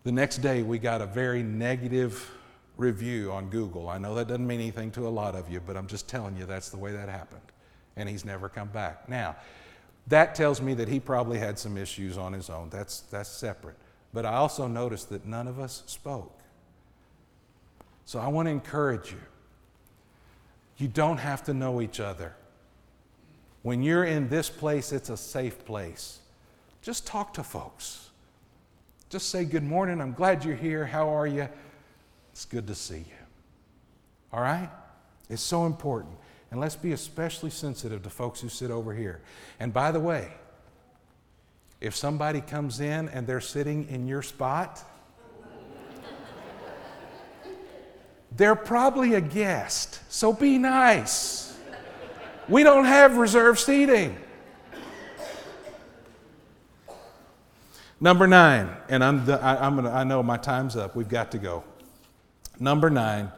The 0.03 0.11
next 0.11 0.37
day, 0.37 0.63
we 0.63 0.79
got 0.79 1.01
a 1.01 1.05
very 1.05 1.43
negative 1.43 2.31
review 2.77 3.31
on 3.31 3.49
Google. 3.49 3.89
I 3.89 3.99
know 3.99 4.15
that 4.15 4.27
doesn't 4.27 4.47
mean 4.47 4.61
anything 4.61 4.89
to 4.91 5.07
a 5.07 5.09
lot 5.09 5.35
of 5.35 5.51
you, 5.51 5.59
but 5.59 5.77
I'm 5.77 5.87
just 5.87 6.07
telling 6.07 6.37
you 6.37 6.45
that's 6.45 6.69
the 6.69 6.77
way 6.77 6.93
that 6.93 7.09
happened. 7.09 7.41
And 7.97 8.07
he's 8.07 8.23
never 8.23 8.47
come 8.47 8.69
back. 8.69 9.09
Now, 9.09 9.35
that 10.07 10.35
tells 10.35 10.61
me 10.61 10.73
that 10.75 10.87
he 10.87 11.01
probably 11.01 11.37
had 11.37 11.59
some 11.59 11.75
issues 11.77 12.17
on 12.17 12.31
his 12.31 12.49
own. 12.49 12.69
That's, 12.69 13.01
that's 13.01 13.29
separate. 13.29 13.75
But 14.13 14.25
I 14.25 14.35
also 14.35 14.67
noticed 14.67 15.09
that 15.09 15.25
none 15.25 15.47
of 15.47 15.59
us 15.59 15.83
spoke. 15.85 16.39
So 18.05 18.19
I 18.19 18.29
want 18.29 18.45
to 18.45 18.51
encourage 18.51 19.11
you. 19.11 19.19
You 20.77 20.87
don't 20.87 21.17
have 21.17 21.43
to 21.45 21.53
know 21.53 21.81
each 21.81 21.99
other. 21.99 22.35
When 23.63 23.83
you're 23.83 24.05
in 24.05 24.29
this 24.29 24.49
place, 24.49 24.93
it's 24.93 25.09
a 25.09 25.17
safe 25.17 25.65
place. 25.65 26.19
Just 26.81 27.05
talk 27.05 27.33
to 27.33 27.43
folks. 27.43 28.09
Just 29.09 29.29
say, 29.29 29.43
Good 29.43 29.63
morning. 29.63 29.99
I'm 29.99 30.13
glad 30.13 30.45
you're 30.45 30.55
here. 30.55 30.85
How 30.85 31.09
are 31.09 31.27
you? 31.27 31.49
It's 32.31 32.45
good 32.45 32.67
to 32.67 32.75
see 32.75 32.99
you. 32.99 33.25
All 34.31 34.41
right? 34.41 34.69
It's 35.29 35.41
so 35.41 35.65
important. 35.65 36.15
And 36.51 36.59
let's 36.59 36.75
be 36.75 36.93
especially 36.93 37.49
sensitive 37.49 38.03
to 38.03 38.09
folks 38.09 38.41
who 38.41 38.49
sit 38.49 38.71
over 38.71 38.93
here. 38.93 39.21
And 39.59 39.73
by 39.73 39.91
the 39.91 39.99
way, 39.99 40.31
if 41.81 41.95
somebody 41.95 42.41
comes 42.41 42.79
in 42.79 43.09
and 43.09 43.27
they're 43.27 43.41
sitting 43.41 43.87
in 43.89 44.07
your 44.07 44.21
spot, 44.21 44.83
they're 48.35 48.55
probably 48.55 49.15
a 49.15 49.21
guest. 49.21 49.99
So 50.09 50.31
be 50.31 50.57
nice. 50.57 51.57
We 52.47 52.63
don't 52.63 52.85
have 52.85 53.17
reserved 53.17 53.59
seating. 53.59 54.17
Number 57.99 58.27
nine, 58.27 58.69
and 58.89 59.03
I'm, 59.03 59.25
the, 59.25 59.41
I, 59.41 59.65
am 59.65 59.75
gonna, 59.75 59.91
I 59.91 60.03
know 60.03 60.21
my 60.21 60.37
time's 60.37 60.75
up. 60.75 60.95
We've 60.95 61.09
got 61.09 61.31
to 61.31 61.39
go. 61.39 61.63
Number 62.59 62.91
nine, 62.91 63.31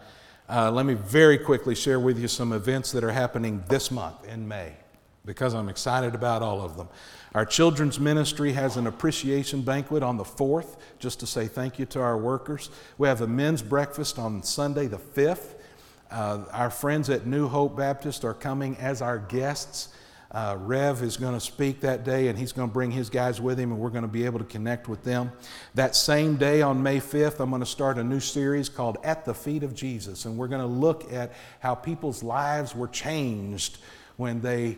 uh, 0.50 0.72
let 0.72 0.86
me 0.86 0.96
very 0.96 1.38
quickly 1.38 1.76
share 1.76 2.00
with 2.00 2.18
you 2.18 2.28
some 2.28 2.54
events 2.54 2.92
that 2.92 3.04
are 3.04 3.12
happening 3.12 3.64
this 3.68 3.92
month 3.92 4.28
in 4.28 4.48
May 4.48 4.74
because 5.26 5.54
I'm 5.54 5.70
excited 5.70 6.16
about 6.16 6.42
all 6.42 6.62
of 6.62 6.76
them. 6.76 6.88
Our 7.36 7.46
children's 7.46 8.00
ministry 8.00 8.54
has 8.54 8.76
an 8.76 8.88
appreciation 8.88 9.62
banquet 9.62 10.02
on 10.02 10.18
the 10.18 10.24
4th, 10.24 10.78
just 10.98 11.20
to 11.20 11.28
say 11.28 11.48
thank 11.48 11.78
you 11.78 11.86
to 11.88 12.02
our 12.02 12.18
workers. 12.18 12.72
We 12.98 13.08
have 13.08 13.22
a 13.22 13.28
men's 13.28 13.62
breakfast 13.62 14.18
on 14.18 14.42
Sunday, 14.42 14.88
the 14.88 14.98
5th. 14.98 15.54
Uh, 16.10 16.46
our 16.52 16.72
friends 16.72 17.12
at 17.12 17.28
New 17.28 17.48
Hope 17.48 17.78
Baptist 17.78 18.26
are 18.26 18.34
coming 18.34 18.76
as 18.78 19.04
our 19.04 19.20
guests. 19.20 19.90
Uh, 20.32 20.56
Rev 20.60 21.02
is 21.02 21.18
going 21.18 21.34
to 21.34 21.40
speak 21.40 21.82
that 21.82 22.04
day, 22.04 22.28
and 22.28 22.38
he's 22.38 22.52
going 22.52 22.70
to 22.70 22.74
bring 22.74 22.92
his 22.92 23.10
guys 23.10 23.42
with 23.42 23.60
him, 23.60 23.72
and 23.72 23.80
we're 23.80 23.90
going 23.90 24.04
to 24.04 24.08
be 24.08 24.26
able 24.26 24.38
to 24.38 24.46
connect 24.46 24.88
with 24.88 25.04
them. 25.04 25.32
That 25.74 25.96
same 25.96 26.36
day 26.36 26.62
on 26.62 26.84
May 26.84 27.00
5th, 27.00 27.40
I'm 27.40 27.50
going 27.50 27.62
to 27.62 27.66
start 27.66 27.98
a 27.98 28.04
new 28.04 28.20
series 28.20 28.70
called 28.70 28.98
At 29.04 29.26
the 29.26 29.34
Feet 29.34 29.64
of 29.64 29.74
Jesus, 29.74 30.26
and 30.26 30.38
we're 30.38 30.48
going 30.48 30.62
to 30.62 30.68
look 30.68 31.12
at 31.12 31.32
how 31.62 31.74
people's 31.74 32.22
lives 32.22 32.76
were 32.76 32.88
changed 32.88 33.80
when 34.18 34.40
they 34.42 34.78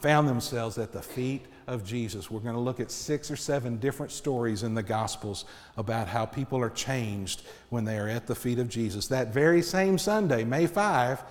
found 0.00 0.28
themselves 0.28 0.78
at 0.78 0.92
the 0.92 1.02
feet 1.02 1.44
of 1.66 1.84
Jesus. 1.84 2.30
We're 2.30 2.40
going 2.40 2.54
to 2.54 2.60
look 2.60 2.80
at 2.80 2.90
six 2.90 3.30
or 3.30 3.36
seven 3.36 3.76
different 3.78 4.12
stories 4.12 4.62
in 4.62 4.74
the 4.74 4.82
Gospels 4.82 5.44
about 5.76 6.08
how 6.08 6.24
people 6.24 6.60
are 6.60 6.70
changed 6.70 7.42
when 7.70 7.84
they 7.84 7.98
are 7.98 8.08
at 8.08 8.26
the 8.26 8.34
feet 8.34 8.58
of 8.58 8.68
Jesus. 8.68 9.08
That 9.08 9.34
very 9.34 9.62
same 9.62 9.98
Sunday, 9.98 10.44
May 10.44 10.66
5, 10.66 11.22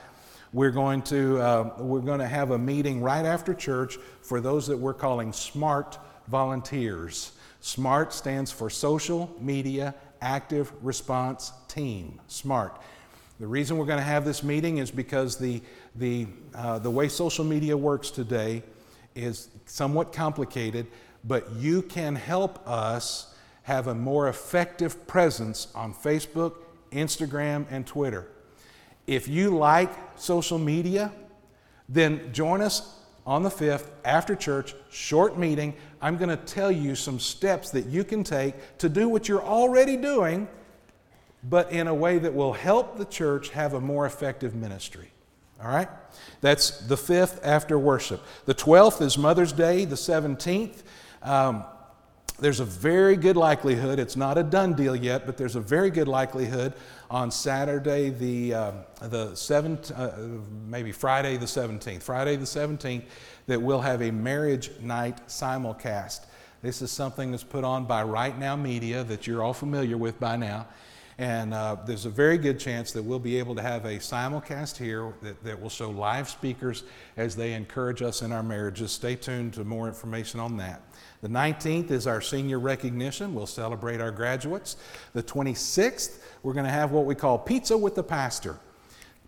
we're 0.55 0.71
going 0.71 1.01
to, 1.01 1.37
uh, 1.41 1.69
we're 1.79 1.99
going 1.99 2.21
to 2.21 2.27
have 2.27 2.51
a 2.51 2.57
meeting 2.57 3.01
right 3.01 3.25
after 3.25 3.53
church 3.53 3.97
for 4.21 4.39
those 4.39 4.65
that 4.67 4.77
we're 4.77 4.93
calling 4.93 5.33
SMART 5.33 5.99
volunteers. 6.29 7.33
SMART 7.59 8.13
stands 8.13 8.53
for 8.53 8.69
Social 8.69 9.35
Media 9.41 9.93
Active 10.21 10.71
Response 10.81 11.51
Team, 11.67 12.21
SMART. 12.27 12.81
The 13.37 13.47
reason 13.47 13.77
we're 13.77 13.85
going 13.85 13.99
to 13.99 14.05
have 14.05 14.23
this 14.23 14.43
meeting 14.43 14.77
is 14.77 14.91
because 14.91 15.35
the, 15.35 15.61
the, 15.95 16.25
uh, 16.53 16.79
the 16.79 16.89
way 16.89 17.09
social 17.09 17.43
media 17.43 17.75
works 17.75 18.09
today 18.09 18.63
is 19.13 19.49
somewhat 19.65 20.13
complicated, 20.13 20.87
but 21.25 21.51
you 21.51 21.81
can 21.81 22.15
help 22.15 22.65
us 22.65 23.35
have 23.63 23.87
a 23.87 23.93
more 23.93 24.29
effective 24.29 25.05
presence 25.05 25.67
on 25.75 25.93
Facebook, 25.93 26.53
Instagram, 26.93 27.65
and 27.69 27.85
Twitter. 27.85 28.29
If 29.07 29.27
you 29.27 29.55
like 29.55 29.91
social 30.17 30.57
media, 30.57 31.11
then 31.87 32.33
join 32.33 32.61
us 32.61 32.99
on 33.25 33.43
the 33.43 33.49
5th 33.49 33.89
after 34.03 34.35
church, 34.35 34.75
short 34.91 35.37
meeting. 35.37 35.73
I'm 36.01 36.17
going 36.17 36.29
to 36.29 36.37
tell 36.37 36.71
you 36.71 36.95
some 36.95 37.19
steps 37.19 37.71
that 37.71 37.87
you 37.87 38.03
can 38.03 38.23
take 38.23 38.77
to 38.79 38.89
do 38.89 39.09
what 39.09 39.27
you're 39.27 39.43
already 39.43 39.97
doing, 39.97 40.47
but 41.43 41.71
in 41.71 41.87
a 41.87 41.93
way 41.93 42.17
that 42.19 42.33
will 42.33 42.53
help 42.53 42.97
the 42.97 43.05
church 43.05 43.49
have 43.49 43.73
a 43.73 43.81
more 43.81 44.05
effective 44.05 44.55
ministry. 44.55 45.11
All 45.61 45.69
right? 45.69 45.87
That's 46.41 46.81
the 46.81 46.95
5th 46.95 47.39
after 47.43 47.79
worship. 47.79 48.21
The 48.45 48.53
12th 48.53 49.01
is 49.01 49.17
Mother's 49.17 49.53
Day, 49.53 49.85
the 49.85 49.95
17th. 49.95 50.83
Um, 51.21 51.63
there's 52.39 52.59
a 52.59 52.65
very 52.65 53.15
good 53.15 53.37
likelihood, 53.37 53.99
it's 53.99 54.15
not 54.15 54.37
a 54.37 54.43
done 54.43 54.73
deal 54.73 54.95
yet, 54.95 55.25
but 55.25 55.37
there's 55.37 55.55
a 55.55 55.61
very 55.61 55.89
good 55.89 56.07
likelihood 56.07 56.73
on 57.09 57.31
Saturday, 57.31 58.09
the, 58.09 58.53
uh, 58.53 58.71
the 59.01 59.27
7th, 59.27 59.97
uh, 59.97 60.41
maybe 60.67 60.91
Friday 60.91 61.37
the 61.37 61.45
17th, 61.45 62.03
Friday 62.03 62.35
the 62.35 62.45
17th, 62.45 63.03
that 63.47 63.61
we'll 63.61 63.81
have 63.81 64.01
a 64.01 64.11
marriage 64.11 64.71
night 64.81 65.25
simulcast. 65.27 66.25
This 66.61 66.81
is 66.81 66.91
something 66.91 67.31
that's 67.31 67.43
put 67.43 67.63
on 67.63 67.85
by 67.85 68.03
Right 68.03 68.37
Now 68.37 68.55
Media 68.55 69.03
that 69.03 69.27
you're 69.27 69.43
all 69.43 69.53
familiar 69.53 69.97
with 69.97 70.19
by 70.19 70.35
now. 70.35 70.67
And 71.17 71.53
uh, 71.53 71.77
there's 71.85 72.05
a 72.05 72.09
very 72.09 72.37
good 72.37 72.59
chance 72.59 72.91
that 72.91 73.03
we'll 73.03 73.19
be 73.19 73.39
able 73.39 73.55
to 73.55 73.61
have 73.61 73.85
a 73.85 73.97
simulcast 73.99 74.75
here 74.75 75.13
that, 75.21 75.41
that 75.45 75.61
will 75.61 75.69
show 75.69 75.89
live 75.89 76.27
speakers 76.27 76.83
as 77.15 77.37
they 77.37 77.53
encourage 77.53 78.01
us 78.01 78.21
in 78.21 78.33
our 78.33 78.43
marriages. 78.43 78.91
Stay 78.91 79.15
tuned 79.15 79.53
to 79.53 79.63
more 79.63 79.87
information 79.87 80.41
on 80.41 80.57
that. 80.57 80.81
The 81.21 81.29
19th 81.29 81.89
is 81.89 82.05
our 82.05 82.19
senior 82.19 82.59
recognition. 82.59 83.33
We'll 83.33 83.47
celebrate 83.47 84.01
our 84.01 84.11
graduates. 84.11 84.75
The 85.13 85.23
26th, 85.23 86.19
we're 86.43 86.53
going 86.53 86.65
to 86.65 86.71
have 86.71 86.91
what 86.91 87.05
we 87.05 87.15
call 87.15 87.37
Pizza 87.37 87.77
with 87.77 87.95
the 87.95 88.03
Pastor. 88.03 88.57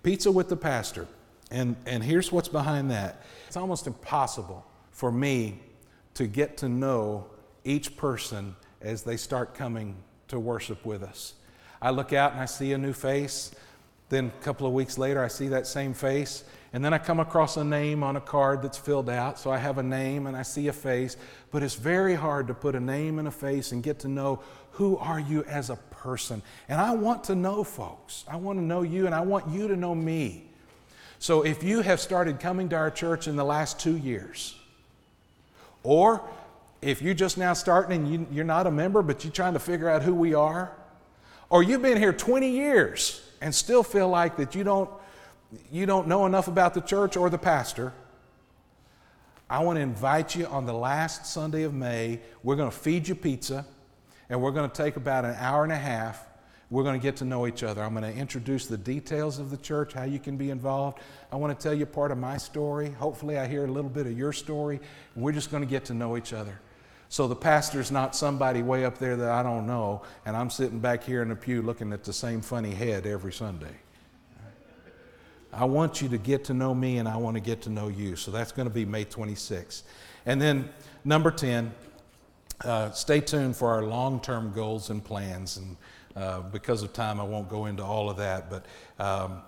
Pizza 0.03 0.29
with 0.29 0.49
the 0.49 0.57
Pastor. 0.57 1.07
And, 1.51 1.77
and 1.85 2.03
here's 2.03 2.33
what's 2.33 2.49
behind 2.49 2.91
that 2.91 3.23
it's 3.47 3.55
almost 3.55 3.87
impossible 3.87 4.65
for 4.91 5.11
me 5.11 5.59
to 6.15 6.27
get 6.27 6.57
to 6.57 6.67
know 6.67 7.27
each 7.63 7.95
person 7.95 8.57
as 8.81 9.03
they 9.03 9.15
start 9.15 9.53
coming 9.53 9.95
to 10.27 10.37
worship 10.37 10.85
with 10.85 11.01
us. 11.01 11.33
I 11.81 11.91
look 11.91 12.13
out 12.13 12.33
and 12.33 12.41
I 12.41 12.45
see 12.45 12.73
a 12.73 12.77
new 12.77 12.93
face. 12.93 13.51
Then 14.09 14.27
a 14.27 14.43
couple 14.43 14.65
of 14.65 14.73
weeks 14.73 14.97
later, 14.97 15.23
I 15.23 15.27
see 15.27 15.49
that 15.49 15.67
same 15.67 15.93
face. 15.93 16.43
And 16.73 16.83
then 16.83 16.93
I 16.93 16.97
come 16.97 17.19
across 17.19 17.57
a 17.57 17.63
name 17.63 18.03
on 18.03 18.15
a 18.15 18.21
card 18.21 18.61
that's 18.61 18.77
filled 18.77 19.09
out. 19.09 19.39
So 19.39 19.51
I 19.51 19.57
have 19.57 19.77
a 19.77 19.83
name 19.83 20.27
and 20.27 20.35
I 20.35 20.43
see 20.43 20.67
a 20.67 20.73
face. 20.73 21.17
But 21.51 21.63
it's 21.63 21.75
very 21.75 22.15
hard 22.15 22.47
to 22.47 22.53
put 22.53 22.75
a 22.75 22.79
name 22.79 23.19
and 23.19 23.27
a 23.27 23.31
face 23.31 23.71
and 23.71 23.81
get 23.81 23.99
to 23.99 24.07
know 24.07 24.41
who 24.71 24.97
are 24.97 25.19
you 25.19 25.43
as 25.45 25.69
a 25.69 25.75
person. 25.75 26.41
And 26.69 26.79
I 26.79 26.93
want 26.93 27.23
to 27.25 27.35
know 27.35 27.63
folks. 27.63 28.25
I 28.27 28.35
want 28.35 28.59
to 28.59 28.63
know 28.63 28.83
you 28.83 29.05
and 29.05 29.15
I 29.15 29.21
want 29.21 29.49
you 29.49 29.67
to 29.67 29.75
know 29.75 29.95
me. 29.95 30.43
So 31.19 31.43
if 31.43 31.63
you 31.63 31.81
have 31.81 31.99
started 31.99 32.39
coming 32.39 32.69
to 32.69 32.75
our 32.75 32.91
church 32.91 33.27
in 33.27 33.35
the 33.35 33.43
last 33.43 33.79
two 33.79 33.97
years, 33.97 34.55
or 35.83 36.21
if 36.81 37.01
you're 37.01 37.15
just 37.15 37.37
now 37.37 37.53
starting 37.53 38.05
and 38.05 38.31
you, 38.31 38.41
are 38.41 38.45
not 38.45 38.67
a 38.67 38.71
member, 38.71 39.01
but 39.01 39.23
you're 39.23 39.33
trying 39.33 39.53
to 39.53 39.59
figure 39.59 39.89
out 39.89 40.03
who 40.03 40.13
we 40.13 40.33
are, 40.35 40.71
or 41.49 41.63
you've 41.63 41.81
been 41.81 41.97
here 41.97 42.13
20 42.13 42.49
years 42.49 43.21
and 43.41 43.53
still 43.53 43.83
feel 43.83 44.09
like 44.09 44.37
that 44.37 44.55
you 44.55 44.63
don't, 44.63 44.89
you 45.71 45.85
don't 45.85 46.07
know 46.07 46.25
enough 46.25 46.47
about 46.47 46.73
the 46.73 46.81
church 46.81 47.15
or 47.15 47.29
the 47.29 47.37
pastor, 47.37 47.93
I 49.49 49.63
want 49.63 49.77
to 49.77 49.81
invite 49.81 50.35
you 50.35 50.45
on 50.47 50.65
the 50.65 50.73
last 50.73 51.25
Sunday 51.25 51.63
of 51.63 51.73
May. 51.73 52.19
We're 52.43 52.57
going 52.57 52.69
to 52.69 52.75
feed 52.75 53.07
you 53.07 53.15
pizza, 53.15 53.65
and 54.29 54.41
we're 54.41 54.51
going 54.51 54.69
to 54.69 54.75
take 54.75 54.97
about 54.97 55.23
an 55.23 55.35
hour 55.39 55.63
and 55.63 55.71
a 55.71 55.77
half. 55.77 56.25
We're 56.69 56.83
going 56.83 56.99
to 56.99 57.01
get 57.01 57.15
to 57.17 57.25
know 57.25 57.47
each 57.47 57.63
other. 57.63 57.81
I'm 57.81 57.93
going 57.93 58.03
to 58.13 58.19
introduce 58.19 58.67
the 58.67 58.77
details 58.77 59.39
of 59.39 59.49
the 59.49 59.55
church, 59.55 59.93
how 59.93 60.03
you 60.03 60.19
can 60.19 60.35
be 60.35 60.49
involved. 60.49 60.99
I 61.31 61.37
want 61.37 61.57
to 61.57 61.63
tell 61.63 61.73
you 61.73 61.85
part 61.85 62.11
of 62.11 62.17
my 62.17 62.35
story. 62.35 62.89
Hopefully, 62.91 63.37
I 63.37 63.47
hear 63.47 63.63
a 63.63 63.71
little 63.71 63.89
bit 63.89 64.05
of 64.05 64.17
your 64.17 64.33
story, 64.33 64.81
and 65.15 65.23
we're 65.23 65.31
just 65.31 65.49
going 65.49 65.63
to 65.63 65.69
get 65.69 65.85
to 65.85 65.93
know 65.93 66.17
each 66.17 66.33
other. 66.33 66.59
So 67.09 67.27
the 67.27 67.35
pastor's 67.35 67.91
not 67.91 68.15
somebody 68.15 68.61
way 68.61 68.83
up 68.83 68.97
there 68.97 69.15
that 69.15 69.29
I 69.29 69.41
don't 69.41 69.65
know, 69.65 70.03
and 70.25 70.35
I'm 70.35 70.49
sitting 70.49 70.79
back 70.79 71.03
here 71.03 71.21
in 71.21 71.29
the 71.29 71.35
pew 71.35 71.61
looking 71.61 71.93
at 71.93 72.03
the 72.03 72.13
same 72.13 72.41
funny 72.41 72.71
head 72.71 73.05
every 73.05 73.31
Sunday. 73.31 73.75
I 75.53 75.65
want 75.65 76.01
you 76.01 76.09
to 76.09 76.17
get 76.17 76.43
to 76.45 76.53
know 76.53 76.75
me 76.75 76.97
and 76.97 77.07
I 77.07 77.17
want 77.17 77.35
to 77.35 77.41
get 77.41 77.61
to 77.63 77.69
know 77.69 77.87
you. 77.87 78.15
So 78.15 78.31
that's 78.31 78.51
going 78.51 78.67
to 78.67 78.73
be 78.73 78.85
May 78.85 79.05
26th. 79.05 79.83
And 80.25 80.41
then 80.41 80.69
number 81.05 81.31
10, 81.31 81.73
uh, 82.63 82.91
stay 82.91 83.21
tuned 83.21 83.55
for 83.55 83.69
our 83.69 83.83
long 83.83 84.19
term 84.19 84.51
goals 84.51 84.89
and 84.89 85.03
plans. 85.03 85.57
And 85.57 85.77
uh, 86.15 86.41
because 86.41 86.83
of 86.83 86.93
time, 86.93 87.19
I 87.19 87.23
won't 87.23 87.49
go 87.49 87.65
into 87.65 87.83
all 87.83 88.09
of 88.09 88.17
that. 88.17 88.49
But 88.49 88.65
um, 88.99 89.41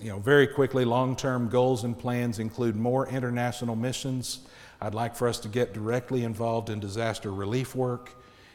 you 0.00 0.08
know, 0.08 0.18
very 0.18 0.46
quickly, 0.46 0.84
long 0.84 1.14
term 1.14 1.48
goals 1.48 1.84
and 1.84 1.98
plans 1.98 2.38
include 2.38 2.76
more 2.76 3.08
international 3.08 3.76
missions. 3.76 4.40
I'd 4.82 4.94
like 4.94 5.14
for 5.14 5.28
us 5.28 5.38
to 5.40 5.48
get 5.48 5.72
directly 5.72 6.24
involved 6.24 6.68
in 6.68 6.80
disaster 6.80 7.30
relief 7.30 7.76
work, 7.76 8.10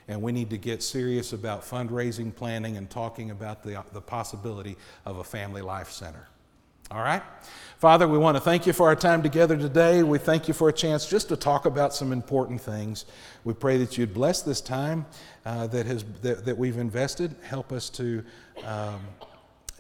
and 0.10 0.22
we 0.22 0.34
need 0.34 0.50
to 0.50 0.58
get 0.58 0.84
serious 0.84 1.32
about 1.32 1.62
fundraising 1.62 2.36
planning 2.36 2.76
and 2.76 2.90
talking 2.90 3.32
about 3.32 3.64
the, 3.64 3.82
the 3.94 4.02
possibility 4.02 4.76
of 5.06 5.20
a 5.20 5.24
family 5.24 5.62
life 5.62 5.90
center. 5.90 6.28
All 6.92 7.00
right? 7.00 7.24
Father, 7.78 8.10
we 8.10 8.18
want 8.18 8.36
to 8.36 8.42
thank 8.42 8.68
you 8.68 8.74
for 8.74 8.88
our 8.88 8.96
time 8.96 9.24
together 9.24 9.56
today. 9.56 10.04
We 10.04 10.18
thank 10.18 10.50
you 10.50 10.54
for 10.54 10.68
a 10.68 10.74
chance 10.74 11.10
just 11.10 11.30
to 11.30 11.38
talk 11.38 11.66
about 11.66 11.96
some 11.96 12.12
important 12.12 12.60
things. 12.60 13.06
We 13.46 13.54
pray 13.54 13.78
that 13.78 13.98
you'd 13.98 14.14
bless 14.14 14.42
this 14.42 14.60
time 14.60 15.06
uh, 15.46 15.68
that, 15.68 15.86
has, 15.86 16.04
that, 16.24 16.44
that, 16.44 16.58
we've 16.58 16.78
invested. 16.78 17.38
Help 17.42 17.72
us 17.72 17.90
to 17.92 18.22
um, 18.66 19.00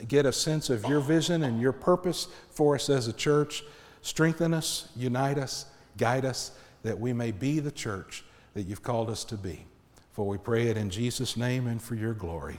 get 0.08 0.26
a 0.26 0.32
sense 0.32 0.70
of 0.70 0.86
your 0.86 1.02
vision 1.02 1.44
and 1.44 1.60
your 1.60 1.74
purpose 1.74 2.30
for 2.52 2.76
us 2.76 2.90
as 2.90 3.10
a 3.10 3.14
church. 3.14 3.66
Strengthen 4.02 4.54
us, 4.54 4.88
unite 4.96 5.38
us, 5.38 5.66
guide 5.98 6.26
us, 6.26 6.52
that 6.84 7.00
we 7.00 7.14
may 7.14 7.32
be 7.32 7.60
the 7.60 7.72
church 7.72 8.24
that 8.54 8.64
you've 8.64 8.84
called 8.84 9.10
us 9.10 9.24
to 9.26 9.36
be. 9.36 9.66
For 10.14 10.26
we 10.26 10.38
pray 10.38 10.68
it 10.68 10.78
in 10.78 10.90
Jesus' 10.90 11.38
name 11.38 11.68
and 11.68 11.82
for 11.82 11.96
your 11.96 12.14
glory. 12.14 12.58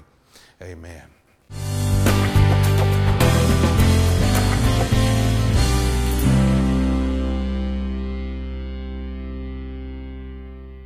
Amen. 0.62 1.97